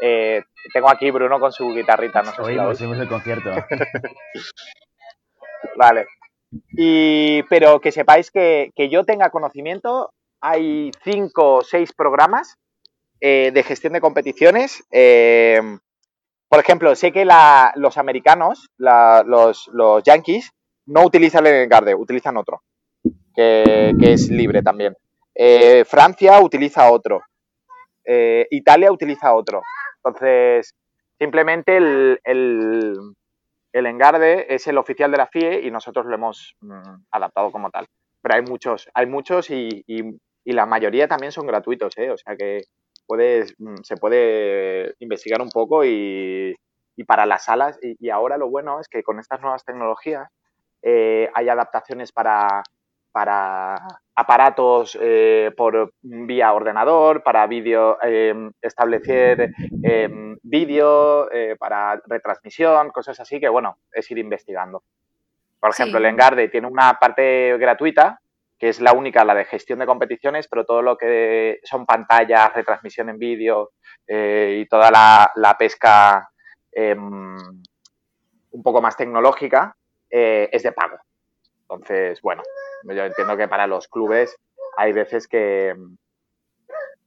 Eh, 0.00 0.42
tengo 0.72 0.90
aquí 0.90 1.10
Bruno 1.10 1.40
con 1.40 1.52
su 1.52 1.68
guitarrita, 1.70 2.22
no 2.22 2.32
sé 2.32 2.42
Oímos, 2.42 2.80
el 2.80 3.08
concierto. 3.08 3.50
vale. 5.76 6.06
Y, 6.70 7.42
pero 7.44 7.80
que 7.80 7.92
sepáis 7.92 8.30
que, 8.30 8.70
que, 8.74 8.88
yo 8.88 9.04
tenga 9.04 9.30
conocimiento, 9.30 10.12
hay 10.40 10.92
cinco 11.02 11.56
o 11.56 11.62
seis 11.62 11.92
programas 11.92 12.56
eh, 13.20 13.50
de 13.52 13.62
gestión 13.64 13.94
de 13.94 14.00
competiciones 14.00 14.84
eh, 14.92 15.60
por 16.48 16.60
ejemplo, 16.60 16.94
sé 16.94 17.12
que 17.12 17.26
los 17.26 17.98
americanos, 17.98 18.70
los, 18.78 20.02
yankees, 20.02 20.50
no 20.86 21.04
utilizan 21.04 21.46
el 21.46 21.56
Engarde, 21.56 21.94
utilizan 21.94 22.38
otro, 22.38 22.62
que, 23.34 23.94
es 24.00 24.30
libre 24.30 24.62
también. 24.62 24.96
Eh, 25.34 25.84
Francia 25.84 26.40
utiliza 26.40 26.90
otro. 26.90 27.20
Italia 28.50 28.90
utiliza 28.90 29.34
otro. 29.34 29.60
Entonces, 30.02 30.74
simplemente 31.18 31.76
el, 31.76 32.20
el, 32.24 33.86
Engarde 33.86 34.52
es 34.54 34.66
el 34.66 34.78
oficial 34.78 35.10
de 35.10 35.18
la 35.18 35.26
FIE 35.26 35.60
y 35.66 35.70
nosotros 35.70 36.06
lo 36.06 36.14
hemos 36.14 36.56
mm, 36.60 37.04
adaptado 37.10 37.50
como 37.52 37.70
tal. 37.70 37.86
Pero 38.20 38.34
hay 38.34 38.42
muchos, 38.42 38.88
hay 38.94 39.06
muchos 39.06 39.50
y, 39.50 39.84
y 39.86 40.52
la 40.52 40.66
mayoría 40.66 41.06
también 41.06 41.32
son 41.32 41.46
gratuitos, 41.46 41.96
¿eh? 41.98 42.10
O 42.10 42.16
sea 42.16 42.36
que 42.36 42.62
Mm, 43.08 43.76
se 43.82 43.96
puede 43.96 44.94
investigar 44.98 45.40
un 45.40 45.50
poco 45.50 45.84
y, 45.84 46.56
para 47.06 47.26
las 47.26 47.44
salas. 47.44 47.78
Y, 47.82 48.10
ahora 48.10 48.36
lo 48.36 48.48
bueno 48.50 48.80
es 48.80 48.88
que 48.88 49.02
con 49.02 49.18
estas 49.18 49.40
nuevas 49.40 49.64
tecnologías 49.64 50.28
eh, 50.82 51.30
hay 51.34 51.48
adaptaciones 51.48 52.12
para, 52.12 52.62
para 53.12 53.76
aparatos 54.18 54.98
eh, 55.00 55.52
por 55.56 55.92
vía 56.02 56.52
ordenador, 56.52 57.22
para 57.22 57.46
vídeo, 57.46 57.98
em, 58.02 58.50
establecer 58.60 59.52
em, 59.84 60.36
vídeo, 60.42 61.30
eh, 61.30 61.54
para 61.56 62.02
retransmisión, 62.04 62.90
cosas 62.90 63.20
así 63.20 63.38
que, 63.38 63.48
bueno, 63.48 63.78
es 63.92 64.10
ir 64.10 64.18
investigando. 64.18 64.82
Por 65.60 65.70
ejemplo, 65.70 65.98
el 65.98 66.06
Engarde 66.06 66.48
tiene 66.48 66.66
una 66.66 66.94
parte 66.94 67.56
gratuita 67.58 68.20
que 68.58 68.70
es 68.70 68.80
la 68.80 68.92
única, 68.92 69.24
la 69.24 69.36
de 69.36 69.44
gestión 69.44 69.78
de 69.78 69.86
competiciones, 69.86 70.48
pero 70.48 70.64
todo 70.64 70.82
lo 70.82 70.96
que 70.96 71.60
son 71.62 71.86
pantallas, 71.86 72.52
retransmisión 72.52 73.08
en 73.08 73.18
vídeo 73.20 73.70
eh, 74.04 74.58
y 74.60 74.66
toda 74.66 74.90
la, 74.90 75.56
pesca 75.56 76.28
em, 76.72 77.36
un 78.50 78.62
poco 78.64 78.82
más 78.82 78.96
tecnológica 78.96 79.76
eh, 80.10 80.48
es 80.50 80.64
de 80.64 80.72
pago. 80.72 80.98
Entonces, 81.68 82.20
bueno, 82.22 82.42
yo 82.84 83.04
entiendo 83.04 83.36
que 83.36 83.48
para 83.48 83.66
los 83.66 83.88
clubes 83.88 84.36
hay 84.76 84.92
veces 84.92 85.28
que, 85.28 85.74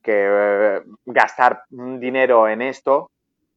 que 0.03 0.27
eh, 0.29 0.81
gastar 1.05 1.63
dinero 1.69 2.47
en 2.47 2.61
esto 2.61 3.09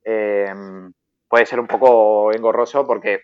em, 0.02 0.92
puede 1.28 1.46
ser 1.46 1.60
un 1.60 1.66
poco 1.66 2.32
engorroso 2.32 2.86
porque 2.86 3.22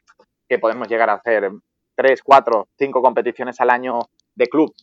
podemos 0.61 0.89
llegar 0.89 1.09
a 1.11 1.15
hacer 1.15 1.51
tres, 1.95 2.23
cuatro, 2.23 2.69
cinco 2.77 3.01
competiciones 3.01 3.61
al 3.61 3.71
año 3.71 4.01
de 4.35 4.47
club, 4.49 4.75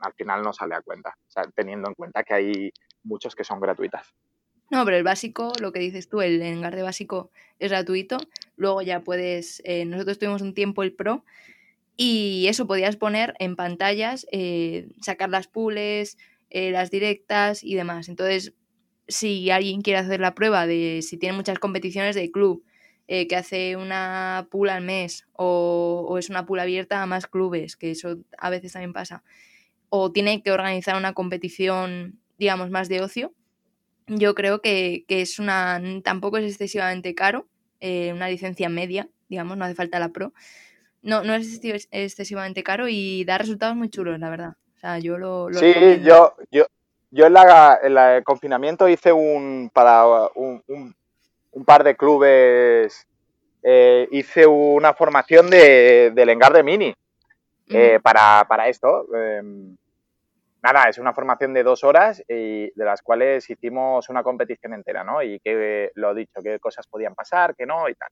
al 0.00 0.12
final 0.14 0.42
no 0.42 0.52
sale 0.52 0.74
a 0.74 0.82
cuenta, 0.82 1.14
teniendo 1.54 1.88
en 1.88 1.94
cuenta 1.94 2.22
que 2.22 2.34
hay 2.34 2.72
muchos 3.04 3.34
que 3.34 3.44
son 3.44 3.60
gratuitas. 3.60 4.12
No, 4.70 4.84
pero 4.84 4.96
el 4.96 5.04
básico, 5.04 5.52
lo 5.60 5.72
que 5.72 5.78
dices 5.78 6.08
tú, 6.08 6.22
el 6.22 6.42
engarde 6.42 6.82
básico 6.82 7.30
es 7.60 7.70
gratuito. 7.70 8.18
Luego 8.56 8.82
ya 8.82 9.00
puedes, 9.04 9.62
eh, 9.64 9.84
nosotros 9.84 10.18
tuvimos 10.18 10.42
un 10.42 10.54
tiempo 10.54 10.82
el 10.82 10.92
Pro 10.92 11.22
y 11.96 12.46
eso 12.48 12.66
podías 12.66 12.96
poner 12.96 13.34
en 13.38 13.56
pantallas, 13.56 14.26
eh, 14.32 14.88
sacar 15.00 15.30
las 15.30 15.48
pules, 15.48 16.18
eh, 16.50 16.70
las 16.70 16.90
directas 16.90 17.64
y 17.64 17.74
demás. 17.74 18.08
Entonces, 18.08 18.54
si 19.08 19.50
alguien 19.50 19.82
quiere 19.82 19.98
hacer 19.98 20.20
la 20.20 20.34
prueba 20.34 20.66
de 20.66 21.00
si 21.02 21.16
tiene 21.16 21.36
muchas 21.36 21.58
competiciones 21.58 22.14
de 22.16 22.30
club, 22.30 22.64
que 23.08 23.36
hace 23.36 23.76
una 23.76 24.48
pool 24.50 24.68
al 24.68 24.82
mes 24.82 25.28
o, 25.32 26.16
es 26.18 26.28
una 26.28 26.44
pool 26.44 26.58
abierta 26.58 27.00
a 27.00 27.06
más 27.06 27.28
clubes, 27.28 27.76
que 27.76 27.92
eso 27.92 28.16
a 28.36 28.50
veces 28.50 28.72
también 28.72 28.92
pasa, 28.92 29.22
o 29.90 30.10
tiene 30.10 30.42
que 30.42 30.50
organizar 30.50 30.96
una 30.96 31.12
competición, 31.12 32.18
digamos, 32.36 32.70
más 32.70 32.88
de 32.88 33.02
ocio, 33.02 33.32
yo 34.06 34.34
creo 34.34 34.60
que, 34.60 35.04
es 35.08 35.38
una. 35.38 35.82
tampoco 36.04 36.38
es 36.38 36.44
excesivamente 36.44 37.14
caro, 37.14 37.48
eh, 37.80 38.12
una 38.12 38.28
licencia 38.28 38.68
media, 38.68 39.08
digamos, 39.28 39.56
no 39.56 39.64
hace 39.64 39.74
falta 39.74 39.98
la 39.98 40.10
Pro. 40.10 40.32
No, 41.02 41.22
no 41.22 41.34
es 41.34 41.60
excesivamente 41.90 42.62
caro 42.62 42.88
y 42.88 43.24
da 43.24 43.38
resultados 43.38 43.76
muy 43.76 43.88
chulos, 43.88 44.18
la 44.18 44.30
verdad. 44.30 44.56
O 44.76 44.78
sea, 44.78 44.98
yo 44.98 45.18
lo. 45.18 45.48
sí, 45.52 46.00
yo, 46.02 46.34
yo, 46.50 46.66
yo 47.10 47.26
en, 47.26 47.32
la, 47.32 47.78
en 47.82 47.96
el 47.96 48.24
confinamiento 48.24 48.88
hice 48.88 49.12
un. 49.12 49.70
para 49.72 50.04
un, 50.34 50.62
un, 50.66 51.64
par 51.64 51.84
de 51.84 51.96
clubes. 51.96 53.06
Eh, 53.62 54.08
hice 54.12 54.46
una 54.46 54.94
formación 54.94 55.50
de, 55.50 56.12
del 56.14 56.28
Engarde 56.28 56.62
Mini. 56.62 56.94
Eh, 57.68 57.98
para, 58.02 58.44
para, 58.48 58.68
esto. 58.68 59.06
Em, 59.14 59.76
nada, 60.62 60.88
es 60.88 60.98
una 60.98 61.12
formación 61.12 61.52
de 61.52 61.62
dos 61.62 61.82
horas 61.84 62.22
y 62.28 62.70
de 62.70 62.84
las 62.84 63.02
cuales 63.02 63.48
hicimos 63.48 64.08
una 64.08 64.22
competición 64.22 64.74
entera, 64.74 65.02
¿no? 65.02 65.22
Y 65.22 65.40
que 65.40 65.90
lo 65.94 66.12
he 66.12 66.14
dicho, 66.14 66.40
qué 66.42 66.58
cosas 66.58 66.86
podían 66.86 67.14
pasar, 67.14 67.54
qué 67.56 67.66
no 67.66 67.88
y 67.88 67.94
tal. 67.94 68.10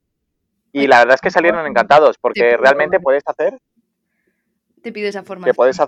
Y 0.74 0.88
la 0.88 0.98
verdad 0.98 1.14
es 1.14 1.20
que 1.20 1.30
salieron 1.30 1.64
encantados 1.68 2.18
porque 2.18 2.56
realmente 2.56 2.98
puedes 2.98 3.22
hacer. 3.26 3.60
Te 4.82 4.90
pido 4.90 5.08
esa 5.08 5.22
formación. 5.22 5.52
Que 5.52 5.56
puedes 5.56 5.78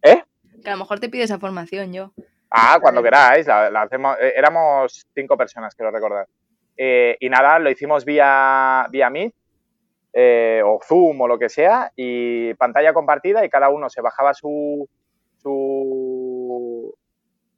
¿Eh? 0.00 0.24
Que 0.64 0.70
a 0.70 0.72
lo 0.72 0.78
mejor 0.78 0.98
te 0.98 1.10
pido 1.10 1.24
esa 1.24 1.38
formación 1.38 1.92
yo. 1.92 2.10
Ah, 2.50 2.78
cuando 2.80 3.02
queráis. 3.02 3.46
La, 3.46 3.82
hacemos, 3.82 4.16
eh, 4.18 4.32
éramos 4.34 5.06
cinco 5.14 5.36
personas, 5.36 5.74
quiero 5.74 5.90
recordar. 5.90 6.26
Eh, 6.74 7.18
y 7.20 7.28
nada, 7.28 7.58
lo 7.58 7.68
hicimos 7.68 8.06
vía, 8.06 8.86
vía 8.88 9.10
Meet 9.10 9.34
eh, 10.14 10.62
o 10.64 10.80
Zoom 10.82 11.20
o 11.20 11.28
lo 11.28 11.38
que 11.38 11.50
sea 11.50 11.92
y 11.94 12.54
pantalla 12.54 12.94
compartida 12.94 13.44
y 13.44 13.50
cada 13.50 13.68
uno 13.68 13.90
se 13.90 14.00
bajaba 14.00 14.32
su, 14.32 14.88
su, 15.36 16.94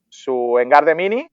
su 0.09 0.59
Engarde 0.59 0.97
Mini 0.97 1.31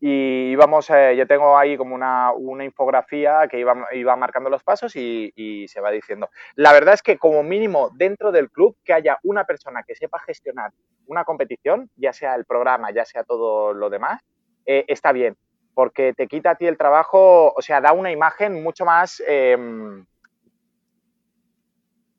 y 0.00 0.52
íbamos, 0.52 0.88
eh, 0.90 1.16
yo 1.16 1.26
tengo 1.26 1.58
ahí 1.58 1.76
como 1.76 1.94
una, 1.94 2.64
infografía 2.64 3.48
que 3.50 3.58
iba, 3.58 3.74
iba, 3.92 4.16
marcando 4.16 4.48
los 4.48 4.62
pasos 4.62 4.94
y, 4.94 5.66
se 5.68 5.80
va 5.80 5.90
diciendo. 5.90 6.30
La 6.54 6.72
verdad 6.72 6.94
es 6.94 7.02
que 7.02 7.18
como 7.18 7.42
mínimo 7.42 7.90
dentro 7.94 8.30
del 8.30 8.50
club 8.50 8.76
que 8.84 8.92
haya 8.92 9.18
una 9.24 9.44
persona 9.44 9.82
que 9.82 9.96
sepa 9.96 10.20
gestionar 10.20 10.70
una 11.06 11.24
competición, 11.24 11.90
ya 11.96 12.12
sea 12.12 12.34
el 12.36 12.44
programa, 12.44 12.92
ya 12.92 13.04
sea 13.04 13.24
todo 13.24 13.74
lo 13.74 13.90
demás, 13.90 14.22
eh, 14.66 14.84
está 14.86 15.12
bien, 15.12 15.36
porque 15.74 16.12
te 16.12 16.28
quita 16.28 16.50
a 16.50 16.54
ti 16.54 16.66
el 16.66 16.76
trabajo, 16.76 17.52
o 17.54 17.62
sea, 17.62 17.80
da 17.80 17.92
una 17.92 18.12
imagen 18.12 18.62
mucho 18.62 18.84
más... 18.84 19.22
Em, 19.26 20.04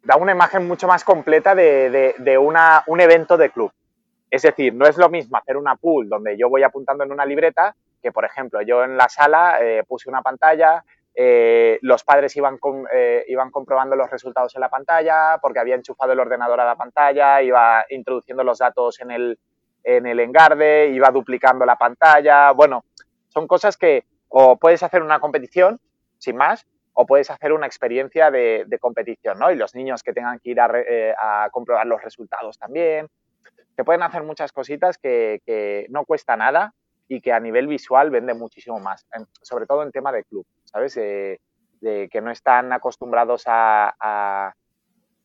da 0.04 0.16
una 0.16 0.32
imagen 0.32 0.68
mucho 0.68 0.88
más 0.88 1.04
completa 1.04 1.54
de, 1.54 2.38
una, 2.42 2.84
un 2.88 3.00
evento 3.00 3.38
de 3.38 3.52
club. 3.52 3.72
Es 4.30 4.44
decir, 4.44 4.74
no 4.74 4.86
es 4.86 4.98
lo 4.98 5.10
mismo 5.10 5.38
hacer 5.38 5.58
una 5.58 5.76
pool 5.76 6.08
donde 6.08 6.38
yo 6.38 6.50
voy 6.50 6.64
apuntando 6.64 7.04
en 7.04 7.12
una 7.12 7.26
libreta 7.26 7.76
que, 8.02 8.12
por 8.12 8.26
ejemplo, 8.26 8.62
yo 8.62 8.84
en 8.84 8.96
la 8.96 9.10
sala 9.10 9.58
eh, 9.62 9.84
puse 9.88 10.10
una 10.10 10.22
pantalla, 10.22 10.84
eh, 11.16 11.80
los 11.82 12.04
padres 12.04 12.36
iban, 12.38 12.60
eh, 12.94 13.26
iban 13.28 13.52
comprobando 13.52 13.96
los 13.96 14.10
resultados 14.10 14.56
en 14.56 14.62
la 14.62 14.70
pantalla 14.70 15.38
porque 15.42 15.60
había 15.60 15.76
enchufado 15.76 16.14
el 16.14 16.20
ordenador 16.20 16.60
a 16.62 16.66
la 16.66 16.76
pantalla, 16.76 17.42
iba 17.42 17.84
introduciendo 17.90 18.44
los 18.44 18.60
datos 18.60 19.02
en 19.02 19.12
el, 19.12 19.40
en 19.84 20.06
el 20.06 20.20
engarde, 20.20 20.88
iba 20.88 21.10
duplicando 21.10 21.66
la 21.66 21.76
pantalla. 21.76 22.52
Bueno, 22.52 22.86
son 23.28 23.48
cosas 23.48 23.76
que 23.76 24.06
o 24.30 24.58
puedes 24.58 24.84
hacer 24.84 25.02
una 25.02 25.20
competición, 25.20 25.80
sin 26.18 26.38
más, 26.38 26.66
o 26.94 27.06
puedes 27.06 27.30
hacer 27.32 27.52
una 27.54 27.66
experiencia 27.66 28.32
de, 28.32 28.66
competición, 28.80 29.40
¿no? 29.40 29.52
Y 29.52 29.56
los 29.56 29.76
niños 29.76 30.04
que 30.04 30.14
tengan 30.14 30.40
que 30.40 30.52
ir 30.52 30.60
eh, 30.60 31.14
a, 31.20 31.50
comprobar 31.52 31.88
los 31.88 32.02
resultados 32.02 32.58
también. 32.58 33.08
Se 33.76 33.84
pueden 33.84 34.04
hacer 34.04 34.24
muchas 34.24 34.52
cositas 34.52 34.98
que, 34.98 35.86
no 35.90 36.06
cuesta 36.06 36.36
nada 36.36 36.74
y 37.08 37.22
que 37.22 37.34
a 37.34 37.40
nivel 37.40 37.68
visual 37.68 38.12
vende 38.12 38.34
muchísimo 38.34 38.80
más, 38.80 39.06
sobre 39.42 39.66
todo 39.66 39.84
en 39.84 39.92
tema 39.92 40.12
de 40.12 40.24
club, 40.24 40.46
¿sabes? 40.66 40.96
de 40.96 41.40
que 42.12 42.22
no 42.22 42.30
están 42.30 42.74
acostumbrados 42.74 43.44
a, 43.48 44.54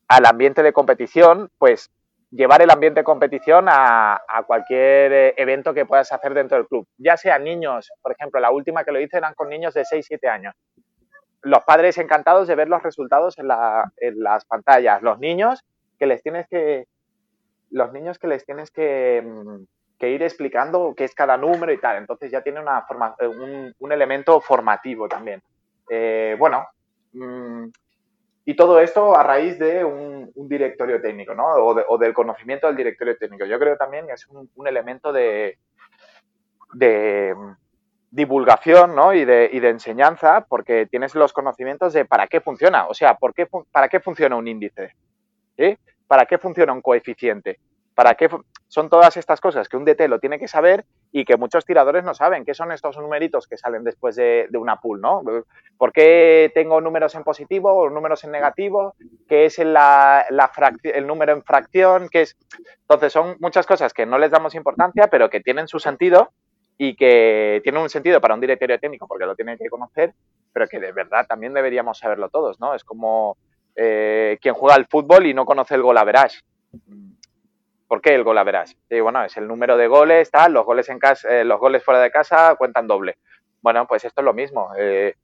al 0.08 0.26
ambiente 0.26 0.62
de 0.62 0.72
competición, 0.72 1.50
pues 1.58 1.90
llevar 2.30 2.62
el 2.62 2.70
ambiente 2.70 3.00
de 3.00 3.04
competición 3.04 3.66
a, 3.68 4.14
a, 4.14 4.42
cualquier 4.44 5.12
eh, 5.12 5.34
evento 5.36 5.74
que 5.74 5.86
puedas 5.86 6.10
hacer 6.12 6.34
dentro 6.34 6.56
del 6.56 6.66
club. 6.66 6.86
Ya 6.98 7.16
sean 7.16 7.44
niños, 7.44 7.92
por 8.02 8.12
ejemplo, 8.12 8.40
la 8.40 8.50
última 8.50 8.84
que 8.84 8.92
lo 8.92 9.00
hice 9.00 9.18
eran 9.18 9.34
con 9.34 9.48
niños 9.48 9.74
de 9.74 9.82
6-7 9.82 10.28
años 10.28 10.54
los 11.44 11.62
padres 11.64 11.98
encantados 11.98 12.48
de 12.48 12.54
ver 12.54 12.68
los 12.68 12.82
resultados 12.82 13.38
en, 13.38 13.48
las 13.48 14.44
pantallas, 14.46 15.02
los 15.02 15.18
niños 15.18 15.62
que 15.98 16.06
les 16.06 16.22
tienes 16.22 16.48
que 16.48 16.86
los 17.74 17.92
niños 17.92 18.18
que 18.18 18.28
les 18.28 18.46
tienes 18.46 18.70
que, 18.70 19.22
mm, 19.22 19.64
ir 20.04 20.22
explicando 20.22 20.92
qué 20.94 21.04
es 21.04 21.14
cada 21.14 21.38
número 21.38 21.72
y 21.72 21.80
tal. 21.80 21.96
Entonces 21.96 22.30
ya 22.30 22.42
tiene 22.42 22.60
una 22.60 22.82
forma, 22.82 23.16
un, 23.78 23.92
elemento 23.92 24.38
formativo 24.40 25.08
también. 25.08 25.42
Eh, 25.88 26.36
bueno, 26.38 26.66
mm, 27.14 27.68
y 28.44 28.54
todo 28.54 28.80
esto 28.80 29.16
a 29.16 29.22
raíz 29.22 29.58
de 29.58 29.82
un, 29.82 30.30
directorio 30.46 31.00
técnico, 31.00 31.34
¿no? 31.34 31.46
O, 31.46 31.98
del 31.98 32.12
conocimiento 32.12 32.66
del 32.66 32.76
directorio 32.76 33.16
técnico. 33.16 33.46
Yo 33.46 33.58
creo 33.58 33.78
también 33.78 34.06
que 34.06 34.12
es 34.12 34.26
un, 34.28 34.68
elemento 34.68 35.10
de, 35.10 35.56
de, 36.74 37.34
divulgación 38.10 38.94
¿no? 38.94 39.14
y, 39.14 39.24
de, 39.24 39.48
y, 39.50 39.58
de, 39.60 39.70
enseñanza 39.70 40.44
porque 40.46 40.86
tienes 40.86 41.14
los 41.14 41.32
conocimientos 41.32 41.94
de 41.94 42.04
para 42.04 42.26
qué 42.26 42.42
funciona, 42.42 42.86
o 42.86 42.94
sea, 42.94 43.14
por 43.14 43.32
qué, 43.32 43.48
para 43.72 43.88
qué 43.88 44.00
funciona 44.00 44.36
un 44.36 44.46
índice, 44.46 44.94
¿sí? 45.56 45.78
Para 46.14 46.26
qué 46.26 46.38
funciona 46.38 46.72
un 46.72 46.80
coeficiente, 46.80 47.58
para 47.92 48.14
qué 48.14 48.28
son 48.68 48.88
todas 48.88 49.16
estas 49.16 49.40
cosas 49.40 49.68
que 49.68 49.76
un 49.76 49.84
DT 49.84 50.06
lo 50.06 50.20
tiene 50.20 50.38
que 50.38 50.46
saber 50.46 50.84
y 51.10 51.24
que 51.24 51.36
muchos 51.36 51.64
tiradores 51.64 52.04
no 52.04 52.14
saben, 52.14 52.44
qué 52.44 52.54
son 52.54 52.70
estos 52.70 52.96
numeritos 52.98 53.48
que 53.48 53.56
salen 53.56 53.82
después 53.82 54.14
de, 54.14 54.48
una 54.54 54.80
pool, 54.80 55.00
¿no? 55.00 55.24
¿Por 55.76 55.92
qué 55.92 56.52
tengo 56.54 56.80
números 56.80 57.16
en 57.16 57.24
positivo 57.24 57.72
o 57.72 57.90
números 57.90 58.22
en 58.22 58.30
negativo? 58.30 58.94
¿Qué 59.28 59.46
es 59.46 59.58
la, 59.58 60.24
el 60.84 61.04
número 61.04 61.32
en 61.32 61.42
fracción? 61.42 62.08
¿Qué 62.08 62.22
es? 62.22 62.36
Entonces 62.82 63.12
son 63.12 63.36
muchas 63.40 63.66
cosas 63.66 63.92
que 63.92 64.06
no 64.06 64.16
les 64.16 64.30
damos 64.30 64.54
importancia, 64.54 65.08
pero 65.08 65.28
que 65.28 65.40
tienen 65.40 65.66
su 65.66 65.80
sentido 65.80 66.30
y 66.78 66.94
que 66.94 67.60
tiene 67.64 67.80
un 67.80 67.90
sentido 67.90 68.20
para 68.20 68.34
un 68.34 68.40
directorio 68.40 68.78
técnico 68.78 69.08
porque 69.08 69.26
lo 69.26 69.34
tiene 69.34 69.58
que 69.58 69.68
conocer, 69.68 70.14
pero 70.52 70.68
que 70.68 70.78
de 70.78 70.92
verdad 70.92 71.26
también 71.26 71.54
deberíamos 71.54 71.98
saberlo 71.98 72.28
todos, 72.28 72.60
¿no? 72.60 72.72
Es 72.72 72.84
como 72.84 73.36
eh, 73.76 74.38
quien 74.40 74.54
juega 74.54 74.76
al 74.76 74.86
fútbol 74.86 75.26
y 75.26 75.34
no 75.34 75.44
conoce 75.44 75.74
el 75.74 75.82
gol 75.82 75.98
average. 75.98 76.40
¿Por 77.86 78.00
qué 78.00 78.14
el 78.14 78.24
gol 78.24 78.38
average? 78.38 78.76
Bueno, 79.02 79.24
es 79.24 79.36
el 79.36 79.46
número 79.46 79.76
de 79.76 79.86
goles, 79.86 80.30
tal, 80.30 80.52
los 80.52 80.64
goles 80.64 80.88
en 80.88 80.98
casa, 80.98 81.28
eh, 81.28 81.44
los 81.44 81.60
goles 81.60 81.84
fuera 81.84 82.00
de 82.00 82.10
casa 82.10 82.54
cuentan 82.56 82.86
doble. 82.86 83.16
Bueno, 83.60 83.86
pues 83.86 84.04
esto 84.04 84.20
es 84.20 84.24
lo 84.24 84.34
mismo. 84.34 84.70
Eh, 84.76 85.14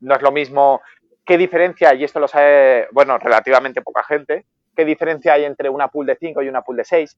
no 0.00 0.14
es 0.14 0.22
lo 0.22 0.32
mismo. 0.32 0.80
¿Qué 1.24 1.38
diferencia, 1.38 1.94
y 1.94 2.04
esto 2.04 2.20
lo 2.20 2.28
sabe, 2.28 2.88
bueno, 2.92 3.16
relativamente 3.18 3.80
poca 3.80 4.02
gente, 4.02 4.44
qué 4.76 4.84
diferencia 4.84 5.34
hay 5.34 5.44
entre 5.44 5.68
una 5.68 5.88
pool 5.88 6.06
de 6.06 6.16
5 6.16 6.42
y 6.42 6.48
una 6.48 6.62
pool 6.62 6.76
de 6.76 6.84
6? 6.84 7.16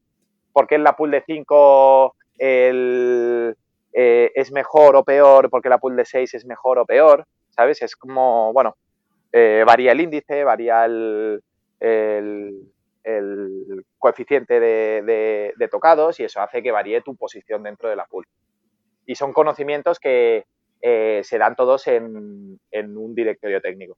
¿Por 0.53 0.67
qué 0.67 0.77
en 0.77 0.85
la 0.85 0.95
pool 0.95 1.11
de 1.11 1.23
5 1.27 2.15
el, 2.39 3.57
eh, 3.93 4.31
es 4.35 4.53
mejor 4.53 4.95
o 4.97 5.05
peor 5.05 5.49
porque 5.49 5.71
la 5.71 5.79
pool 5.79 5.97
de 5.97 6.05
6 6.05 6.35
es 6.35 6.45
mejor 6.45 6.79
o 6.79 6.85
peor, 6.85 7.27
¿sabes? 7.49 7.81
Es 7.81 7.97
como, 7.97 8.53
bueno, 8.53 8.77
eh, 9.33 9.65
varía 9.67 9.93
el 9.93 10.01
índice, 10.01 10.45
varía 10.45 10.85
el, 10.85 11.43
coeficiente 13.99 14.61
de, 14.61 15.69
tocados 15.71 16.19
y 16.21 16.25
eso 16.25 16.41
hace 16.41 16.63
que 16.63 16.73
varíe 16.73 17.01
tu 17.03 17.17
posición 17.17 17.63
dentro 17.63 17.89
de 17.89 17.97
la 17.97 18.07
pool. 18.07 18.27
Y 19.07 19.15
son 19.15 19.33
conocimientos 19.33 19.99
que 19.99 20.47
eh, 20.83 21.21
se 21.23 21.39
dan 21.39 21.55
todos 21.55 21.87
en 21.87 22.59
un 22.73 23.15
directorio 23.15 23.61
técnico. 23.61 23.97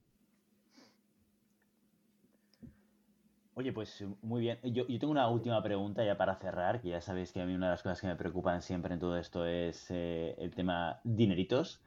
Oye, 3.59 3.73
pues 3.73 4.05
muy 4.21 4.39
bien. 4.39 4.57
Yo, 4.63 4.85
tengo 4.87 5.11
una 5.11 5.27
última 5.27 5.61
pregunta 5.61 6.01
ya 6.05 6.15
para 6.15 6.37
cerrar, 6.37 6.79
que 6.81 6.87
ya 6.87 7.01
sabéis 7.01 7.33
que 7.33 7.41
a 7.41 7.45
mí 7.45 7.53
una 7.53 7.65
de 7.65 7.71
las 7.71 7.83
cosas 7.83 7.99
que 7.99 8.07
me 8.07 8.15
preocupan 8.15 8.61
siempre 8.61 8.93
en 8.93 9.01
todo 9.01 9.17
esto 9.17 9.45
es 9.45 9.91
eh, 9.91 10.33
el 10.37 10.55
tema 10.55 11.01
dineritos. 11.03 11.81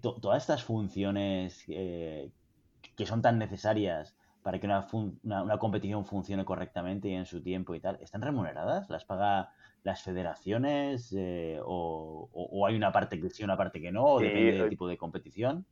Todas 0.00 0.42
estas 0.42 0.62
funciones 0.62 1.64
que 3.02 3.06
son 3.08 3.20
tan 3.20 3.36
necesarias 3.36 4.16
para 4.44 4.60
que 4.60 4.66
una, 4.66 5.58
competición 5.58 6.04
funcione 6.04 6.44
correctamente 6.44 7.08
y 7.08 7.14
en 7.14 7.26
su 7.26 7.42
tiempo 7.42 7.74
y 7.74 7.80
tal, 7.80 7.98
¿están 8.00 8.22
remuneradas? 8.22 8.88
¿Las 8.90 9.04
paga 9.04 9.50
las 9.82 10.04
federaciones 10.04 11.12
eh, 11.16 11.58
o, 11.64 12.64
hay 12.64 12.76
una 12.76 12.92
parte 12.92 13.20
que 13.20 13.28
sí, 13.30 13.42
una 13.42 13.56
parte 13.56 13.80
que 13.80 13.90
no, 13.90 14.04
o 14.04 14.20
depende 14.20 14.52
del 14.52 14.70
tipo 14.70 14.86
de 14.86 14.96
competición? 14.96 15.66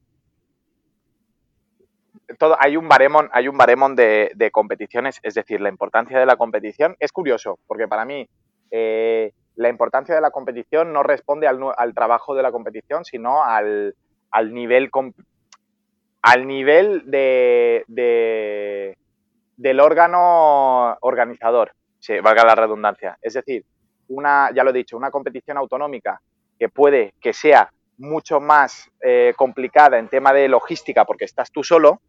Todo, 2.37 2.57
hay 2.59 2.77
un 2.77 2.89
baremón, 2.89 3.29
hay 3.33 3.47
un 3.47 3.57
baremón 3.57 3.95
de, 3.95 4.51
competiciones, 4.53 5.21
es 5.23 5.35
decir, 5.35 5.61
la 5.61 5.69
importancia 5.69 6.19
de 6.19 6.27
la 6.27 6.35
competición 6.35 6.97
es 6.99 7.13
curioso, 7.13 7.61
porque 7.69 7.87
para 7.87 8.05
mí 8.05 8.29
eh, 8.73 9.33
la 9.55 9.69
importancia 9.69 10.17
de 10.17 10.21
la 10.21 10.33
competición 10.33 10.93
no 10.93 11.05
responde 11.05 11.47
al, 11.47 11.95
trabajo 11.95 12.35
de 12.35 12.43
la 12.43 12.51
competición, 12.51 13.05
sino 13.05 13.45
al, 13.45 13.95
nivel 14.51 14.91
al 16.23 16.47
nivel 16.47 17.03
de, 17.07 17.85
del 19.57 19.81
órgano 19.81 20.97
organizador, 21.01 21.73
si 21.99 22.19
valga 22.21 22.45
la 22.45 22.55
redundancia. 22.55 23.19
Es 23.23 23.35
decir, 23.35 23.65
una, 24.09 24.51
ya 24.55 24.65
lo 24.65 24.71
he 24.71 24.75
dicho, 24.75 24.97
una 24.97 25.11
competición 25.11 25.57
autonómica 25.57 26.21
que 26.59 26.69
puede 26.69 27.15
que 27.21 27.33
sea 27.33 27.71
mucho 27.99 28.41
más 28.41 28.91
eh, 29.03 29.35
complicada 29.37 29.99
en 29.99 30.09
tema 30.09 30.33
de 30.33 30.49
logística 30.49 31.05
porque 31.05 31.25
estás 31.27 31.51
tú 31.53 31.63
solo, 31.63 32.01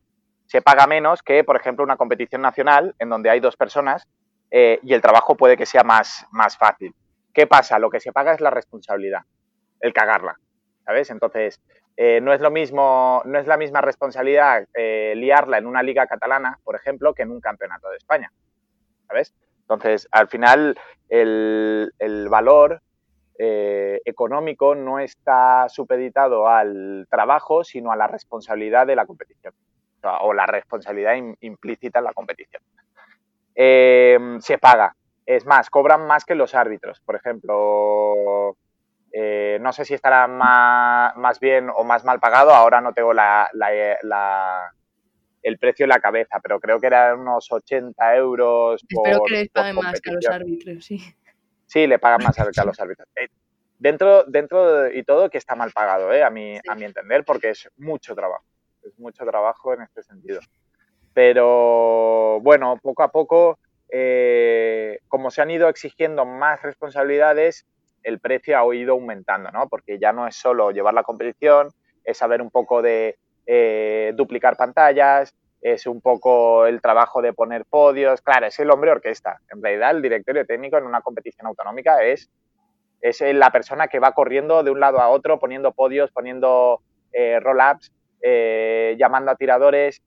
se 0.46 0.62
paga 0.62 0.88
menos 0.88 1.22
que, 1.22 1.44
por 1.44 1.56
ejemplo, 1.56 1.84
una 1.84 1.98
competición 1.98 2.42
nacional 2.42 2.96
en 3.00 3.10
donde 3.10 3.30
hay 3.30 3.40
dos 3.40 3.56
personas 3.56 4.08
eh, 4.50 4.80
y 4.84 4.94
el 4.94 5.02
trabajo 5.02 5.36
puede 5.36 5.56
que 5.56 5.66
sea 5.66 5.84
más, 5.84 6.26
más 6.32 6.58
fácil. 6.58 6.94
¿Qué 7.34 7.48
pasa? 7.48 7.80
Lo 7.80 7.90
que 7.90 8.02
se 8.02 8.12
paga 8.12 8.34
es 8.34 8.42
la 8.42 8.50
responsabilidad, 8.50 9.22
el 9.80 9.94
cagarla, 9.94 10.36
¿sabes? 10.86 11.10
Entonces, 11.10 11.62
eh, 12.04 12.20
no 12.20 12.34
es 12.34 12.42
lo 12.42 12.50
mismo, 12.50 13.22
no 13.26 13.38
es 13.38 13.46
la 13.46 13.58
misma 13.58 13.80
responsabilidad 13.80 14.68
liarla 14.74 15.60
en 15.60 15.68
una 15.68 15.84
liga 15.84 16.08
catalana, 16.08 16.58
por 16.64 16.76
ejemplo, 16.76 17.14
que 17.14 17.22
en 17.22 17.30
un 17.30 17.40
campeonato 17.40 17.92
de 17.92 17.98
España, 17.98 18.32
¿sabes? 19.08 19.36
Entonces, 19.60 20.08
al 20.12 20.28
final, 20.28 20.76
el, 21.10 22.28
valor 22.28 22.82
eh, 23.38 24.02
económico 24.04 24.74
no 24.74 24.98
está 24.98 25.70
supeditado 25.70 26.48
al 26.48 27.06
trabajo, 27.08 27.64
sino 27.64 27.92
a 27.92 27.96
la 27.96 28.08
responsabilidad 28.08 28.88
de 28.88 28.96
la 28.96 29.06
competición 29.06 29.54
o 30.22 30.34
la 30.34 30.48
responsabilidad 30.48 31.14
implícita 31.42 32.00
en 32.00 32.06
la 32.06 32.14
competición. 32.14 32.64
Se 33.54 34.58
paga. 34.60 34.96
Es 35.24 35.46
más, 35.46 35.70
cobran 35.70 36.08
más 36.08 36.26
que 36.26 36.34
los 36.34 36.56
árbitros. 36.56 37.00
Por 37.02 37.16
ejemplo, 37.16 38.58
eh, 39.14 39.58
no 39.62 39.74
sé 39.74 39.84
si 39.84 39.94
estará 39.94 40.28
más, 40.28 41.40
bien 41.40 41.70
o 41.76 41.84
más 41.84 42.04
mal 42.04 42.20
pagado. 42.20 42.52
Ahora 42.52 42.82
no 42.82 42.94
tengo 42.94 43.14
la, 43.14 43.50
el 45.42 45.58
precio 45.58 45.84
en 45.84 45.90
la 45.90 46.00
cabeza, 46.00 46.40
pero 46.42 46.60
creo 46.60 46.80
que 46.80 46.88
eran 46.88 47.20
unos 47.20 47.52
80 47.52 48.16
euros. 48.16 48.84
Espero 48.90 49.24
que 49.26 49.34
les 49.34 49.50
paguen 49.50 49.76
más 49.76 50.00
que 50.00 50.10
a 50.10 50.14
los 50.14 50.26
árbitros, 50.28 50.86
sí. 50.86 51.00
Sí, 51.66 51.88
le 51.88 52.00
pagan 52.00 52.24
más 52.24 52.38
a 52.40 52.46
los 52.46 52.58
árbitros. 52.80 53.08
Eh, 53.16 53.28
dentro, 53.80 54.24
dentro 54.26 54.92
y 54.92 55.04
todo 55.04 55.30
que 55.30 55.38
está 55.38 55.56
mal 55.56 55.72
pagado, 55.72 56.14
¿eh? 56.14 56.24
a, 56.24 56.30
mi, 56.30 56.58
a 56.68 56.76
mi 56.76 56.86
entender, 56.86 57.24
porque 57.26 57.50
es 57.50 57.70
mucho 57.78 58.16
trabajo. 58.16 58.46
Es 58.84 58.98
mucho 58.98 59.26
trabajo 59.26 59.74
en 59.74 59.82
este 59.82 60.04
sentido. 60.04 60.40
Pero 61.14 62.40
bueno, 62.42 62.80
poco 62.82 63.04
a 63.04 63.12
poco, 63.12 63.60
como 65.08 65.30
se 65.30 65.42
han 65.42 65.52
ido 65.52 65.68
exigiendo 65.68 66.26
más 66.26 66.62
responsabilidades, 66.62 67.66
el 68.04 68.20
precio 68.20 68.58
ha 68.58 68.76
ido 68.76 68.94
aumentando, 68.94 69.52
¿no? 69.52 69.68
Porque 69.68 70.00
ya 70.00 70.14
no 70.14 70.28
es 70.28 70.36
solo 70.36 70.72
llevar 70.72 70.94
la 70.94 71.04
competición, 71.04 71.70
es 72.04 72.18
saber 72.18 72.42
un 72.42 72.50
poco 72.50 72.82
de 72.82 73.18
eh, 73.46 74.14
duplicar 74.16 74.56
pantallas, 74.58 75.36
es 75.62 75.86
un 75.86 76.02
poco 76.02 76.66
el 76.66 76.82
trabajo 76.82 77.22
de 77.22 77.34
poner 77.34 77.66
podios. 77.66 78.22
Claro, 78.22 78.48
es 78.48 78.60
el 78.60 78.72
hombre 78.72 78.92
orquesta. 78.92 79.40
En 79.52 79.62
realidad, 79.62 79.92
el 79.92 80.02
directorio 80.02 80.46
técnico 80.46 80.78
en 80.78 80.86
una 80.86 81.02
competición 81.02 81.48
autonómica 81.48 82.04
es, 82.04 82.32
es 83.02 83.22
la 83.22 83.52
persona 83.52 83.88
que 83.88 84.00
va 84.00 84.14
corriendo 84.14 84.64
de 84.64 84.72
un 84.72 84.80
lado 84.80 85.00
a 85.00 85.10
otro, 85.10 85.40
poniendo 85.40 85.72
podios, 85.72 86.12
poniendo 86.12 86.82
eh, 87.12 87.40
roll-ups, 87.40 87.92
eh, 88.22 88.96
llamando 88.98 89.32
a 89.32 89.36
tiradores, 89.36 90.02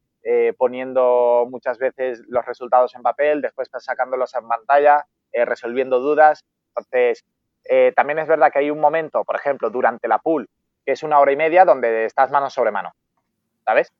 poniendo 0.56 1.46
muchas 1.50 1.76
veces 1.76 2.22
los 2.28 2.46
resultados 2.46 2.94
en 2.94 3.02
papel, 3.02 3.42
después 3.42 3.68
sacándolos 3.76 4.34
en 4.34 4.48
pantalla, 4.48 5.04
resolviendo 5.34 6.00
dudas. 6.00 6.46
Entonces, 6.68 7.26
también 7.94 8.18
es 8.18 8.28
verdad 8.28 8.52
que 8.52 8.60
hay 8.60 8.70
un 8.70 8.80
momento, 8.80 9.24
por 9.24 9.36
ejemplo, 9.36 9.70
durante 9.70 10.08
la 10.08 10.18
pool, 10.18 10.48
que 10.84 10.92
es 10.92 11.02
una 11.02 11.18
hora 11.18 11.32
y 11.32 11.36
media 11.36 11.64
donde 11.64 12.04
estás 12.04 12.30
mano 12.30 12.50
sobre 12.50 12.70
mano. 12.70 12.92
¿sabes? 13.64 13.92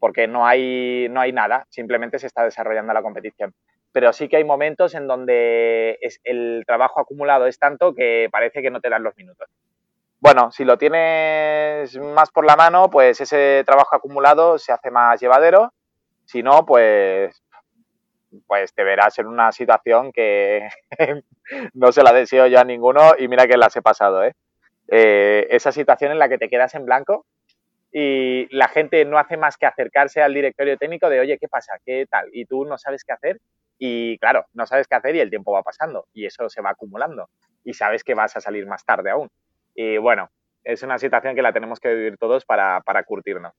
Porque 0.00 0.26
no 0.26 0.46
hay, 0.46 1.08
no 1.10 1.20
hay 1.20 1.32
nada, 1.32 1.66
simplemente 1.70 2.18
se 2.18 2.26
está 2.26 2.44
desarrollando 2.44 2.92
la 2.92 3.02
competición. 3.02 3.54
Pero 3.92 4.12
sí 4.12 4.28
que 4.28 4.36
hay 4.36 4.44
momentos 4.44 4.94
en 4.94 5.06
donde 5.06 5.98
es, 6.00 6.20
el 6.24 6.64
trabajo 6.66 7.00
acumulado 7.00 7.46
es 7.46 7.58
tanto 7.58 7.94
que 7.94 8.28
parece 8.30 8.60
que 8.60 8.70
no 8.70 8.80
te 8.80 8.90
dan 8.90 9.04
los 9.04 9.16
minutos. 9.16 9.48
Bueno, 10.18 10.50
si 10.50 10.64
lo 10.64 10.78
tienes 10.78 11.96
más 11.98 12.30
por 12.30 12.44
la 12.46 12.56
mano, 12.56 12.90
pues 12.90 13.20
ese 13.20 13.62
trabajo 13.64 13.94
acumulado 13.94 14.58
se 14.58 14.72
hace 14.72 14.90
más 14.90 15.20
llevadero. 15.20 15.72
Si 16.24 16.42
no, 16.42 16.64
pues, 16.64 17.42
pues 18.46 18.74
te 18.74 18.84
verás 18.84 19.18
en 19.18 19.26
una 19.26 19.52
situación 19.52 20.12
que 20.12 20.68
no 21.74 21.92
se 21.92 22.02
la 22.02 22.12
deseo 22.12 22.46
yo 22.46 22.60
a 22.60 22.64
ninguno 22.64 23.12
y 23.18 23.28
mira 23.28 23.46
que 23.46 23.56
las 23.56 23.76
he 23.76 23.82
pasado, 23.82 24.24
¿eh? 24.24 24.34
Eh, 24.88 25.46
esa 25.50 25.72
situación 25.72 26.12
en 26.12 26.18
la 26.18 26.28
que 26.28 26.38
te 26.38 26.48
quedas 26.48 26.74
en 26.74 26.84
blanco 26.84 27.24
y 27.90 28.54
la 28.54 28.68
gente 28.68 29.04
no 29.04 29.18
hace 29.18 29.36
más 29.36 29.56
que 29.56 29.66
acercarse 29.66 30.20
al 30.20 30.34
directorio 30.34 30.76
técnico 30.76 31.08
de, 31.08 31.20
oye, 31.20 31.38
¿qué 31.38 31.48
pasa? 31.48 31.74
¿Qué 31.84 32.06
tal? 32.10 32.28
Y 32.32 32.44
tú 32.44 32.64
no 32.64 32.76
sabes 32.76 33.04
qué 33.04 33.12
hacer 33.12 33.40
y 33.78 34.18
claro, 34.18 34.46
no 34.52 34.66
sabes 34.66 34.86
qué 34.88 34.96
hacer 34.96 35.16
y 35.16 35.20
el 35.20 35.30
tiempo 35.30 35.52
va 35.52 35.62
pasando 35.62 36.06
y 36.12 36.26
eso 36.26 36.48
se 36.48 36.60
va 36.60 36.70
acumulando 36.70 37.28
y 37.64 37.72
sabes 37.74 38.04
que 38.04 38.14
vas 38.14 38.36
a 38.36 38.40
salir 38.40 38.66
más 38.66 38.84
tarde 38.84 39.10
aún. 39.10 39.28
Y 39.74 39.96
bueno, 39.96 40.28
es 40.64 40.82
una 40.82 40.98
situación 40.98 41.34
que 41.34 41.42
la 41.42 41.52
tenemos 41.52 41.80
que 41.80 41.94
vivir 41.94 42.18
todos 42.18 42.44
para, 42.44 42.80
para 42.80 43.04
curtirnos. 43.04 43.52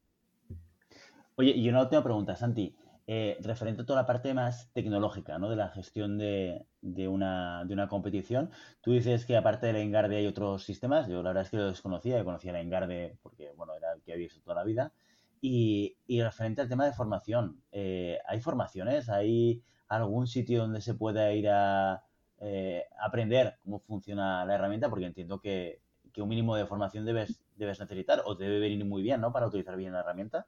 Oye, 1.38 1.52
y 1.52 1.70
una 1.70 1.82
última 1.82 2.04
pregunta, 2.04 2.36
Santi. 2.36 2.76
Eh, 3.08 3.38
referente 3.42 3.84
a 3.84 3.86
toda 3.86 4.02
la 4.02 4.08
parte 4.08 4.34
más 4.34 4.72
tecnológica, 4.74 5.38
¿no? 5.38 5.50
De 5.50 5.56
la 5.56 5.70
gestión 5.70 6.18
de, 6.18 6.66
una, 7.08 7.64
de 7.66 7.74
una 7.74 7.88
competición. 7.88 8.50
Tú 8.82 8.94
dices 8.94 9.26
que 9.28 9.38
aparte 9.38 9.68
de 9.68 9.74
la 9.74 9.80
Engarde 9.80 10.18
hay 10.18 10.26
otros 10.26 10.64
sistemas. 10.64 11.08
Yo 11.08 11.22
la 11.22 11.30
verdad 11.30 11.44
es 11.44 11.52
que 11.52 11.58
lo 11.58 11.68
desconocía, 11.68 12.18
yo 12.18 12.26
conocía 12.26 12.52
la 12.52 12.62
Engarde 12.62 13.18
porque, 13.22 13.52
bueno, 13.56 13.76
era 13.76 13.94
el 13.94 14.02
que 14.02 14.14
había 14.14 14.26
visto 14.26 14.42
toda 14.42 14.56
la 14.56 14.64
vida. 14.64 14.92
Y, 15.40 15.96
referente 16.08 16.62
al 16.62 16.70
tema 16.70 16.86
de 16.86 16.94
formación, 16.94 17.62
eh, 17.72 18.18
¿hay 18.28 18.42
formaciones? 18.42 19.10
¿Hay 19.10 19.62
algún 19.88 20.26
sitio 20.26 20.62
donde 20.62 20.82
se 20.82 20.96
pueda 20.96 21.32
ir 21.34 21.50
a 21.50 22.04
eh, 22.40 22.86
aprender 23.00 23.58
cómo 23.64 23.80
funciona 23.80 24.44
la 24.46 24.56
herramienta? 24.56 24.90
Porque 24.90 25.06
entiendo 25.06 25.40
que, 25.40 25.82
que, 26.12 26.24
un 26.24 26.30
mínimo 26.30 26.56
de 26.56 26.66
formación 26.66 27.06
debes, 27.06 27.44
debes 27.56 27.80
necesitar 27.80 28.24
o 28.26 28.34
debe 28.34 28.60
venir 28.60 28.84
muy 28.86 29.04
bien, 29.04 29.22
¿no? 29.22 29.32
Para 29.32 29.46
utilizar 29.46 29.78
bien 29.78 29.94
la 29.94 30.00
herramienta 30.00 30.48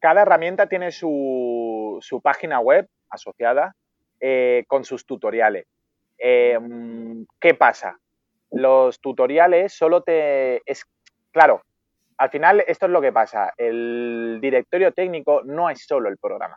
cada 0.00 0.22
herramienta 0.22 0.66
tiene 0.66 0.92
su, 0.92 2.00
página 2.22 2.60
web 2.60 2.88
asociada 3.10 3.74
eh, 4.20 4.64
con 4.66 4.84
sus 4.84 5.06
tutoriales. 5.06 5.66
Em, 6.18 7.26
¿Qué 7.40 7.54
pasa? 7.54 7.98
Los 8.50 9.00
tutoriales 9.00 9.72
solo 9.72 10.02
te... 10.02 10.62
Es, 10.66 10.84
claro, 11.30 11.62
al 12.16 12.30
final 12.30 12.64
esto 12.66 12.86
es 12.86 12.92
lo 12.92 13.00
que 13.00 13.12
pasa. 13.12 13.52
El 13.56 14.38
directorio 14.40 14.92
técnico 14.92 15.42
no 15.44 15.70
es 15.70 15.84
solo 15.86 16.08
el 16.08 16.18
programa. 16.18 16.56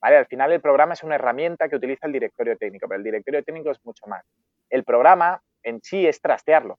¿vale? 0.00 0.16
Al 0.16 0.26
final 0.26 0.52
el 0.52 0.60
programa 0.60 0.92
es 0.92 1.02
una 1.02 1.14
herramienta 1.14 1.68
que 1.68 1.76
utiliza 1.76 2.06
el 2.06 2.12
directorio 2.12 2.56
técnico, 2.56 2.86
pero 2.86 2.98
el 2.98 3.04
directorio 3.04 3.42
técnico 3.42 3.70
es 3.70 3.84
mucho 3.84 4.06
más. 4.06 4.24
El 4.68 4.84
programa 4.84 5.40
en 5.62 5.80
sí 5.82 6.06
es 6.06 6.20
trastearlo. 6.20 6.78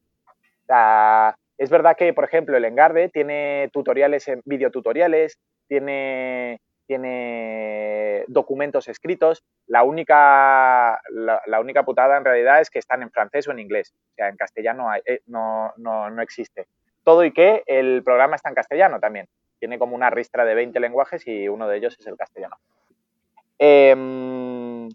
es 1.58 1.70
verdad 1.70 1.98
que, 1.98 2.14
por 2.14 2.24
ejemplo, 2.24 2.56
el 2.56 2.66
Engarde 2.66 3.10
tiene 3.10 3.70
tutoriales, 3.74 4.30
videotutoriales, 4.46 5.40
tiene, 5.68 6.62
tiene 6.86 8.24
documentos 8.28 8.88
escritos. 8.88 9.44
La 9.68 9.84
única, 9.84 11.00
la, 11.12 11.60
única 11.60 11.84
putada 11.84 12.18
en 12.18 12.26
realidad 12.26 12.62
es 12.62 12.70
que 12.70 12.80
están 12.80 13.02
en 13.04 13.12
francés 13.12 13.48
o 13.48 13.52
en 13.52 13.60
inglés. 13.60 13.94
O 14.12 14.16
sea, 14.16 14.30
en 14.30 14.38
castellano 14.38 14.88
eh, 15.06 15.22
no, 15.28 15.74
no, 15.78 16.10
no, 16.10 16.22
existe. 16.22 16.68
Todo 17.04 17.24
y 17.24 17.32
que 17.32 17.64
el 17.66 18.04
programa 18.04 18.36
está 18.36 18.50
en 18.50 18.56
castellano 18.56 19.00
también. 19.00 19.28
Tiene 19.60 19.80
como 19.80 19.96
una 19.96 20.10
ristra 20.10 20.46
de 20.46 20.56
20 20.56 20.80
lenguajes 20.80 21.28
y 21.28 21.48
uno 21.48 21.68
de 21.68 21.78
ellos 21.78 21.98
es 22.00 22.08
el 22.08 22.18
castellano. 22.18 22.58
Em, 23.60 24.88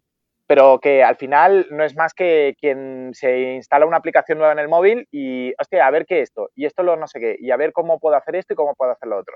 pero 0.46 0.78
que 0.80 1.02
al 1.02 1.16
final 1.16 1.66
no 1.70 1.82
es 1.84 1.96
más 1.96 2.14
que 2.14 2.54
quien 2.60 3.10
se 3.14 3.54
instala 3.54 3.86
una 3.86 3.96
aplicación 3.96 4.38
nueva 4.38 4.52
en 4.52 4.58
el 4.58 4.68
móvil 4.68 5.08
y, 5.10 5.52
hostia, 5.58 5.86
a 5.86 5.90
ver 5.90 6.06
qué 6.06 6.20
es 6.20 6.28
esto, 6.28 6.50
y 6.54 6.66
esto 6.66 6.82
lo 6.82 6.96
no 6.96 7.06
sé 7.06 7.20
qué, 7.20 7.36
y 7.38 7.50
a 7.50 7.56
ver 7.56 7.72
cómo 7.72 7.98
puedo 7.98 8.16
hacer 8.16 8.36
esto 8.36 8.52
y 8.52 8.56
cómo 8.56 8.74
puedo 8.74 8.92
hacer 8.92 9.08
lo 9.08 9.18
otro. 9.18 9.34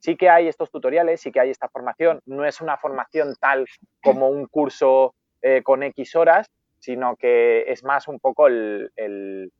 Sí 0.00 0.16
que 0.16 0.30
hay 0.30 0.48
estos 0.48 0.70
tutoriales, 0.70 1.20
sí 1.20 1.32
que 1.32 1.40
hay 1.40 1.50
esta 1.50 1.68
formación. 1.68 2.20
No 2.26 2.44
es 2.44 2.60
una 2.60 2.76
formación 2.76 3.34
tal 3.40 3.66
como 4.02 4.28
un 4.28 4.46
curso 4.46 5.14
eh, 5.42 5.62
con 5.62 5.82
X 5.82 6.14
horas, 6.16 6.48
sino 6.78 7.16
que 7.16 7.64
es 7.66 7.82
más 7.84 8.06
un 8.08 8.20
poco 8.20 8.46
el, 8.46 9.50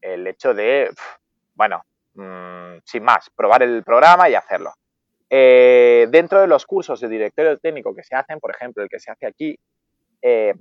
hecho 0.00 0.54
de, 0.54 0.90
bueno, 1.54 1.82
mm, 2.14 2.78
sin 2.84 3.02
más, 3.02 3.30
probar 3.30 3.62
el 3.62 3.82
programa 3.82 4.28
y 4.28 4.34
hacerlo. 4.34 4.72
Eh, 5.30 6.06
dentro 6.10 6.40
de 6.40 6.46
los 6.46 6.66
cursos 6.66 7.00
de 7.00 7.08
directorio 7.08 7.58
técnico 7.58 7.94
que 7.94 8.02
se 8.02 8.14
hacen, 8.14 8.38
por 8.40 8.50
ejemplo, 8.50 8.82
el 8.82 8.90
que 8.90 9.00
se 9.00 9.10
hace 9.10 9.26
aquí, 9.26 9.58
eh, 10.20 10.54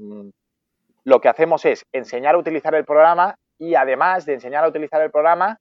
lo 1.03 1.19
que 1.19 1.29
hacemos 1.29 1.65
es 1.65 1.85
enseñar 1.91 2.35
a 2.35 2.37
utilizar 2.37 2.73
el 2.75 2.85
programa 2.85 3.35
y 3.57 3.75
además 3.75 4.25
de 4.25 4.35
enseñar 4.35 4.63
a 4.63 4.69
utilizar 4.69 5.01
el 5.01 5.11
programa, 5.11 5.59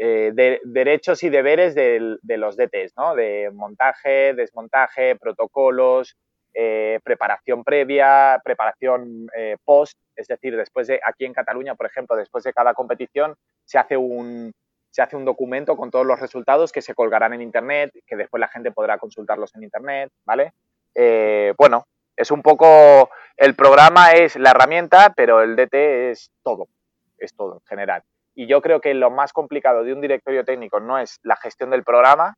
eh, 0.00 0.30
de, 0.32 0.60
derechos 0.64 1.24
y 1.24 1.28
deberes 1.28 1.74
de, 1.74 2.18
los 2.22 2.56
DTs, 2.56 2.96
¿no? 2.96 3.16
De 3.16 3.50
montaje, 3.52 4.32
desmontaje, 4.32 5.16
protocolos, 5.16 6.16
eh, 6.54 7.00
preparación 7.02 7.64
previa, 7.64 8.40
preparación 8.44 9.26
post, 9.64 9.98
es 10.14 10.28
decir, 10.28 10.56
después 10.56 10.86
de, 10.86 11.00
aquí 11.04 11.24
en 11.24 11.32
Cataluña, 11.32 11.74
por 11.74 11.86
ejemplo, 11.86 12.14
después 12.14 12.44
de 12.44 12.52
cada 12.52 12.74
competición 12.74 13.34
se 13.64 13.78
hace 13.78 13.96
un, 13.96 14.52
se 14.90 15.02
hace 15.02 15.16
un 15.16 15.24
documento 15.24 15.76
con 15.76 15.90
todos 15.90 16.06
los 16.06 16.20
resultados 16.20 16.70
que 16.70 16.82
se 16.82 16.94
colgarán 16.94 17.34
en 17.34 17.42
Internet, 17.42 17.90
que 18.06 18.16
después 18.16 18.40
la 18.40 18.48
gente 18.48 18.70
podrá 18.70 18.98
consultarlos 18.98 19.52
en 19.56 19.64
Internet, 19.64 20.12
¿vale? 20.24 20.52
bueno, 21.56 21.84
es 22.16 22.32
un 22.32 22.42
poco, 22.42 23.10
el 23.36 23.54
programa 23.54 24.12
es 24.12 24.34
la 24.36 24.50
herramienta, 24.50 25.12
pero 25.16 25.42
el 25.42 25.54
DT 25.54 26.10
es 26.10 26.30
todo, 26.42 26.66
es 27.18 27.34
todo 27.34 27.54
en 27.54 27.66
general. 27.66 28.02
Y 28.38 28.46
yo 28.46 28.62
creo 28.62 28.80
que 28.80 28.94
lo 28.94 29.10
más 29.10 29.32
complicado 29.32 29.82
de 29.82 29.92
un 29.92 30.00
directorio 30.00 30.44
técnico 30.44 30.78
no 30.78 30.96
es 30.96 31.18
la 31.24 31.34
gestión 31.34 31.70
del 31.70 31.82
programa, 31.82 32.36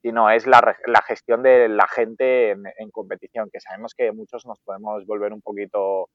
sino 0.00 0.30
es 0.30 0.46
la, 0.46 0.74
gestión 1.06 1.42
de 1.42 1.68
la 1.68 1.86
gente 1.88 2.52
en, 2.52 2.90
competición, 2.90 3.50
que 3.52 3.60
sabemos 3.60 3.92
que 3.94 4.12
muchos 4.12 4.46
nos 4.46 4.58
podemos 4.60 5.04
volver 5.04 5.30
un 5.30 5.42
poquito 5.42 6.08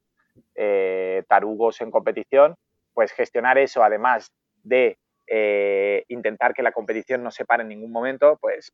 eh, 0.56 1.24
tarugos 1.30 1.82
en 1.82 1.92
competición, 1.92 2.56
pues 2.96 3.12
gestionar 3.12 3.60
eso, 3.60 3.84
además 3.84 4.32
de 4.64 4.98
eh, 5.28 6.04
intentar 6.08 6.56
que 6.56 6.64
la 6.64 6.72
competición 6.72 7.22
no 7.22 7.30
se 7.30 7.46
pare 7.46 7.62
en 7.62 7.70
ningún 7.70 7.92
momento, 7.92 8.40
pues 8.42 8.72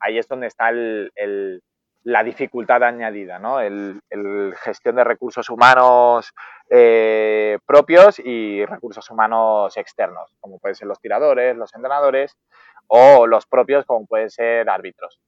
ahí 0.00 0.18
es 0.18 0.26
donde 0.26 0.48
está 0.48 0.70
el, 0.70 1.62
la 2.04 2.22
dificultad 2.22 2.82
añadida, 2.82 3.38
¿no? 3.38 3.60
El, 3.60 4.00
gestión 4.62 4.96
de 4.96 5.04
recursos 5.04 5.50
humanos 5.50 6.32
eh, 6.70 7.58
propios 7.66 8.18
y 8.18 8.64
recursos 8.64 9.10
humanos 9.10 9.76
externos, 9.76 10.36
como 10.40 10.58
pueden 10.58 10.74
ser 10.76 10.86
los 10.86 11.00
tiradores, 11.00 11.56
los 11.56 11.74
entrenadores 11.74 12.36
o 12.86 13.26
los 13.26 13.46
propios, 13.46 13.84
como 13.86 14.06
pueden 14.06 14.30
ser 14.30 14.68
árbitros. 14.68 15.18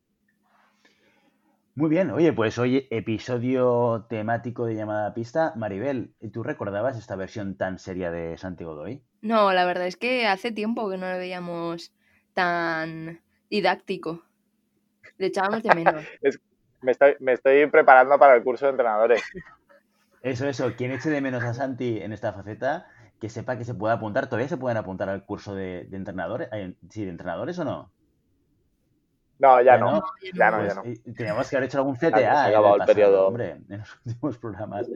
Muy 1.74 1.90
bien, 1.90 2.10
oye, 2.10 2.32
pues 2.32 2.58
hoy 2.58 2.86
episodio 2.90 4.06
temático 4.08 4.64
de 4.64 4.74
llamada 4.74 5.08
a 5.08 5.14
pista. 5.14 5.52
Maribel, 5.56 6.14
¿tú 6.32 6.42
recordabas 6.42 6.96
esta 6.96 7.16
versión 7.16 7.56
tan 7.56 7.78
seria 7.78 8.10
de 8.10 8.38
Santiago 8.38 8.74
Godoy? 8.74 9.02
No, 9.20 9.52
la 9.52 9.66
verdad 9.66 9.86
es 9.86 9.96
que 9.96 10.26
hace 10.26 10.52
tiempo 10.52 10.88
que 10.88 10.96
no 10.96 11.10
lo 11.10 11.18
veíamos 11.18 11.92
tan 12.32 13.20
didáctico. 13.50 14.22
Le 15.18 15.26
echábamos 15.26 15.62
de 15.62 15.74
menos. 15.74 16.04
me 16.82 16.92
estoy, 16.92 17.16
me 17.20 17.32
estoy 17.32 17.66
preparando 17.66 18.18
para 18.18 18.34
el 18.34 18.42
curso 18.42 18.66
de 18.66 18.72
entrenadores. 18.72 19.22
Eso, 20.22 20.48
eso. 20.48 20.74
Quien 20.76 20.90
eche 20.90 21.10
de 21.10 21.20
menos 21.20 21.44
a 21.44 21.54
Santi 21.54 22.00
en 22.00 22.12
esta 22.12 22.32
faceta, 22.32 22.88
que 23.20 23.28
sepa 23.28 23.56
que 23.56 23.64
se 23.64 23.74
puede 23.74 23.94
apuntar. 23.94 24.26
¿Todavía 24.26 24.48
se 24.48 24.56
pueden 24.56 24.76
apuntar 24.76 25.08
al 25.08 25.24
curso 25.24 25.54
de, 25.54 25.88
entrenadores? 25.92 26.48
¿Sí, 26.90 27.04
de 27.04 27.10
entrenadores 27.10 27.58
o 27.58 27.64
no? 27.64 27.90
No, 29.38 29.60
ya, 29.60 29.76
no. 29.76 30.02
Ya 30.34 30.50
no, 30.50 30.66
ya 30.66 30.74
no. 30.74 30.82
Pues, 30.82 30.98
eh, 30.98 31.12
teníamos 31.14 31.48
que 31.48 31.56
haber 31.56 31.68
hecho 31.68 31.78
algún 31.78 31.96
CTA. 31.96 32.16
se 32.16 32.24
ha 32.24 32.46
acabado 32.46 32.76
el, 32.76 32.86
periodo. 32.86 33.26
Hombre, 33.26 33.50
en 33.68 33.78
los 33.78 33.98
últimos 34.04 34.38
programas. 34.38 34.88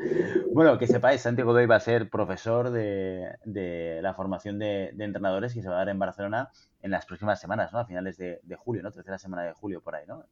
Bueno, 0.53 0.78
que 0.78 0.87
sepáis, 0.87 1.20
Santi 1.20 1.43
Godoy 1.43 1.66
va 1.66 1.76
a 1.76 1.81
ser 1.81 2.09
profesor 2.09 2.70
de, 2.70 3.37
de 3.45 4.01
la 4.03 4.14
formación 4.14 4.59
de, 4.59 4.93
de, 4.95 5.05
entrenadores 5.05 5.53
que 5.53 5.62
se 5.62 5.68
va 5.68 5.76
a 5.76 5.78
dar 5.78 5.91
en 5.91 5.99
Barcelona 5.99 6.51
en 6.83 6.91
las 6.91 7.05
próximas 7.05 7.39
semanas, 7.39 7.72
¿no? 7.72 7.81
A 7.81 7.85
finales 7.85 8.16
de, 8.16 8.41
de 8.43 8.57
julio, 8.57 8.83
¿no? 8.83 8.91
Tercera 8.91 9.18
semana 9.18 9.43
de 9.43 9.53
julio, 9.53 9.83
por 9.83 9.95
ahí, 9.95 10.07
¿no? 10.07 10.24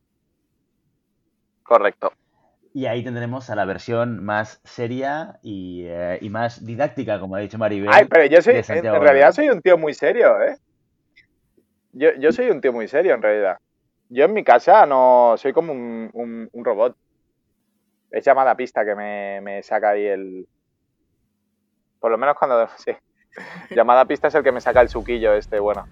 Correcto. 1.68 2.12
Y 2.72 2.86
ahí 2.86 3.04
tendremos 3.04 3.50
a 3.50 3.54
la 3.54 3.66
versión 3.66 4.24
más 4.24 4.60
seria 4.64 5.38
y, 5.42 5.84
eh, 5.86 6.18
más 6.30 6.64
didáctica, 6.64 7.20
como 7.20 7.36
ha 7.36 7.40
dicho 7.40 7.58
Maribel. 7.58 7.90
Ay, 7.92 8.06
pero 8.06 8.24
yo 8.24 8.40
soy, 8.40 8.54
en, 8.56 8.82
realidad 8.82 9.32
soy 9.32 9.50
un 9.50 9.60
tío 9.60 9.76
muy 9.76 9.92
serio, 9.92 10.40
¿eh? 10.40 10.56
Yo, 11.92 12.32
soy 12.32 12.48
un 12.50 12.62
tío 12.62 12.72
muy 12.72 12.88
serio, 12.88 13.14
en 13.14 13.22
realidad. 13.22 13.58
Yo 14.08 14.24
en 14.24 14.32
mi 14.32 14.44
casa 14.44 14.86
no 14.86 15.34
soy 15.36 15.52
como 15.52 15.72
un, 15.72 16.50
robot. 16.54 16.96
Es 18.10 18.24
llamada 18.24 18.54
pista 18.54 18.84
que 18.84 18.94
me, 18.94 19.62
saca 19.62 19.90
ahí 19.90 20.06
el... 20.06 20.48
Por 22.00 22.10
lo 22.10 22.18
menos 22.18 22.36
cuando... 22.38 22.66
Sí. 22.78 22.92
Llamada 23.70 24.06
pista 24.06 24.28
es 24.28 24.34
el 24.34 24.42
que 24.42 24.52
me 24.52 24.60
saca 24.60 24.80
el 24.80 24.88
suquillo 24.88 25.34
este, 25.34 25.60
bueno. 25.60 25.86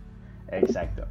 Exacto. 0.50 1.06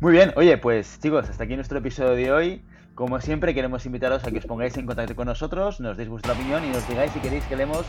Muy 0.00 0.12
bien, 0.12 0.32
oye, 0.36 0.58
pues 0.58 0.98
chicos, 1.00 1.30
hasta 1.30 1.44
aquí 1.44 1.54
nuestro 1.54 1.78
episodio 1.78 2.14
de 2.14 2.32
hoy. 2.32 2.64
Como 2.98 3.20
siempre, 3.20 3.54
queremos 3.54 3.86
invitaros 3.86 4.24
a 4.24 4.30
que 4.32 4.38
os 4.38 4.44
pongáis 4.44 4.76
en 4.76 4.84
contacto 4.84 5.14
con 5.14 5.28
nosotros, 5.28 5.78
nos 5.78 5.96
deis 5.96 6.08
vuestra 6.08 6.32
opinión 6.32 6.64
y 6.64 6.70
nos 6.70 6.82
digáis 6.88 7.12
si 7.12 7.20
queréis 7.20 7.44
que 7.44 7.54
leemos 7.54 7.86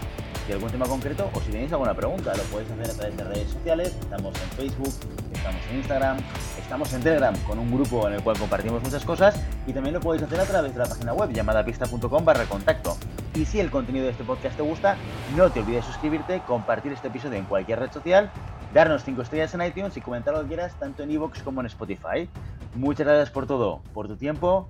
de 0.47 0.53
algún 0.53 0.69
tema 0.69 0.85
concreto 0.85 1.31
o 1.33 1.39
si 1.39 1.49
tenéis 1.49 1.73
alguna 1.73 1.95
pregunta. 1.95 2.31
Lo 2.37 2.43
podéis 2.43 2.69
hacer 2.69 2.91
a 2.91 2.93
través 2.93 3.17
de 3.17 3.23
redes 3.23 3.49
sociales. 3.49 3.97
Estamos 3.99 4.35
en 4.39 4.49
Facebook, 4.51 4.93
estamos 5.33 5.61
en 5.71 5.77
Instagram, 5.77 6.17
estamos 6.61 6.93
en 6.93 7.01
Telegram 7.01 7.35
con 7.47 7.57
un 7.57 7.71
grupo 7.71 8.07
en 8.07 8.13
el 8.13 8.21
cual 8.21 8.37
compartimos 8.37 8.83
muchas 8.83 9.03
cosas 9.03 9.43
y 9.65 9.73
también 9.73 9.95
lo 9.95 9.99
podéis 9.99 10.21
hacer 10.21 10.41
a 10.41 10.45
través 10.45 10.73
de 10.73 10.77
la 10.77 10.85
página 10.85 11.11
web 11.13 11.33
llamadapista.com 11.33 12.23
barra 12.23 12.45
contacto. 12.45 12.95
Y 13.33 13.45
si 13.45 13.59
el 13.59 13.71
contenido 13.71 14.05
de 14.05 14.11
este 14.11 14.23
podcast 14.23 14.57
te 14.57 14.61
gusta, 14.61 14.95
no 15.35 15.49
te 15.49 15.61
olvides 15.61 15.85
suscribirte, 15.85 16.43
compartir 16.45 16.91
este 16.91 17.07
episodio 17.07 17.39
en 17.39 17.45
cualquier 17.45 17.79
red 17.79 17.91
social, 17.91 18.29
darnos 18.75 19.03
5 19.05 19.23
estrellas 19.23 19.55
en 19.55 19.63
iTunes 19.63 19.97
y 19.97 20.01
comentar 20.01 20.35
lo 20.35 20.41
que 20.43 20.49
quieras 20.49 20.77
tanto 20.77 21.01
en 21.01 21.09
iVoox 21.09 21.41
como 21.41 21.61
en 21.61 21.65
Spotify. 21.65 22.29
Muchas 22.75 23.07
gracias 23.07 23.31
por 23.31 23.47
todo, 23.47 23.81
por 23.95 24.07
tu 24.07 24.15
tiempo, 24.15 24.69